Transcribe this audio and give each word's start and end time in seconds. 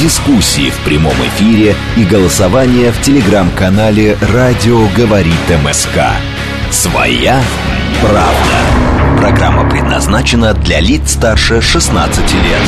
дискуссии 0.00 0.70
в 0.70 0.82
прямом 0.82 1.12
эфире 1.12 1.74
и 1.94 2.04
голосование 2.04 2.90
в 2.90 3.02
телеграм-канале 3.02 4.16
«Радио 4.32 4.86
говорит 4.96 5.34
МСК». 5.62 5.98
Своя 6.70 7.38
правда. 8.00 9.20
Программа 9.20 9.68
предназначена 9.68 10.54
для 10.54 10.80
лиц 10.80 11.12
старше 11.12 11.60
16 11.60 12.18
лет. 12.32 12.62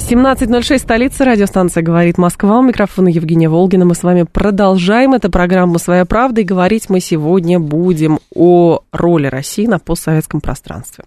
17.06, 0.00 0.78
столица, 0.80 1.24
радиостанция 1.24 1.82
«Говорит 1.82 2.18
Москва». 2.18 2.58
У 2.58 2.62
микрофона 2.62 3.08
Евгения 3.08 3.48
Волгина. 3.48 3.86
Мы 3.86 3.94
с 3.94 4.02
вами 4.02 4.24
продолжаем. 4.30 5.14
Это 5.14 5.30
программа 5.30 5.78
«Своя 5.78 6.04
правда». 6.04 6.42
И 6.42 6.44
говорить 6.44 6.90
мы 6.90 7.00
сегодня 7.00 7.58
будем 7.58 8.18
о 8.34 8.80
роли 8.92 9.28
России 9.28 9.66
на 9.66 9.78
постсоветском 9.78 10.42
пространстве. 10.42 11.04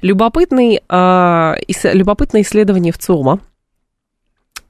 Любопытный, 0.00 0.80
ис- 0.88 1.92
любопытное 1.92 2.40
исследование 2.40 2.92
в 2.92 2.98
ЦИОМа, 2.98 3.32
а, 3.32 3.53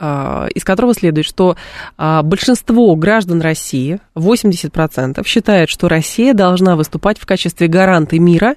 из 0.00 0.64
которого 0.64 0.94
следует, 0.94 1.26
что 1.26 1.56
а, 1.96 2.22
большинство 2.22 2.94
граждан 2.96 3.40
России, 3.40 4.00
80%, 4.14 5.26
считают, 5.26 5.70
что 5.70 5.88
Россия 5.88 6.34
должна 6.34 6.76
выступать 6.76 7.18
в 7.18 7.26
качестве 7.26 7.68
гаранта 7.68 8.18
мира 8.18 8.56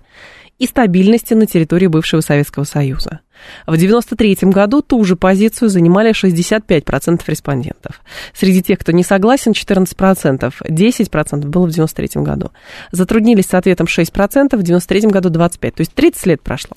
и 0.59 0.65
стабильности 0.65 1.33
на 1.33 1.45
территории 1.45 1.87
бывшего 1.87 2.21
Советского 2.21 2.63
Союза. 2.63 3.21
В 3.67 3.73
1993 3.73 4.49
году 4.49 4.81
ту 4.81 5.03
же 5.03 5.15
позицию 5.15 5.69
занимали 5.69 6.11
65% 6.11 7.21
респондентов. 7.27 8.01
Среди 8.33 8.63
тех, 8.63 8.79
кто 8.79 8.91
не 8.91 9.03
согласен, 9.03 9.51
14%, 9.51 9.85
10% 9.93 10.51
было 11.45 11.67
в 11.67 11.77
1993 11.77 12.23
году. 12.23 12.51
Затруднились 12.91 13.45
с 13.45 13.53
ответом 13.53 13.85
6%, 13.85 14.03
в 14.03 14.63
1993 14.63 15.01
году 15.11 15.29
25%, 15.29 15.71
то 15.71 15.81
есть 15.81 15.93
30 15.93 16.25
лет 16.25 16.41
прошло. 16.41 16.75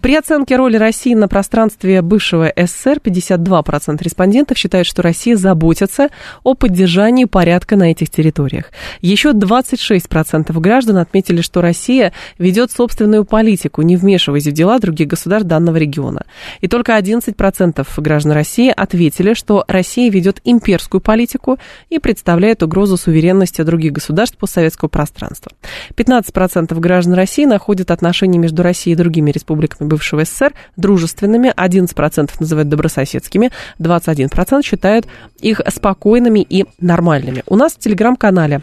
При 0.00 0.16
оценке 0.16 0.56
роли 0.56 0.76
России 0.76 1.14
на 1.14 1.28
пространстве 1.28 2.02
бывшего 2.02 2.52
СССР 2.56 2.98
52% 3.02 4.02
респондентов 4.02 4.58
считают, 4.58 4.86
что 4.86 5.02
Россия 5.02 5.36
заботится 5.36 6.08
о 6.42 6.54
поддержании 6.54 7.24
порядка 7.24 7.76
на 7.76 7.90
этих 7.90 8.10
территориях. 8.10 8.72
Еще 9.00 9.30
26% 9.30 10.52
граждан 10.60 10.98
отметили, 10.98 11.40
что 11.40 11.60
Россия 11.60 12.12
ведет 12.38 12.70
собственную 12.70 13.24
политику, 13.24 13.82
не 13.82 13.96
вмешиваясь 13.96 14.46
в 14.46 14.52
дела 14.52 14.78
других 14.78 15.08
государств 15.08 15.48
данного 15.48 15.76
региона. 15.76 16.24
И 16.60 16.68
только 16.68 16.98
11% 16.98 17.86
граждан 17.96 18.32
России 18.32 18.72
ответили, 18.74 19.34
что 19.34 19.64
Россия 19.68 20.10
ведет 20.10 20.40
имперскую 20.44 21.00
политику 21.00 21.58
и 21.90 21.98
представляет 21.98 22.62
угрозу 22.62 22.96
суверенности 22.96 23.62
других 23.62 23.92
государств 23.92 24.36
постсоветского 24.38 24.88
пространства. 24.88 25.52
15% 25.96 26.78
граждан 26.80 27.14
России 27.14 27.44
находят 27.44 27.90
отношения 27.90 28.38
между 28.38 28.62
Россией 28.62 28.94
и 28.94 28.96
другими 28.96 29.30
республиками 29.30 29.43
бывшего 29.80 30.24
СССР 30.24 30.54
дружественными, 30.76 31.52
11% 31.56 32.30
называют 32.40 32.68
добрососедскими, 32.68 33.50
21% 33.78 34.62
считают 34.62 35.06
их 35.40 35.60
спокойными 35.68 36.40
и 36.40 36.66
нормальными. 36.80 37.42
У 37.46 37.56
нас 37.56 37.74
в 37.74 37.78
телеграм-канале 37.78 38.62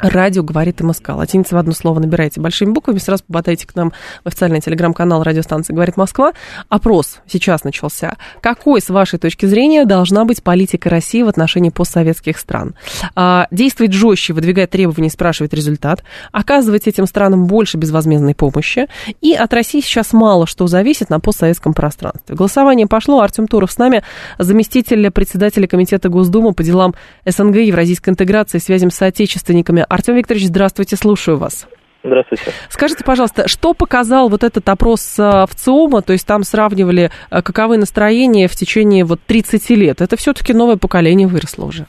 Радио 0.00 0.42
говорит 0.42 0.80
МСК. 0.80 1.10
Латиница 1.10 1.54
в 1.54 1.58
одно 1.58 1.72
слово 1.72 2.00
набирайте 2.00 2.40
большими 2.40 2.70
буквами, 2.70 2.98
сразу 2.98 3.22
попадаете 3.24 3.66
к 3.66 3.74
нам 3.76 3.92
в 4.24 4.28
официальный 4.28 4.60
телеграм-канал 4.60 5.22
радиостанции 5.22 5.72
«Говорит 5.72 5.96
Москва». 5.96 6.32
Опрос 6.68 7.20
сейчас 7.26 7.62
начался. 7.62 8.16
Какой, 8.40 8.80
с 8.80 8.88
вашей 8.88 9.20
точки 9.20 9.46
зрения, 9.46 9.84
должна 9.84 10.24
быть 10.24 10.42
политика 10.42 10.90
России 10.90 11.22
в 11.22 11.28
отношении 11.28 11.70
постсоветских 11.70 12.38
стран? 12.38 12.74
А, 13.14 13.46
действовать 13.52 13.92
жестче, 13.92 14.32
выдвигать 14.32 14.70
требования, 14.70 15.10
спрашивать 15.10 15.54
результат, 15.54 16.02
оказывать 16.32 16.88
этим 16.88 17.06
странам 17.06 17.46
больше 17.46 17.76
безвозмездной 17.76 18.34
помощи. 18.34 18.88
И 19.20 19.32
от 19.32 19.54
России 19.54 19.80
сейчас 19.80 20.12
мало 20.12 20.46
что 20.46 20.66
зависит 20.66 21.08
на 21.08 21.20
постсоветском 21.20 21.72
пространстве. 21.72 22.34
Голосование 22.34 22.86
пошло. 22.88 23.20
Артем 23.20 23.46
Туров 23.46 23.70
с 23.70 23.78
нами, 23.78 24.02
заместитель 24.38 25.10
председателя 25.10 25.68
Комитета 25.68 26.08
Госдумы 26.08 26.52
по 26.52 26.64
делам 26.64 26.94
СНГ, 27.24 27.56
евразийской 27.56 28.12
интеграции, 28.12 28.58
связям 28.58 28.90
с 28.90 28.96
соотечественниками. 28.96 29.83
Артем 29.88 30.16
Викторович, 30.16 30.46
здравствуйте, 30.46 30.96
слушаю 30.96 31.38
вас. 31.38 31.68
Здравствуйте. 32.02 32.50
Скажите, 32.68 33.02
пожалуйста, 33.02 33.48
что 33.48 33.72
показал 33.72 34.28
вот 34.28 34.44
этот 34.44 34.68
опрос 34.68 35.18
э, 35.18 35.22
в 35.22 35.54
ЦИОМа, 35.54 36.02
то 36.02 36.12
есть 36.12 36.26
там 36.26 36.42
сравнивали, 36.42 37.10
э, 37.30 37.42
каковы 37.42 37.78
настроения 37.78 38.46
в 38.46 38.52
течение 38.52 39.04
вот 39.04 39.20
30 39.26 39.70
лет? 39.70 40.02
Это 40.02 40.16
все-таки 40.16 40.52
новое 40.52 40.76
поколение 40.76 41.26
выросло 41.26 41.64
уже. 41.64 41.86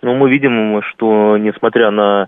Ну, 0.00 0.14
мы 0.14 0.30
видим, 0.30 0.80
что 0.90 1.36
несмотря 1.36 1.90
на 1.90 2.26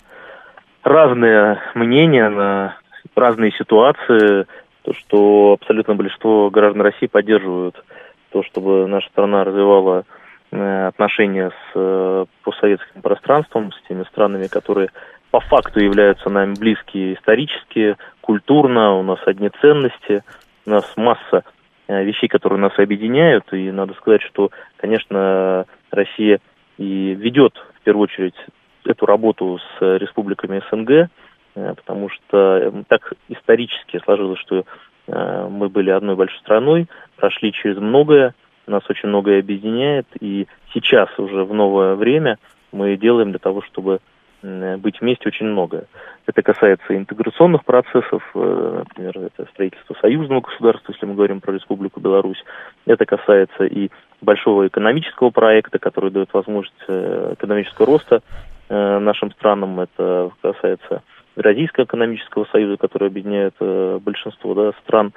разные 0.83 1.61
мнения, 1.75 2.29
на 2.29 2.77
разные 3.17 3.53
ситуации, 3.53 4.47
то, 4.83 4.93
что 4.95 5.57
абсолютно 5.61 5.95
большинство 5.95 6.51
граждан 6.51 6.83
России 6.83 7.07
поддерживают 7.07 7.83
то, 8.31 8.43
чтобы 8.43 8.87
наша 8.87 9.09
страна 9.09 9.45
развивала 9.45 10.05
отношения 10.51 11.51
с 11.51 11.73
э, 11.75 12.25
постсоветским 12.43 13.03
пространством, 13.03 13.73
с 13.73 13.89
теми 13.89 14.05
странами, 14.05 14.47
которые 14.47 14.91
по 15.31 15.41
факту 15.41 15.81
являются 15.81 16.31
нами 16.31 16.55
близкие 16.59 17.15
исторически, 17.15 17.97
культурно, 18.21 18.95
у 18.95 19.03
нас 19.03 19.19
одни 19.27 19.51
ценности, 19.61 20.23
у 20.67 20.71
нас 20.71 20.85
масса 20.97 21.45
э, 21.87 22.03
вещей, 22.05 22.29
которые 22.29 22.59
нас 22.59 22.79
объединяют, 22.79 23.53
и 23.53 23.71
надо 23.71 23.95
сказать, 23.95 24.23
что, 24.23 24.51
конечно, 24.79 25.67
Россия 25.91 26.41
и 26.79 27.15
ведет 27.15 27.55
в 27.81 27.81
первую 27.83 28.05
очередь 28.05 28.37
эту 28.85 29.07
работу 29.07 29.59
с 29.59 29.99
республиками 29.99 30.63
СНГ, 30.71 30.91
э, 30.91 31.75
потому 31.75 32.09
что 32.09 32.59
э, 32.59 32.83
так 32.89 33.13
исторически 33.29 34.01
сложилось, 34.05 34.41
что 34.41 34.65
э, 35.07 35.49
мы 35.51 35.69
были 35.69 35.91
одной 35.91 36.17
большой 36.17 36.39
страной, 36.41 36.87
прошли 37.17 37.53
через 37.53 37.77
многое, 37.77 38.35
нас 38.71 38.83
очень 38.89 39.09
многое 39.09 39.41
объединяет, 39.41 40.07
и 40.21 40.47
сейчас 40.73 41.09
уже 41.19 41.45
в 41.45 41.55
новое 41.55 41.95
время 41.95 42.39
мы 42.73 42.97
делаем 42.97 43.31
для 43.31 43.39
того, 43.39 43.63
чтобы 43.63 44.01
м, 44.43 44.79
быть 44.81 45.01
вместе 45.01 45.29
очень 45.29 45.47
многое. 45.47 45.87
Это 46.27 46.43
касается 46.43 46.97
интеграционных 46.97 47.65
процессов, 47.65 48.23
э, 48.35 48.83
например, 48.85 49.19
это 49.19 49.49
строительство 49.51 49.97
союзного 50.01 50.43
государства, 50.43 50.93
если 50.93 51.07
мы 51.07 51.15
говорим 51.15 51.41
про 51.41 51.53
Республику 51.53 52.01
Беларусь. 52.01 52.43
Это 52.87 53.07
касается 53.07 53.65
и 53.65 53.91
большого 54.21 54.69
экономического 54.69 55.31
проекта, 55.31 55.79
который 55.79 56.11
дает 56.11 56.33
возможность 56.33 56.75
э, 56.87 57.35
экономического 57.35 57.87
роста 57.87 58.23
э, 58.69 58.99
нашим 58.99 59.33
странам. 59.33 59.81
Это 59.81 60.31
касается 60.43 61.03
Евразийского 61.37 61.85
экономического 61.85 62.47
союза, 62.53 62.77
который 62.77 63.09
объединяет 63.09 63.55
э, 63.61 63.99
большинство 64.03 64.55
да, 64.55 64.73
стран 64.83 65.13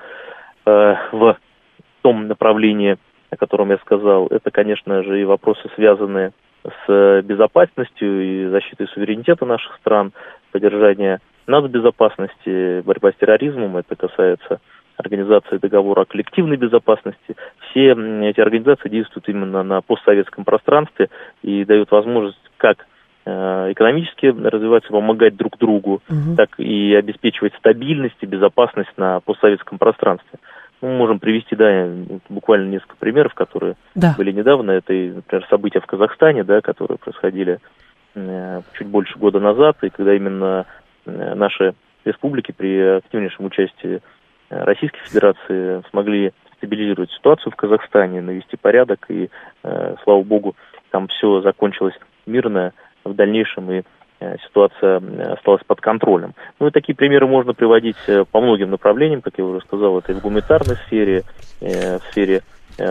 э, 0.66 0.96
в 1.12 1.38
том 2.04 2.28
направлении, 2.28 2.98
о 3.32 3.38
котором 3.38 3.72
я 3.72 3.78
сказал. 3.78 4.28
Это, 4.28 4.52
конечно 4.52 5.04
же, 5.04 5.20
и 5.20 5.24
вопросы, 5.26 5.62
связанные 5.76 6.32
с 6.86 7.22
безопасностью 7.24 8.22
и 8.22 8.48
защитой 8.50 8.88
суверенитета 8.90 9.46
наших 9.46 9.76
стран, 9.78 10.12
поддержание 10.52 11.20
нацбезопасности, 11.48 12.82
борьба 12.82 13.12
с 13.12 13.16
терроризмом. 13.16 13.78
Это 13.78 13.96
касается 13.96 14.60
организации 14.98 15.58
договора 15.58 16.02
о 16.02 16.06
коллективной 16.06 16.58
безопасности. 16.58 17.36
Все 17.70 17.92
эти 17.92 18.40
организации 18.40 18.90
действуют 18.90 19.28
именно 19.30 19.64
на 19.64 19.82
постсоветском 19.82 20.44
пространстве 20.44 21.10
и 21.42 21.66
дают 21.66 21.90
возможность 21.90 22.38
как 22.58 22.86
э, 23.26 23.72
экономически 23.72 24.28
развиваться, 24.28 24.90
помогать 24.90 25.36
друг 25.36 25.58
другу, 25.58 26.04
Мгм. 26.10 26.36
так 26.36 26.60
и 26.60 26.94
обеспечивать 26.94 27.56
стабильность 27.56 28.18
и 28.22 28.28
безопасность 28.28 28.96
на 28.98 29.20
постсоветском 29.22 29.80
пространстве. 29.80 30.38
Мы 30.82 30.98
можем 30.98 31.20
привести, 31.20 31.56
да, 31.56 31.88
буквально 32.30 32.70
несколько 32.70 32.96
примеров, 32.96 33.34
которые 33.34 33.76
Да. 33.94 34.16
были 34.18 34.32
недавно. 34.32 34.72
Это, 34.72 34.94
например, 34.94 35.46
события 35.50 35.80
в 35.80 35.86
Казахстане, 35.86 36.44
да, 36.44 36.62
которые 36.62 36.98
происходили 36.98 37.60
э, 38.16 38.62
чуть 38.78 38.88
больше 38.88 39.18
года 39.20 39.40
назад, 39.40 39.78
и 39.84 39.90
когда 39.90 40.14
именно 40.16 40.66
э, 41.06 41.34
наши 41.36 41.76
республики 42.04 42.52
при 42.52 42.98
активнейшем 42.98 43.46
участии 43.46 44.02
э, 44.50 44.64
Российской 44.64 45.00
Федерации 45.08 45.84
смогли 45.92 46.34
стабилизировать 46.58 47.12
ситуацию 47.12 47.52
в 47.52 47.56
Казахстане, 47.56 48.22
навести 48.22 48.58
порядок, 48.58 49.06
и, 49.10 49.30
э, 49.64 49.96
слава 50.04 50.24
богу, 50.24 50.56
там 50.90 51.08
все 51.08 51.42
закончилось 51.42 51.96
мирно 52.26 52.74
в 53.04 53.14
дальнейшем, 53.14 53.72
и 53.72 53.84
ситуация 54.46 55.00
э, 55.00 55.34
осталась 55.34 55.64
под 55.66 55.82
контролем. 55.82 56.34
Ну 56.60 56.68
и 56.68 56.72
такие 56.72 56.96
примеры 56.96 57.28
можно 57.28 57.54
приводить 57.54 57.98
э, 58.08 58.24
по 58.30 58.40
многим 58.40 58.70
направлениям, 58.70 59.22
как 59.22 59.38
я 59.38 59.46
уже 59.46 59.62
сказал, 59.62 59.98
это 60.00 60.12
и 60.12 60.16
в 60.16 60.22
гуманитарной 60.22 60.76
сфере, 60.88 61.24
э, 61.60 61.98
в 61.98 62.04
сфере 62.12 62.42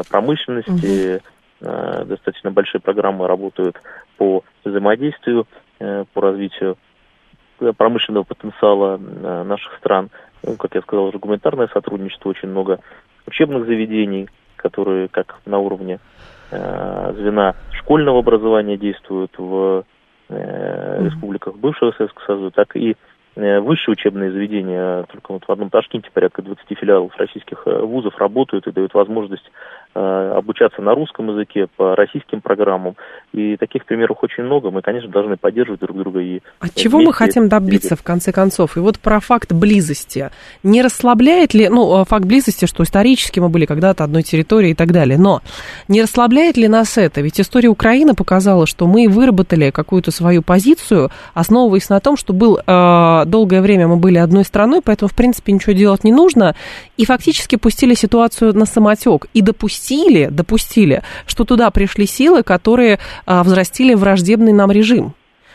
промышленности, 0.09 1.23
э, 1.61 2.05
достаточно 2.05 2.51
большие 2.51 2.81
программы 2.81 3.27
работают 3.27 3.81
по 4.19 4.45
взаимодействию, 4.65 5.47
по 5.79 6.21
развитию 6.21 6.77
промышленного 7.79 8.25
потенциала 8.25 8.99
наших 8.99 9.75
стран. 9.79 10.11
Ну, 10.43 10.57
как 10.57 10.75
я 10.75 10.83
сказал, 10.83 11.07
уже 11.07 11.19
гуманитарное 11.19 11.69
сотрудничество, 11.69 12.29
очень 12.29 12.51
много 12.51 12.81
учебных 13.27 13.65
заведений, 13.65 14.29
которые 14.57 15.09
как 15.09 15.39
на 15.47 15.59
уровне 15.59 15.99
звена 16.51 17.55
школьного 17.73 18.19
образования 18.19 18.77
действуют 18.77 19.33
в 19.39 19.85
республиках 20.31 21.57
бывшего 21.57 21.93
Советского 21.93 22.27
Союза, 22.27 22.51
так 22.51 22.77
и 22.77 22.97
Э, 23.37 23.61
высшие 23.61 23.93
учебные 23.93 24.33
заведения, 24.33 25.05
только 25.05 25.33
вот 25.33 25.45
в 25.47 25.51
одном 25.51 25.71
Ташкенте 25.71 26.11
порядка 26.13 26.43
20 26.43 26.63
филиалов 26.77 27.17
российских 27.17 27.63
э, 27.65 27.81
вузов 27.81 28.19
работают 28.19 28.67
и 28.67 28.73
дают 28.73 28.93
возможность 28.93 29.51
э, 29.90 29.90
обучаться 29.93 30.81
на 30.83 30.95
русском 30.95 31.31
языке 31.31 31.67
по 31.77 31.97
российским 31.97 32.41
программам. 32.41 32.95
И 33.33 33.57
таких 33.57 33.85
примеров 33.85 34.19
очень 34.23 34.45
много. 34.45 34.71
Мы, 34.71 34.83
конечно, 34.83 35.11
должны 35.11 35.37
поддерживать 35.37 35.81
друг 35.81 35.97
друга. 35.97 36.21
И 36.21 36.41
От 36.61 36.75
чего 36.75 37.01
мы 37.01 37.13
хотим 37.13 37.49
добиться, 37.49 37.97
в 37.97 38.03
конце 38.03 38.31
концов? 38.31 38.77
И 38.77 38.81
вот 38.81 39.01
про 39.01 39.19
факт 39.19 39.53
близости. 39.53 40.31
Не 40.63 40.83
расслабляет 40.83 41.55
ли, 41.55 41.69
ну, 41.69 42.05
факт 42.05 42.25
близости, 42.25 42.67
что 42.67 42.85
исторически 42.85 43.41
мы 43.41 43.49
были 43.49 43.67
когда-то 43.67 44.05
одной 44.05 44.23
территории 44.23 44.71
и 44.71 44.75
так 44.75 44.93
далее, 44.93 45.19
но 45.19 45.43
не 45.89 46.03
расслабляет 46.03 46.57
ли 46.57 46.69
нас 46.69 46.97
это? 46.97 47.21
Ведь 47.21 47.41
история 47.41 47.69
Украины 47.69 48.15
показала, 48.15 48.67
что 48.67 48.87
мы 48.87 49.09
выработали 49.09 49.71
какую-то 49.71 50.13
свою 50.13 50.43
позицию, 50.43 51.11
основываясь 51.35 51.89
на 51.89 51.99
том, 51.99 52.17
что 52.17 52.33
был 52.33 52.61
долгое 52.67 53.61
время 53.61 53.89
мы 53.89 53.97
были 53.97 54.19
одной 54.19 54.45
страной, 54.45 54.83
поэтому, 54.85 55.09
в 55.09 55.17
принципе, 55.17 55.53
ничего 55.53 55.73
делать 55.73 56.05
не 56.05 56.13
нужно. 56.13 56.55
И 56.97 57.05
фактически 57.05 57.57
пустили 57.57 57.95
ситуацию 57.95 58.57
на 58.57 58.67
самотек. 58.67 59.27
И 59.35 59.43
допустили, 59.43 59.80
допустили, 60.31 61.03
что 61.27 61.45
туда 61.45 61.71
пришли 61.71 62.07
силы, 62.07 62.43
которые 62.43 62.99
а, 63.27 63.43
взрастили 63.43 63.95
враждебный 63.95 64.53
нам 64.53 64.71
режим. 64.71 65.15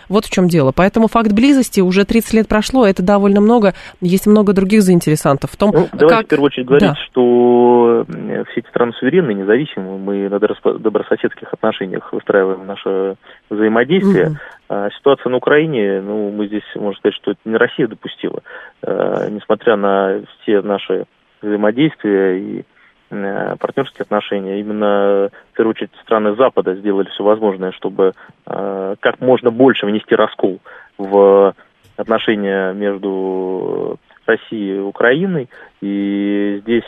Вот 0.10 0.26
в 0.26 0.32
чем 0.32 0.48
дело. 0.48 0.72
Поэтому 0.76 1.08
факт 1.08 1.32
близости 1.32 1.82
уже 1.82 2.06
30 2.06 2.34
лет 2.34 2.48
прошло, 2.48 2.86
это 2.86 3.04
довольно 3.04 3.42
много. 3.42 3.74
Есть 4.02 4.28
много 4.28 4.54
других 4.54 4.82
заинтересантов 4.82 5.52
в 5.52 5.58
том, 5.58 5.72
ну, 5.74 5.88
давайте 5.94 6.18
как... 6.18 6.26
в 6.26 6.30
первую 6.30 6.46
очередь 6.48 6.68
говорить, 6.68 6.90
да. 6.90 6.96
что 6.96 8.06
все 8.08 8.60
эти 8.60 8.68
страны 8.68 8.94
суверенные, 8.94 9.36
независимые. 9.36 9.98
Мы 9.98 10.30
на 10.30 10.40
добрососедских 10.40 11.54
отношениях 11.54 12.12
выстраиваем 12.14 12.66
наше 12.66 13.16
взаимодействие. 13.50 14.28
Угу. 14.28 14.36
А 14.70 14.90
ситуация 14.92 15.30
на 15.30 15.38
Украине, 15.38 16.02
ну, 16.02 16.32
мы 16.32 16.48
здесь, 16.48 16.64
можно 16.76 16.98
сказать, 17.00 17.16
что 17.16 17.32
это 17.32 17.40
не 17.46 17.56
Россия 17.56 17.88
допустила. 17.88 18.42
А, 18.84 19.30
несмотря 19.30 19.76
на 19.76 20.22
все 20.42 20.62
наши 20.62 21.06
взаимодействия 21.42 22.40
и 22.40 22.64
Э, 22.64 22.75
партнерские 23.10 24.04
отношения. 24.04 24.60
Именно, 24.60 25.30
в 25.52 25.56
первую 25.56 25.72
очередь, 25.72 25.92
страны 26.04 26.36
Запада 26.36 26.76
сделали 26.76 27.08
все 27.10 27.24
возможное, 27.24 27.72
чтобы 27.72 28.14
э, 28.46 28.96
как 29.00 29.22
можно 29.22 29.52
больше 29.52 29.86
внести 29.86 30.16
раскол 30.16 30.60
в 30.98 31.54
отношения 31.98 32.74
между 32.74 34.00
Россией 34.26 34.78
и 34.78 34.80
Украиной. 34.80 35.50
И 35.82 36.60
здесь 36.64 36.84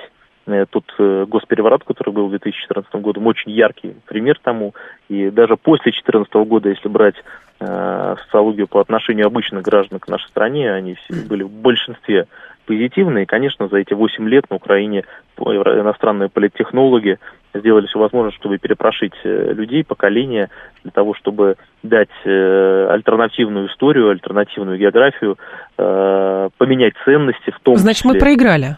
э, 0.47 0.65
тот 0.69 0.85
госпереворот, 0.97 1.83
который 1.83 2.13
был 2.13 2.27
в 2.27 2.31
2014 2.31 2.93
году, 2.95 3.21
очень 3.23 3.51
яркий 3.51 3.95
пример 4.07 4.39
тому. 4.41 4.73
И 5.09 5.29
даже 5.29 5.55
после 5.55 5.91
2014 5.91 6.33
года, 6.47 6.69
если 6.69 6.87
брать 6.87 7.15
э, 7.59 8.15
социологию 8.23 8.67
по 8.67 8.81
отношению 8.81 9.27
обычных 9.27 9.63
граждан 9.63 9.99
к 9.99 10.07
нашей 10.07 10.27
стране, 10.29 10.71
они 10.71 10.95
все 10.95 11.13
были 11.29 11.43
в 11.43 11.51
большинстве 11.51 12.27
позитивно. 12.67 13.19
И, 13.19 13.25
конечно, 13.25 13.67
за 13.67 13.77
эти 13.77 13.93
8 13.93 14.29
лет 14.29 14.45
на 14.49 14.57
Украине 14.57 15.03
иностранные 15.37 16.29
политтехнологи 16.29 17.17
сделали 17.55 17.87
все 17.87 17.97
возможное, 17.97 18.31
чтобы 18.33 18.57
перепрошить 18.59 19.13
э, 19.23 19.53
людей, 19.53 19.83
поколения, 19.83 20.49
для 20.83 20.91
того, 20.91 21.15
чтобы 21.15 21.55
дать 21.81 22.09
э, 22.25 22.87
альтернативную 22.89 23.69
историю, 23.69 24.09
альтернативную 24.09 24.77
географию, 24.77 25.37
э, 25.77 26.49
поменять 26.57 26.93
ценности 27.05 27.49
в 27.49 27.59
том 27.61 27.77
Значит, 27.77 28.03
числе... 28.03 28.13
мы 28.13 28.19
проиграли? 28.19 28.77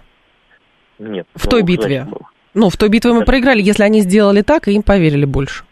Нет. 0.99 1.27
В 1.35 1.45
ну, 1.45 1.49
той 1.49 1.63
битве? 1.63 2.03
Значит, 2.03 2.23
ну, 2.53 2.69
в 2.69 2.77
той 2.77 2.89
битве 2.89 3.11
мы 3.13 3.25
проиграли, 3.25 3.61
если 3.61 3.83
они 3.83 4.01
сделали 4.01 4.41
так, 4.41 4.67
и 4.67 4.73
им 4.73 4.83
поверили 4.83 5.25
больше. 5.25 5.63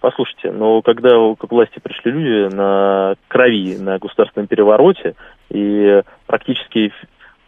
Послушайте, 0.00 0.50
но 0.50 0.80
когда 0.80 1.10
к 1.10 1.50
власти 1.50 1.78
пришли 1.78 2.10
люди 2.10 2.54
на 2.54 3.16
крови, 3.28 3.76
на 3.78 3.98
государственном 3.98 4.46
перевороте, 4.46 5.14
и 5.50 6.02
практически 6.26 6.92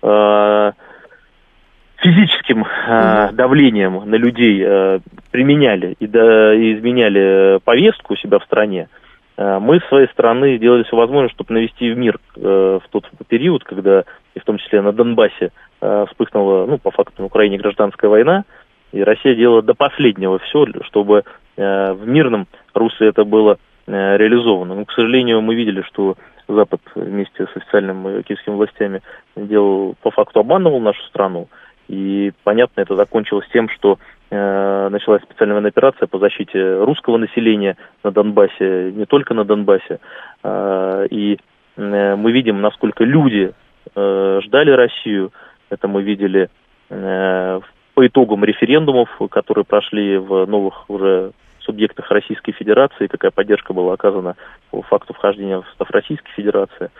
э, 0.02 0.72
физическим 2.02 2.64
э, 2.64 3.30
давлением 3.32 4.02
на 4.04 4.16
людей 4.16 4.62
э, 4.64 4.98
применяли 5.30 5.96
и, 6.00 6.06
да, 6.06 6.54
и 6.54 6.74
изменяли 6.74 7.58
повестку 7.64 8.14
у 8.14 8.16
себя 8.16 8.38
в 8.38 8.44
стране, 8.44 8.88
э, 9.36 9.58
мы 9.60 9.80
с 9.80 9.88
своей 9.88 10.08
стороны 10.08 10.58
делали 10.58 10.82
все 10.82 10.96
возможное, 10.96 11.30
чтобы 11.30 11.54
навести 11.54 11.92
в 11.92 11.96
мир 11.96 12.18
э, 12.36 12.80
в 12.84 12.88
тот 12.90 13.08
период, 13.28 13.62
когда, 13.64 14.04
и 14.34 14.40
в 14.40 14.44
том 14.44 14.58
числе 14.58 14.82
на 14.82 14.92
Донбассе, 14.92 15.52
э, 15.80 16.04
вспыхнула, 16.08 16.66
ну, 16.66 16.78
по 16.78 16.90
факту, 16.90 17.14
на 17.22 17.26
Украине 17.26 17.58
гражданская 17.58 18.10
война, 18.10 18.44
и 18.92 19.02
Россия 19.02 19.34
делала 19.34 19.62
до 19.62 19.74
последнего 19.74 20.38
все, 20.40 20.66
чтобы 20.84 21.22
э, 21.56 21.92
в 21.92 22.06
мирном 22.06 22.46
русле 22.74 23.08
это 23.08 23.24
было 23.24 23.58
э, 23.86 24.16
реализовано. 24.16 24.74
Но, 24.74 24.84
к 24.84 24.92
сожалению, 24.92 25.40
мы 25.40 25.54
видели, 25.54 25.82
что 25.82 26.16
Запад 26.48 26.80
вместе 26.94 27.46
с 27.46 27.56
официальными 27.56 28.22
киевскими 28.22 28.54
властями 28.54 29.02
делал, 29.36 29.94
по 30.02 30.10
факту 30.10 30.40
обманывал 30.40 30.80
нашу 30.80 31.02
страну. 31.04 31.48
И, 31.88 32.32
понятно, 32.44 32.80
это 32.80 32.96
закончилось 32.96 33.46
тем, 33.52 33.68
что 33.68 33.98
э, 34.30 34.88
началась 34.90 35.22
специальная 35.22 35.54
военная 35.54 35.70
операция 35.70 36.06
по 36.06 36.18
защите 36.18 36.82
русского 36.82 37.18
населения 37.18 37.76
на 38.02 38.10
Донбассе, 38.10 38.92
не 38.92 39.04
только 39.04 39.34
на 39.34 39.44
Донбассе. 39.44 39.98
Э, 40.42 41.06
и 41.10 41.38
э, 41.76 42.16
мы 42.16 42.32
видим, 42.32 42.60
насколько 42.60 43.04
люди 43.04 43.52
э, 43.94 44.40
ждали 44.44 44.70
Россию. 44.70 45.32
Это 45.70 45.88
мы 45.88 46.02
видели 46.02 46.48
э, 46.90 47.60
по 47.94 48.06
итогам 48.06 48.44
референдумов, 48.44 49.08
которые 49.30 49.64
прошли 49.64 50.16
в 50.16 50.46
новых 50.46 50.88
уже 50.88 51.32
субъектах 51.64 52.10
Российской 52.10 52.52
Федерации, 52.52 53.06
какая 53.06 53.30
поддержка 53.30 53.72
была 53.72 53.94
оказана 53.94 54.36
по 54.70 54.82
факту 54.82 55.14
вхождения 55.14 55.58
в 55.58 55.66
состав 55.68 55.90
Российской 55.90 56.30
Федерации. 56.32 56.90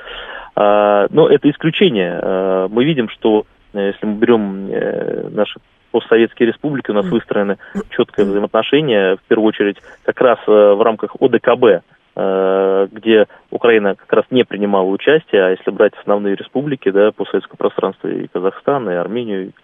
А, 0.54 1.06
но 1.10 1.28
это 1.28 1.50
исключение. 1.50 2.18
А, 2.22 2.68
мы 2.68 2.84
видим, 2.84 3.08
что 3.08 3.46
э, 3.72 3.88
если 3.88 4.06
мы 4.06 4.14
берем 4.14 4.68
э, 4.70 5.28
наши 5.30 5.60
постсоветские 5.90 6.48
республики, 6.48 6.90
у 6.90 6.94
нас 6.94 7.06
выстроены 7.06 7.58
четкое 7.90 8.24
взаимоотношения, 8.24 9.16
в 9.16 9.28
первую 9.28 9.48
очередь 9.48 9.76
как 10.04 10.20
раз 10.20 10.38
э, 10.46 10.50
в 10.50 10.82
рамках 10.82 11.16
ОДКБ, 11.20 11.84
где 12.14 13.26
Украина 13.50 13.94
как 13.94 14.12
раз 14.12 14.26
не 14.30 14.44
принимала 14.44 14.84
участие, 14.84 15.46
а 15.46 15.48
если 15.48 15.70
брать 15.70 15.94
основные 15.98 16.34
республики, 16.34 16.90
да, 16.90 17.10
постсоветского 17.10 17.56
пространства 17.56 18.08
и 18.08 18.26
Казахстан, 18.26 18.90
и 18.90 18.92
Армению, 18.92 19.54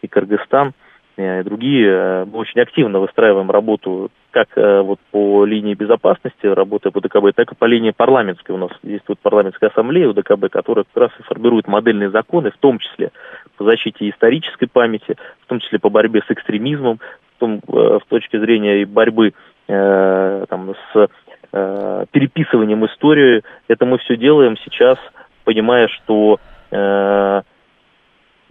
и 0.00 0.08
Кыргызстан, 0.08 0.72
другие, 1.16 2.24
мы 2.24 2.38
очень 2.38 2.60
активно 2.60 3.00
выстраиваем 3.00 3.50
работу 3.50 4.10
как 4.30 4.48
э, 4.56 4.80
вот 4.80 4.98
по 5.10 5.44
линии 5.44 5.74
безопасности, 5.74 6.46
работая 6.46 6.90
по 6.90 7.00
ДКБ, 7.00 7.34
так 7.34 7.52
и 7.52 7.54
по 7.54 7.64
линии 7.64 7.90
парламентской. 7.90 8.52
У 8.52 8.56
нас 8.56 8.70
действует 8.82 9.18
парламентская 9.20 9.70
ассамблея 9.70 10.08
у 10.08 10.12
ДКБ, 10.12 10.50
которая 10.50 10.84
как 10.84 11.02
раз 11.02 11.10
и 11.18 11.22
формирует 11.22 11.66
модельные 11.66 12.10
законы, 12.10 12.50
в 12.50 12.58
том 12.58 12.78
числе 12.78 13.10
по 13.56 13.64
защите 13.64 14.08
исторической 14.08 14.66
памяти, 14.66 15.16
в 15.42 15.46
том 15.46 15.60
числе 15.60 15.78
по 15.78 15.90
борьбе 15.90 16.22
с 16.26 16.30
экстремизмом, 16.30 17.00
в, 17.36 17.40
том, 17.40 17.60
э, 17.66 17.98
в 17.98 18.02
точке 18.08 18.40
зрения 18.40 18.86
борьбы 18.86 19.32
э, 19.68 20.44
там, 20.48 20.74
с 20.92 21.08
э, 21.52 22.04
переписыванием 22.12 22.84
истории. 22.86 23.42
Это 23.68 23.84
мы 23.86 23.98
все 23.98 24.16
делаем 24.16 24.56
сейчас, 24.64 24.98
понимая, 25.44 25.88
что 25.88 26.38
э, 26.70 27.42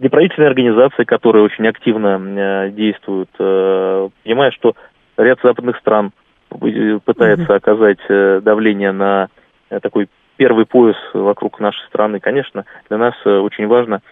неправительственные 0.00 0.48
организации, 0.48 1.04
которые 1.04 1.44
очень 1.44 1.66
активно 1.68 2.18
э, 2.18 2.70
действуют, 2.70 3.30
э, 3.38 4.08
понимая, 4.24 4.50
что 4.50 4.74
ряд 5.16 5.38
западных 5.42 5.76
стран 5.78 6.12
пытается 7.04 7.54
оказать 7.54 8.00
э, 8.08 8.40
давление 8.42 8.92
на 8.92 9.28
э, 9.68 9.78
такой 9.80 10.08
первый 10.36 10.66
пояс 10.66 10.96
вокруг 11.12 11.60
нашей 11.60 11.86
страны. 11.86 12.18
Конечно, 12.18 12.64
для 12.88 12.98
нас 12.98 13.14
э, 13.24 13.30
очень 13.30 13.66
важно 13.66 14.02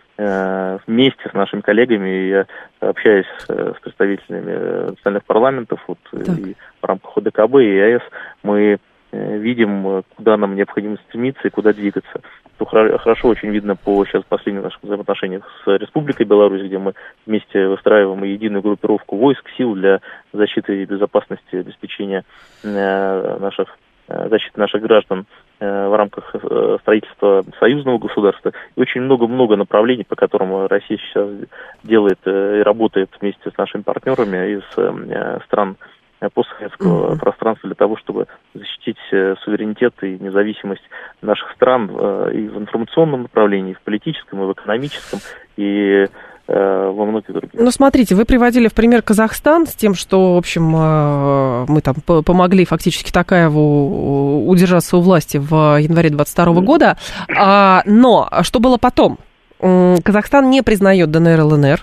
вместе 0.88 1.28
с 1.30 1.32
нашими 1.32 1.60
коллегами, 1.60 2.08
я 2.08 2.46
общаюсь 2.80 3.28
с 3.46 3.80
представителями 3.80 4.88
национальных 4.88 5.22
парламентов 5.22 5.78
вот, 5.86 5.98
и 6.12 6.56
в 6.82 6.84
рамках 6.84 7.18
ОДКБ 7.18 7.54
и 7.60 7.76
ЕАЭС, 7.76 8.02
мы 8.42 8.78
видим, 9.12 10.02
куда 10.16 10.36
нам 10.36 10.56
необходимо 10.56 10.96
стремиться 11.06 11.46
и 11.46 11.52
куда 11.52 11.72
двигаться 11.72 12.20
хорошо 12.66 13.28
очень 13.28 13.50
видно 13.50 13.76
по 13.76 14.04
сейчас 14.04 14.22
последним 14.28 14.62
нашим 14.62 14.80
взаимоотношениях 14.82 15.44
с 15.64 15.76
Республикой 15.76 16.26
Беларусь, 16.26 16.62
где 16.62 16.78
мы 16.78 16.94
вместе 17.26 17.66
выстраиваем 17.68 18.24
единую 18.24 18.62
группировку 18.62 19.16
войск, 19.16 19.44
сил 19.56 19.74
для 19.74 20.00
защиты 20.32 20.82
и 20.82 20.86
безопасности, 20.86 21.56
обеспечения 21.56 22.24
э, 22.62 23.38
наших 23.38 23.68
э, 24.08 24.28
защиты 24.28 24.60
наших 24.60 24.82
граждан 24.82 25.26
э, 25.60 25.88
в 25.88 25.96
рамках 25.96 26.34
строительства 26.80 27.44
союзного 27.60 27.98
государства. 27.98 28.52
И 28.76 28.80
очень 28.80 29.02
много-много 29.02 29.56
направлений, 29.56 30.04
по 30.04 30.16
которым 30.16 30.66
Россия 30.66 30.98
сейчас 30.98 31.28
делает 31.82 32.18
и 32.26 32.62
работает 32.62 33.10
вместе 33.20 33.50
с 33.50 33.56
нашими 33.56 33.82
партнерами 33.82 34.58
из 34.58 35.44
стран 35.44 35.76
постсоветского 36.32 37.12
mm-hmm. 37.12 37.18
пространства 37.18 37.68
для 37.68 37.76
того, 37.76 37.96
чтобы 37.96 38.26
защитить 38.54 38.98
суверенитет 39.10 39.94
и 40.02 40.18
независимость 40.18 40.82
наших 41.22 41.50
стран 41.52 41.86
и 41.86 42.48
в 42.48 42.58
информационном 42.58 43.22
направлении, 43.22 43.72
и 43.72 43.74
в 43.74 43.80
политическом, 43.82 44.42
и 44.42 44.46
в 44.46 44.52
экономическом, 44.52 45.20
и 45.56 46.06
Э, 46.50 46.90
во 46.90 47.04
многих 47.04 47.30
других. 47.30 47.50
Ну, 47.52 47.70
смотрите, 47.70 48.14
вы 48.14 48.24
приводили 48.24 48.68
в 48.68 48.72
пример 48.72 49.02
Казахстан 49.02 49.66
с 49.66 49.74
тем, 49.74 49.94
что, 49.94 50.32
в 50.34 50.38
общем, 50.38 50.74
э, 50.74 51.66
мы 51.68 51.82
там 51.82 51.96
помогли 52.22 52.64
фактически 52.64 53.12
Такаеву 53.12 54.48
удержаться 54.48 54.96
у 54.96 55.02
власти 55.02 55.36
в 55.36 55.78
январе 55.78 56.08
22 56.08 56.46
mm. 56.46 56.60
года. 56.62 56.96
А, 57.36 57.82
но 57.84 58.30
что 58.40 58.60
было 58.60 58.78
потом? 58.78 59.18
Казахстан 59.60 60.48
не 60.48 60.62
признает 60.62 61.10
ДНР, 61.10 61.42
ЛНР. 61.42 61.80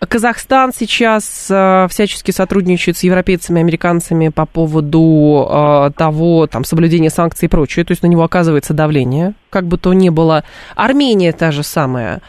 Казахстан 0.00 0.72
сейчас 0.74 1.48
э, 1.50 1.86
всячески 1.90 2.30
сотрудничает 2.30 2.96
с 2.96 3.02
европейцами, 3.02 3.60
американцами 3.60 4.28
по 4.28 4.46
поводу 4.46 5.46
э, 5.48 5.90
того, 5.96 6.46
там, 6.46 6.64
соблюдения 6.64 7.10
санкций 7.10 7.46
и 7.46 7.48
прочее. 7.48 7.84
То 7.84 7.92
есть 7.92 8.02
на 8.02 8.06
него 8.06 8.22
оказывается 8.22 8.74
давление, 8.74 9.34
как 9.50 9.64
бы 9.64 9.78
то 9.78 9.92
ни 9.92 10.08
было. 10.08 10.44
Армения 10.76 11.32
та 11.32 11.50
же 11.50 11.62
самая. 11.62 12.20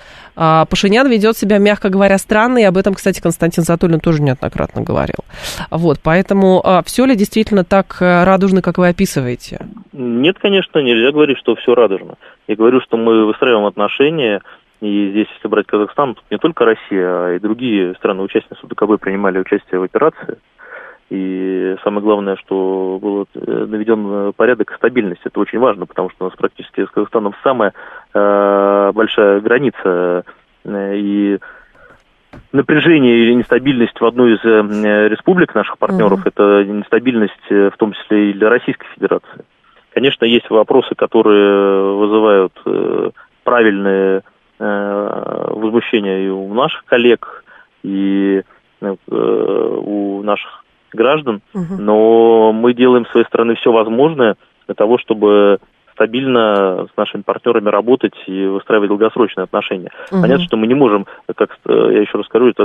А, 0.41 0.63
Пашинян 0.63 1.09
ведет 1.09 1.35
себя, 1.35 1.57
мягко 1.57 1.89
говоря, 1.89 2.17
странно, 2.17 2.59
и 2.59 2.63
об 2.63 2.77
этом, 2.77 2.93
кстати, 2.93 3.19
Константин 3.19 3.65
Затулин 3.65 3.99
тоже 3.99 4.21
неоднократно 4.21 4.81
говорил. 4.81 5.17
Вот, 5.69 5.99
поэтому 6.01 6.61
а, 6.63 6.81
все 6.83 7.03
ли 7.03 7.17
действительно 7.17 7.65
так 7.65 7.97
э, 7.99 8.23
радужно, 8.23 8.61
как 8.61 8.77
вы 8.77 8.87
описываете? 8.87 9.59
Нет, 9.91 10.37
конечно, 10.39 10.79
нельзя 10.79 11.11
говорить, 11.11 11.37
что 11.39 11.55
все 11.55 11.75
радужно. 11.75 12.15
Я 12.47 12.55
говорю, 12.55 12.79
что 12.79 12.95
мы 12.95 13.25
выстраиваем 13.25 13.65
отношения, 13.65 14.41
и 14.81 15.11
здесь, 15.11 15.27
если 15.35 15.47
брать 15.47 15.67
Казахстан, 15.67 16.15
тут 16.15 16.23
не 16.31 16.37
только 16.37 16.65
Россия, 16.65 17.07
а 17.07 17.35
и 17.35 17.39
другие 17.39 17.95
страны-участницы 17.95 18.65
ДКБ 18.65 18.99
принимали 18.99 19.39
участие 19.39 19.79
в 19.79 19.83
операции. 19.83 20.37
И 21.09 21.75
самое 21.83 22.01
главное, 22.03 22.35
что 22.35 22.99
был 23.01 23.27
э, 23.33 23.65
наведен 23.65 24.31
порядок 24.33 24.71
и 24.71 24.75
стабильность. 24.75 25.21
Это 25.23 25.39
очень 25.39 25.57
важно, 25.57 25.87
потому 25.87 26.11
что 26.11 26.25
у 26.25 26.29
нас 26.29 26.37
практически 26.37 26.85
с 26.85 26.89
Казахстаном 26.89 27.33
самая 27.43 27.73
э, 28.13 28.91
большая 28.93 29.41
граница. 29.41 30.23
Э, 30.63 30.95
и 30.95 31.39
напряжение 32.51 33.17
или 33.17 33.33
нестабильность 33.33 33.99
в 33.99 34.05
одной 34.05 34.35
из 34.35 34.45
э, 34.45 35.07
республик 35.09 35.55
наших 35.55 35.79
партнеров, 35.79 36.25
mm-hmm. 36.25 36.31
это 36.35 36.63
нестабильность 36.65 37.49
в 37.49 37.75
том 37.77 37.93
числе 37.93 38.29
и 38.29 38.33
для 38.33 38.49
Российской 38.49 38.87
Федерации. 38.93 39.45
Конечно, 39.93 40.25
есть 40.25 40.49
вопросы, 40.51 40.93
которые 40.95 41.95
вызывают 41.95 42.53
э, 42.65 43.09
правильные 43.43 44.21
э, 44.59 45.51
возмущения 45.53 46.25
и 46.25 46.29
у 46.29 46.53
наших 46.53 46.85
коллег, 46.85 47.43
и 47.83 48.43
э, 48.81 48.95
у 49.11 50.23
наших 50.23 50.63
граждан, 50.93 51.41
угу. 51.53 51.75
но 51.77 52.51
мы 52.51 52.73
делаем 52.73 53.05
с 53.05 53.11
своей 53.11 53.25
стороны 53.27 53.55
все 53.55 53.71
возможное 53.71 54.35
для 54.65 54.75
того, 54.75 54.97
чтобы 54.97 55.59
стабильно 55.93 56.87
с 56.93 56.97
нашими 56.97 57.21
партнерами 57.21 57.69
работать 57.69 58.15
и 58.25 58.45
выстраивать 58.45 58.87
долгосрочные 58.87 59.43
отношения. 59.43 59.91
Угу. 60.11 60.21
Понятно, 60.21 60.45
что 60.45 60.57
мы 60.57 60.67
не 60.67 60.73
можем, 60.73 61.05
как 61.35 61.57
я 61.67 62.01
еще 62.01 62.17
раз 62.17 62.25
скажу, 62.25 62.47
это 62.47 62.63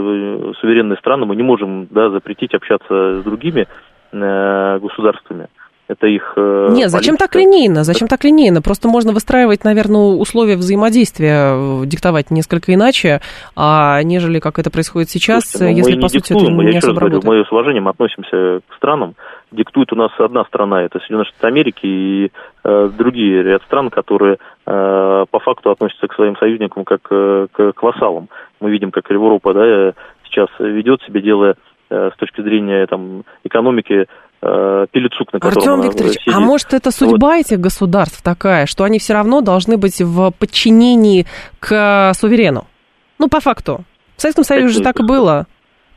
суверенные 0.61 0.97
страны, 0.99 1.27
мы 1.27 1.37
не 1.37 1.43
можем 1.43 1.89
да, 1.91 2.11
запретить 2.11 2.55
общаться 2.55 3.21
с 3.21 3.25
другими 3.25 3.67
э, 4.13 4.79
государствами 4.81 5.49
это 5.87 6.07
их... 6.07 6.33
Э, 6.37 6.69
Нет, 6.71 6.91
зачем 6.91 7.17
так 7.17 7.35
линейно? 7.35 7.85
Зачем 7.85 8.09
так 8.09 8.25
линейно? 8.25 8.63
Просто 8.63 8.89
можно 8.89 9.13
выстраивать, 9.13 9.65
наверное, 9.65 10.17
условия 10.17 10.57
взаимодействия, 10.57 11.83
э, 11.83 11.87
диктовать 11.87 12.31
несколько 12.31 12.73
иначе, 12.73 13.21
а 13.55 14.03
нежели 14.03 14.39
как 14.39 14.59
это 14.59 14.71
происходит 14.71 15.11
сейчас, 15.11 15.45
Слушайте, 15.45 15.83
ну, 15.83 15.89
если, 15.89 16.01
по 16.01 16.09
сути, 16.09 16.33
диктуем, 16.33 16.61
это 16.61 16.67
не, 16.67 16.73
я 16.73 16.79
еще 16.79 16.89
раз 16.89 16.99
говорю, 16.99 17.21
мы 17.25 17.45
с 17.45 17.53
уважением 17.53 17.89
относимся 17.89 18.61
к 18.67 18.75
странам. 18.77 19.15
Диктует 19.53 19.93
у 19.93 19.97
нас 19.97 20.11
одна 20.19 20.45
страна, 20.47 20.83
это 20.83 20.99
Соединенные 21.01 21.27
Штаты 21.27 21.47
Америки 21.49 21.87
и 21.87 22.33
э, 22.65 22.91
другие 22.97 23.43
ряд 23.43 23.63
стран, 23.65 23.91
которые 23.91 24.39
э, 24.67 25.25
по 25.31 25.39
факту 25.41 25.71
относятся 25.71 26.09
к 26.09 26.15
своим 26.15 26.37
союзникам 26.37 26.85
как 26.85 27.01
э, 27.11 27.47
к, 27.53 27.73
к 27.73 27.83
вассалам. 27.83 28.29
Мы 28.61 28.71
видим, 28.71 28.91
как 28.91 29.11
Европа 29.11 29.53
да, 29.53 29.93
сейчас 30.25 30.49
ведет 30.59 31.03
себя, 31.03 31.21
делая 31.21 31.55
с 31.91 32.17
точки 32.17 32.41
зрения 32.41 32.87
там, 32.87 33.25
экономики 33.45 34.07
э, 34.45 34.87
Пелецук, 34.91 35.33
на 35.33 35.41
котором 35.41 35.81
Артем 35.81 35.91
Викторович, 35.91 36.21
сидит. 36.21 36.35
а 36.35 36.41
может 36.41 36.75
это 36.75 36.91
судьба 36.91 37.37
вот. 37.37 37.47
этих 37.47 37.61
государств 37.61 38.23
такая, 38.23 38.67
что 38.67 38.85
они 38.85 38.99
все 38.99 39.15
равно 39.15 39.41
должны 39.41 39.77
быть 39.77 40.01
в 40.01 40.31
подчинении 40.33 41.27
к 41.61 42.13
суверену? 42.15 42.67
Ну, 43.19 43.29
по 43.29 43.41
факту. 43.41 43.85
В 44.17 44.23
Советском 44.23 44.45
Союзе 44.45 44.75
же 44.75 44.81
так 44.81 45.01
и 45.01 45.03
было 45.03 45.47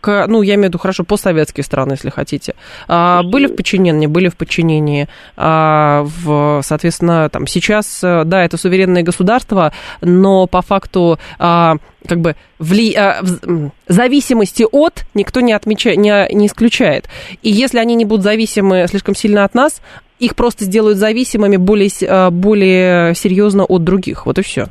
ну, 0.08 0.42
я 0.42 0.56
имею 0.56 0.66
в 0.66 0.70
виду, 0.70 0.78
хорошо, 0.80 1.04
постсоветские 1.04 1.64
страны, 1.64 1.94
если 1.94 2.10
хотите, 2.10 2.56
а, 2.88 3.24
были 3.24 3.48
в 3.48 3.56
подчинении, 3.56 4.08
были 4.08 4.30
в 4.30 4.36
подчинении, 4.36 5.08
а, 5.36 6.04
в, 6.04 6.62
соответственно, 6.64 7.30
там, 7.30 7.48
сейчас, 7.48 8.04
э, 8.04 8.24
да, 8.26 8.44
это 8.44 8.58
суверенное 8.58 9.04
государство, 9.04 9.74
но 10.02 10.48
по 10.48 10.62
факту, 10.62 11.20
а, 11.40 11.76
как 12.08 12.20
бы, 12.22 12.36
вли, 12.60 12.98
в, 13.22 13.72
зависимости 13.88 14.66
от 14.72 15.06
никто 15.14 15.42
не, 15.42 15.54
отмечает, 15.54 15.98
не, 15.98 16.28
не 16.34 16.48
исключает. 16.48 17.10
И 17.42 17.50
если 17.50 17.80
они 17.80 17.96
не 17.96 18.06
будут 18.06 18.24
зависимы 18.24 18.86
слишком 18.90 19.16
сильно 19.16 19.44
от 19.44 19.54
нас, 19.54 19.82
их 20.20 20.36
просто 20.36 20.66
сделают 20.66 20.98
зависимыми 20.98 21.58
более, 21.58 22.32
более 22.32 23.14
серьезно 23.14 23.66
от 23.66 23.84
других. 23.84 24.26
Вот 24.26 24.40
и 24.40 24.42
все. 24.42 24.68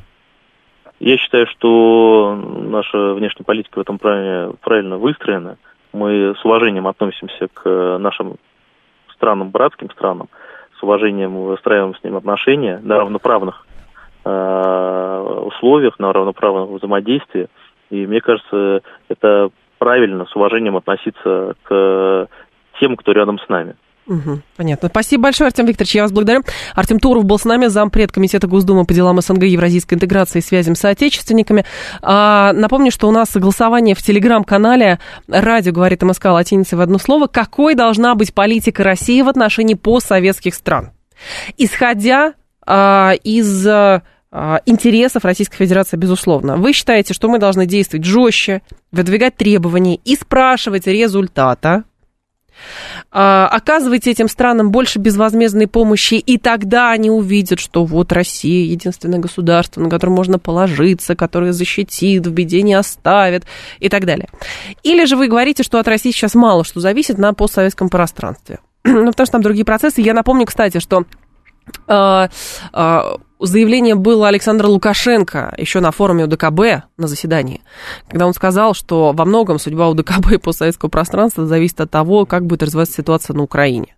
Я 0.99 1.19
считаю, 1.19 1.47
что 1.47 2.35
наша 2.35 3.15
внешняя 3.15 3.45
политика 3.45 3.79
в 3.79 3.83
этом 3.83 3.99
правильно, 3.99 4.55
правильно 4.63 4.97
выстроена. 4.97 5.59
Мы 5.93 6.35
с 6.35 6.45
уважением 6.45 6.87
относимся 6.87 7.49
к 7.53 7.99
нашим 7.99 8.37
странам, 9.13 9.51
братским 9.51 9.91
странам, 9.91 10.29
с 10.79 10.83
уважением 10.83 11.37
выстраиваем 11.37 11.95
с 11.95 12.03
ним 12.03 12.17
отношения 12.17 12.81
на 12.83 12.99
равноправных 12.99 13.67
э, 14.25 15.43
условиях, 15.47 15.99
на 15.99 16.13
равноправном 16.13 16.75
взаимодействии. 16.75 17.49
И 17.91 18.07
мне 18.07 18.21
кажется, 18.21 18.83
это 19.09 19.51
правильно 19.79 20.25
с 20.27 20.35
уважением 20.35 20.77
относиться 20.77 21.55
к 21.63 22.29
тем, 22.81 22.97
кто 22.97 23.13
рядом 23.13 23.39
с 23.39 23.49
нами. 23.49 23.77
Угу, 24.07 24.41
понятно. 24.57 24.89
Спасибо 24.89 25.25
большое, 25.25 25.49
Артем 25.49 25.67
Викторович, 25.67 25.97
я 25.97 26.03
вас 26.03 26.13
благодарю. 26.13 26.43
Артем 26.75 27.01
Туров 27.01 27.25
был 27.25 27.39
с 27.39 27.45
нами, 27.45 27.67
зампред 27.67 28.13
Комитета 28.13 28.47
Госдумы 28.47 28.85
по 28.85 28.95
делам 28.95 29.21
СНГ, 29.21 29.43
Евразийской 29.45 29.97
интеграции 29.97 30.39
и 30.39 30.43
связям 30.43 30.77
с 30.77 30.81
соотечественниками. 30.81 31.65
А, 32.03 32.53
напомню, 32.53 32.93
что 32.93 33.09
у 33.09 33.11
нас 33.11 33.33
голосование 33.35 33.97
в 33.97 34.03
телеграм-канале 34.03 35.01
«Радио 35.27 35.73
говорит 35.73 36.03
МСК» 36.03 36.27
латиницей 36.27 36.79
в 36.79 36.81
одно 36.81 36.99
слово. 36.99 37.27
Какой 37.27 37.75
должна 37.75 38.15
быть 38.15 38.33
политика 38.33 38.85
России 38.85 39.23
в 39.23 39.29
отношении 39.29 39.75
постсоветских 39.75 40.55
стран? 40.55 40.93
Исходя 41.57 42.35
а, 42.65 43.13
из 43.25 43.67
а, 43.67 44.03
интересов 44.67 45.25
Российской 45.25 45.57
Федерации, 45.57 45.97
безусловно. 45.97 46.57
Вы 46.57 46.73
считаете, 46.75 47.13
что 47.13 47.29
мы 47.29 47.39
должны 47.39 47.67
действовать 47.67 48.05
жестче, 48.05 48.63
выдвигать 48.93 49.37
требования 49.37 49.97
и 49.97 50.15
спрашивать 50.15 50.87
результата 50.87 51.85
оказывайте 53.11 54.11
этим 54.11 54.29
странам 54.29 54.71
больше 54.71 54.99
безвозмездной 54.99 55.67
помощи, 55.67 56.15
и 56.15 56.39
тогда 56.39 56.91
они 56.91 57.11
увидят, 57.11 57.59
что 57.59 57.85
вот 57.85 58.13
Россия 58.13 58.65
единственное 58.65 59.19
государство, 59.19 59.81
на 59.81 59.91
которое 59.91 60.13
можно 60.13 60.39
положиться, 60.39 61.15
которое 61.15 61.53
защитит, 61.53 62.27
в 62.27 62.33
беде 62.33 62.63
не 62.63 62.75
оставит 62.75 63.45
и 63.79 63.89
так 63.89 64.05
далее. 64.05 64.29
Или 64.83 65.05
же 65.05 65.17
вы 65.17 65.29
говорите, 65.29 65.63
что 65.63 65.79
от 65.79 65.89
России 65.89 66.11
сейчас 66.11 66.35
мало 66.35 66.65
что 66.65 66.81
зависит 66.81 67.19
на 67.19 67.33
постсоветском 67.33 67.89
пространстве. 67.89 68.59
ну, 68.85 69.07
потому 69.11 69.27
что 69.27 69.33
там 69.33 69.43
другие 69.43 69.65
процессы. 69.65 70.01
Я 70.01 70.15
напомню, 70.15 70.47
кстати, 70.47 70.79
что 70.79 71.05
а, 71.87 72.29
а, 72.73 73.17
заявление 73.39 73.95
было 73.95 74.29
Александра 74.29 74.67
Лукашенко 74.67 75.55
еще 75.59 75.81
на 75.81 75.91
форуме 75.91 76.25
УДКБ 76.25 76.87
на 76.97 77.07
заседании, 77.07 77.61
когда 78.09 78.27
он 78.27 78.35
сказал, 78.35 78.75
что 78.75 79.13
во 79.13 79.25
многом 79.25 79.59
судьба 79.59 79.89
УДКБ 79.89 80.33
и 80.33 80.39
постсоветского 80.39 80.89
пространства 80.89 81.47
зависит 81.47 81.81
от 81.81 81.91
того, 81.91 82.27
как 82.27 82.47
будет 82.47 82.63
развиваться 82.63 82.95
ситуация 82.95 83.35
на 83.35 83.43
Украине. 83.43 83.97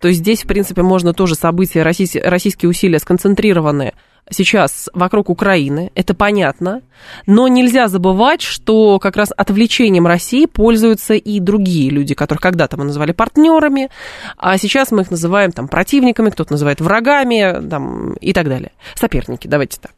То 0.00 0.08
есть 0.08 0.20
здесь, 0.20 0.42
в 0.42 0.46
принципе, 0.46 0.82
можно 0.82 1.12
тоже 1.12 1.34
события, 1.34 1.82
российские 1.82 2.68
усилия 2.68 2.98
сконцентрированы 2.98 3.92
сейчас 4.30 4.88
вокруг 4.94 5.30
Украины, 5.30 5.90
это 5.94 6.14
понятно, 6.14 6.82
но 7.26 7.48
нельзя 7.48 7.88
забывать, 7.88 8.42
что 8.42 8.98
как 8.98 9.16
раз 9.16 9.30
отвлечением 9.36 10.06
России 10.06 10.46
пользуются 10.46 11.14
и 11.14 11.40
другие 11.40 11.90
люди, 11.90 12.14
которых 12.14 12.40
когда-то 12.40 12.76
мы 12.76 12.84
называли 12.84 13.12
партнерами, 13.12 13.90
а 14.36 14.56
сейчас 14.58 14.90
мы 14.90 15.02
их 15.02 15.10
называем 15.10 15.52
там 15.52 15.68
противниками, 15.68 16.30
кто-то 16.30 16.52
называет 16.52 16.80
врагами 16.80 17.68
там, 17.68 18.14
и 18.14 18.32
так 18.32 18.48
далее. 18.48 18.72
Соперники, 18.94 19.46
давайте 19.46 19.78
так. 19.80 19.92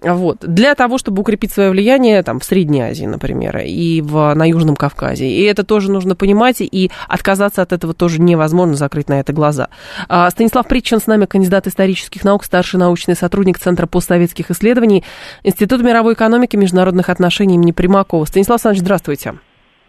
Вот. 0.00 0.38
Для 0.40 0.74
того, 0.74 0.98
чтобы 0.98 1.22
укрепить 1.22 1.52
свое 1.52 1.70
влияние 1.70 2.22
там, 2.22 2.40
в 2.40 2.44
Средней 2.44 2.82
Азии, 2.82 3.04
например, 3.04 3.58
и 3.58 4.00
в, 4.00 4.34
на 4.34 4.48
Южном 4.48 4.76
Кавказе. 4.76 5.28
И 5.28 5.42
это 5.42 5.64
тоже 5.64 5.90
нужно 5.90 6.14
понимать, 6.14 6.56
и 6.60 6.90
отказаться 7.08 7.62
от 7.62 7.72
этого 7.72 7.94
тоже 7.94 8.20
невозможно, 8.20 8.74
закрыть 8.74 9.08
на 9.08 9.20
это 9.20 9.32
глаза. 9.32 9.68
А, 10.08 10.28
Станислав 10.30 10.66
Притчин 10.66 11.00
с 11.00 11.06
нами, 11.06 11.26
кандидат 11.26 11.66
исторических 11.66 12.24
наук, 12.24 12.44
старший 12.44 12.80
научный 12.80 13.14
сотрудник 13.14 13.58
Центра 13.58 13.86
постсоветских 13.86 14.50
исследований, 14.50 15.04
Институт 15.42 15.82
мировой 15.82 16.14
экономики 16.14 16.56
и 16.56 16.58
международных 16.58 17.08
отношений 17.08 17.54
имени 17.54 17.72
Примакова. 17.72 18.24
Станислав 18.24 18.56
Александрович, 18.56 18.82
здравствуйте. 18.82 19.34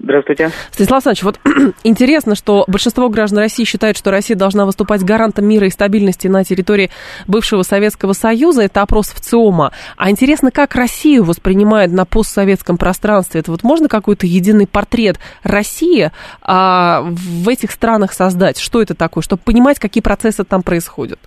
Здравствуйте. 0.04 0.50
Станислав 0.72 1.08
Александрович, 1.08 1.24
вот 1.24 1.40
интересно, 1.86 2.36
что 2.36 2.66
большинство 2.68 3.08
граждан 3.08 3.40
России 3.40 3.64
считает, 3.64 3.96
что 3.96 4.12
Россия 4.12 4.36
должна 4.36 4.66
выступать 4.66 5.02
гарантом 5.02 5.48
мира 5.48 5.66
и 5.66 5.70
стабильности 5.70 6.28
на 6.28 6.44
территории 6.44 6.90
бывшего 7.26 7.62
Советского 7.62 8.12
Союза. 8.12 8.64
Это 8.64 8.82
опрос 8.82 9.12
в 9.12 9.22
ЦИОМа. 9.22 9.72
А 9.96 10.12
интересно, 10.12 10.52
как 10.52 10.76
Россию 10.76 11.24
воспринимают 11.24 11.94
на 11.94 12.06
постсоветском 12.06 12.78
пространстве? 12.78 13.40
Это 13.40 13.52
вот 13.52 13.64
можно 13.64 13.88
какой-то 13.88 14.28
единый 14.28 14.68
портрет 14.68 15.20
России 15.42 16.12
а, 16.42 17.04
в 17.04 17.48
этих 17.48 17.72
странах 17.72 18.12
создать? 18.12 18.60
Что 18.60 18.82
это 18.82 18.96
такое? 18.96 19.24
Чтобы 19.24 19.42
понимать, 19.46 19.80
какие 19.80 20.02
процессы 20.04 20.44
там 20.44 20.64
происходят. 20.64 21.20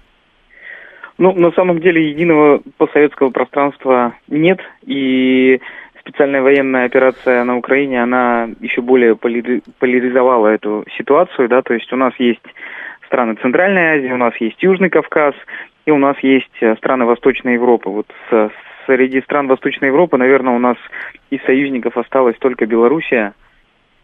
Ну, 1.16 1.32
на 1.32 1.50
самом 1.52 1.80
деле, 1.80 2.10
единого 2.10 2.60
постсоветского 2.76 3.30
пространства 3.30 4.14
нет, 4.28 4.58
и 4.84 5.60
специальная 6.06 6.40
военная 6.40 6.84
операция 6.84 7.42
на 7.44 7.56
Украине, 7.56 8.02
она 8.02 8.48
еще 8.60 8.80
более 8.80 9.16
поляризовала 9.16 10.48
эту 10.48 10.84
ситуацию, 10.96 11.48
да, 11.48 11.62
то 11.62 11.74
есть 11.74 11.92
у 11.92 11.96
нас 11.96 12.14
есть 12.18 12.42
страны 13.06 13.34
Центральной 13.42 13.98
Азии, 13.98 14.12
у 14.12 14.16
нас 14.16 14.34
есть 14.36 14.62
Южный 14.62 14.88
Кавказ, 14.88 15.34
и 15.84 15.90
у 15.90 15.98
нас 15.98 16.16
есть 16.22 16.56
э, 16.60 16.76
страны 16.76 17.04
Восточной 17.04 17.54
Европы. 17.54 17.90
Вот 17.90 18.06
с, 18.30 18.50
среди 18.86 19.20
стран 19.22 19.48
Восточной 19.48 19.88
Европы, 19.88 20.16
наверное, 20.16 20.54
у 20.54 20.58
нас 20.58 20.76
из 21.30 21.42
союзников 21.42 21.96
осталась 21.96 22.36
только 22.38 22.66
Белоруссия, 22.66 23.34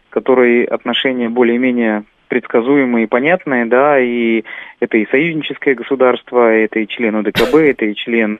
которой 0.09 0.63
отношения 0.63 1.29
более-менее 1.29 2.03
предсказуемые 2.27 3.05
и 3.05 3.07
понятные, 3.07 3.65
да, 3.65 3.99
и 3.99 4.43
это 4.79 4.97
и 4.97 5.07
союзническое 5.09 5.75
государство, 5.75 6.51
это 6.51 6.79
и 6.79 6.87
член 6.87 7.15
ОДКБ, 7.15 7.55
это 7.55 7.85
и 7.85 7.95
член 7.95 8.39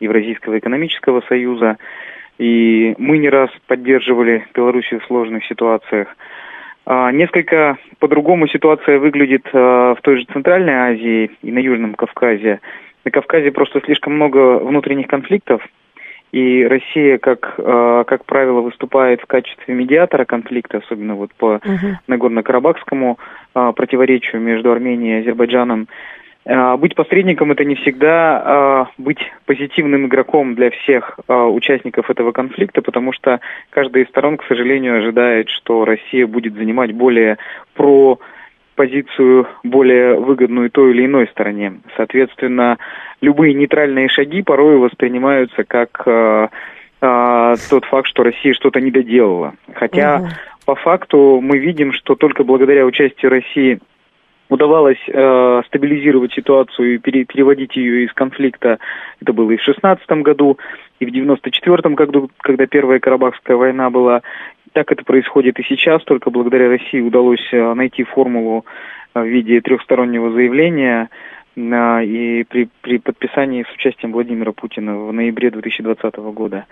Евразийского 0.00 0.58
экономического 0.58 1.20
союза. 1.28 1.78
И 2.38 2.94
мы 2.98 3.18
не 3.18 3.28
раз 3.28 3.50
поддерживали 3.66 4.46
Белоруссию 4.54 5.00
в 5.00 5.06
сложных 5.06 5.44
ситуациях. 5.46 6.08
А, 6.86 7.10
несколько 7.12 7.78
по-другому 7.98 8.46
ситуация 8.48 8.98
выглядит 8.98 9.46
а, 9.52 9.94
в 9.94 10.02
той 10.02 10.18
же 10.18 10.26
Центральной 10.32 10.74
Азии 10.74 11.30
и 11.42 11.50
на 11.50 11.58
Южном 11.58 11.94
Кавказе. 11.94 12.60
На 13.04 13.10
Кавказе 13.10 13.52
просто 13.52 13.80
слишком 13.84 14.14
много 14.14 14.58
внутренних 14.58 15.06
конфликтов, 15.06 15.62
и 16.32 16.64
Россия, 16.64 17.18
как, 17.18 17.54
а, 17.58 18.04
как 18.04 18.24
правило, 18.26 18.60
выступает 18.60 19.20
в 19.22 19.26
качестве 19.26 19.72
медиатора 19.72 20.24
конфликта, 20.24 20.78
особенно 20.78 21.14
вот 21.14 21.32
по 21.34 21.60
uh-huh. 21.62 21.94
Нагорно-Карабахскому 22.08 23.18
противоречию 23.52 24.42
между 24.42 24.72
Арменией 24.72 25.18
и 25.18 25.20
Азербайджаном. 25.20 25.86
А, 26.46 26.76
быть 26.76 26.94
посредником 26.94 27.52
это 27.52 27.64
не 27.64 27.74
всегда 27.76 28.42
а, 28.44 28.86
быть 28.98 29.18
позитивным 29.46 30.06
игроком 30.06 30.54
для 30.54 30.70
всех 30.70 31.18
а, 31.26 31.46
участников 31.46 32.10
этого 32.10 32.32
конфликта, 32.32 32.82
потому 32.82 33.12
что 33.12 33.40
каждая 33.70 34.04
из 34.04 34.08
сторон, 34.08 34.36
к 34.36 34.44
сожалению, 34.44 34.98
ожидает, 34.98 35.48
что 35.48 35.84
Россия 35.84 36.26
будет 36.26 36.54
занимать 36.54 36.92
более 36.92 37.38
про 37.74 38.18
позицию 38.74 39.46
более 39.62 40.18
выгодную 40.18 40.70
той 40.70 40.90
или 40.90 41.06
иной 41.06 41.28
стороне. 41.28 41.74
Соответственно, 41.96 42.78
любые 43.20 43.54
нейтральные 43.54 44.08
шаги 44.08 44.42
порой 44.42 44.78
воспринимаются 44.78 45.62
как 45.62 46.02
э, 46.06 46.48
э, 47.00 47.54
тот 47.70 47.84
факт, 47.84 48.08
что 48.08 48.24
Россия 48.24 48.52
что-то 48.52 48.80
не 48.80 48.90
доделала. 48.90 49.54
Хотя 49.74 50.16
угу. 50.16 50.26
по 50.66 50.74
факту 50.74 51.40
мы 51.40 51.58
видим, 51.58 51.92
что 51.92 52.16
только 52.16 52.42
благодаря 52.42 52.84
участию 52.84 53.30
России 53.30 53.78
удавалось 54.48 54.98
э, 55.06 55.62
стабилизировать 55.66 56.32
ситуацию 56.32 56.94
и 56.94 56.98
пере, 56.98 57.24
переводить 57.24 57.76
ее 57.76 58.04
из 58.04 58.12
конфликта. 58.12 58.78
Это 59.20 59.32
было 59.32 59.50
и 59.50 59.56
в 59.56 59.62
16 59.62 60.08
году, 60.22 60.58
и 61.00 61.06
в 61.06 61.10
94 61.10 61.94
году, 61.94 62.30
когда 62.38 62.66
Первая 62.66 63.00
Карабахская 63.00 63.56
война 63.56 63.90
была. 63.90 64.22
Так 64.72 64.90
это 64.90 65.04
происходит 65.04 65.58
и 65.60 65.62
сейчас, 65.62 66.02
только 66.02 66.30
благодаря 66.30 66.68
России 66.68 67.00
удалось 67.00 67.46
э, 67.52 67.74
найти 67.74 68.02
формулу 68.02 68.64
э, 69.14 69.20
в 69.20 69.26
виде 69.26 69.60
трехстороннего 69.60 70.32
заявления 70.32 71.08
э, 71.56 72.04
и 72.04 72.44
при, 72.44 72.68
при 72.80 72.98
подписании 72.98 73.64
с 73.70 73.74
участием 73.74 74.12
Владимира 74.12 74.52
Путина 74.52 74.98
в 74.98 75.12
ноябре 75.12 75.50
2020 75.50 76.16
года. 76.16 76.66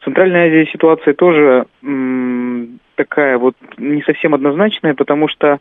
В 0.00 0.04
Центральной 0.04 0.48
Азии 0.48 0.70
ситуация 0.72 1.14
тоже 1.14 1.66
м, 1.82 2.78
такая 2.94 3.38
вот 3.38 3.54
не 3.76 4.02
совсем 4.02 4.34
однозначная, 4.34 4.94
потому 4.94 5.28
что 5.28 5.60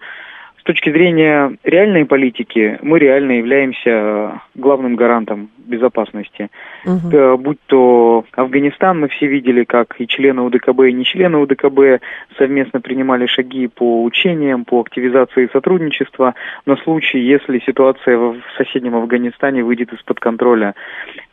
с 0.63 0.65
точки 0.65 0.91
зрения 0.91 1.58
реальной 1.65 2.06
политики 2.06 2.80
мы 2.82 2.97
реально 2.97 3.34
являемся 3.34 4.39
главным 4.56 4.95
гарантом 4.95 5.49
безопасности. 5.58 6.49
Угу. 6.86 7.38
Будь 7.38 7.60
то 7.67 8.23
Афганистан, 8.32 9.02
мы 9.02 9.10
все 9.10 9.28
видели, 9.28 9.65
как 9.65 9.99
и 9.99 10.08
члены 10.08 10.41
УДКБ, 10.43 10.84
и 10.88 10.93
не 10.93 11.04
члены 11.04 11.39
УДКБ 11.39 12.02
совместно 12.38 12.80
принимали 12.80 13.26
шаги 13.26 13.67
по 13.67 14.04
учениям, 14.04 14.63
по 14.63 14.80
активизации 14.80 15.49
сотрудничества 15.52 16.34
на 16.65 16.78
случай, 16.78 17.19
если 17.19 17.60
ситуация 17.60 18.17
в 18.17 18.41
соседнем 18.58 18.95
Афганистане 18.95 19.65
выйдет 19.65 19.91
из-под 19.91 20.21
контроля. 20.21 20.76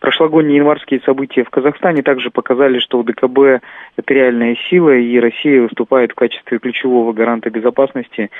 Прошлогодние 0.01 0.57
январские 0.57 1.01
события 1.05 1.45
в 1.45 1.51
Казахстане 1.51 2.03
также 2.03 2.31
показали, 2.31 2.81
что 2.81 2.99
УДКБ– 2.99 3.63
это 3.97 4.15
реальная 4.15 4.57
сила, 4.69 4.97
и 4.97 5.21
Россия 5.21 5.63
выступает 5.63 6.13
в 6.13 6.17
качестве 6.17 6.59
ключевого 6.59 7.13
гаранта 7.13 7.51
безопасности. 7.51 8.31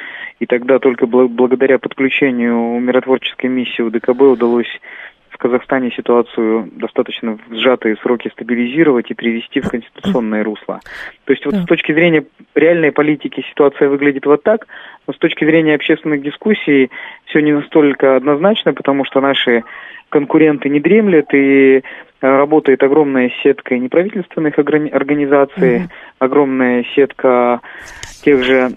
И 0.41 0.47
тогда 0.47 0.80
только 0.81 1.07
благодаря 1.07 1.79
подключению 1.79 2.81
миротворческой 2.81 3.49
миссии 3.49 3.83
УДКБ 3.83 4.21
удалось 4.23 4.81
в 5.31 5.39
Казахстане 5.39 5.91
ситуацию 5.93 6.69
достаточно 6.73 7.39
в 7.49 7.55
сжатые 7.55 7.97
сроки 8.03 8.29
стабилизировать 8.29 9.11
и 9.11 9.15
привести 9.15 9.61
в 9.61 9.69
конституционное 9.69 10.45
русло. 10.45 10.81
То 11.25 11.33
есть 11.33 11.45
вот 11.47 11.55
да. 11.55 11.63
с 11.63 11.67
точки 11.67 11.93
зрения 11.93 12.25
реальной 12.55 12.93
политики 12.93 13.45
ситуация 13.49 13.89
выглядит 13.89 14.27
вот 14.27 14.43
так, 14.43 14.67
но 15.07 15.15
с 15.15 15.19
точки 15.19 15.45
зрения 15.45 15.75
общественных 15.77 16.23
дискуссий 16.23 16.91
все 17.27 17.41
не 17.41 17.53
настолько 17.53 18.17
однозначно, 18.17 18.75
потому 18.75 19.05
что 19.05 19.21
наши 19.21 19.63
конкуренты 20.11 20.69
не 20.69 20.81
дремлят 20.81 21.33
и 21.33 21.77
э, 21.77 21.83
работает 22.21 22.83
огромная 22.83 23.31
сетка 23.43 23.79
неправительственных 23.79 24.59
организаций, 24.59 25.79
mm 25.79 25.89
огромная 26.19 26.85
сетка 26.95 27.63
тех 28.23 28.45
же 28.45 28.73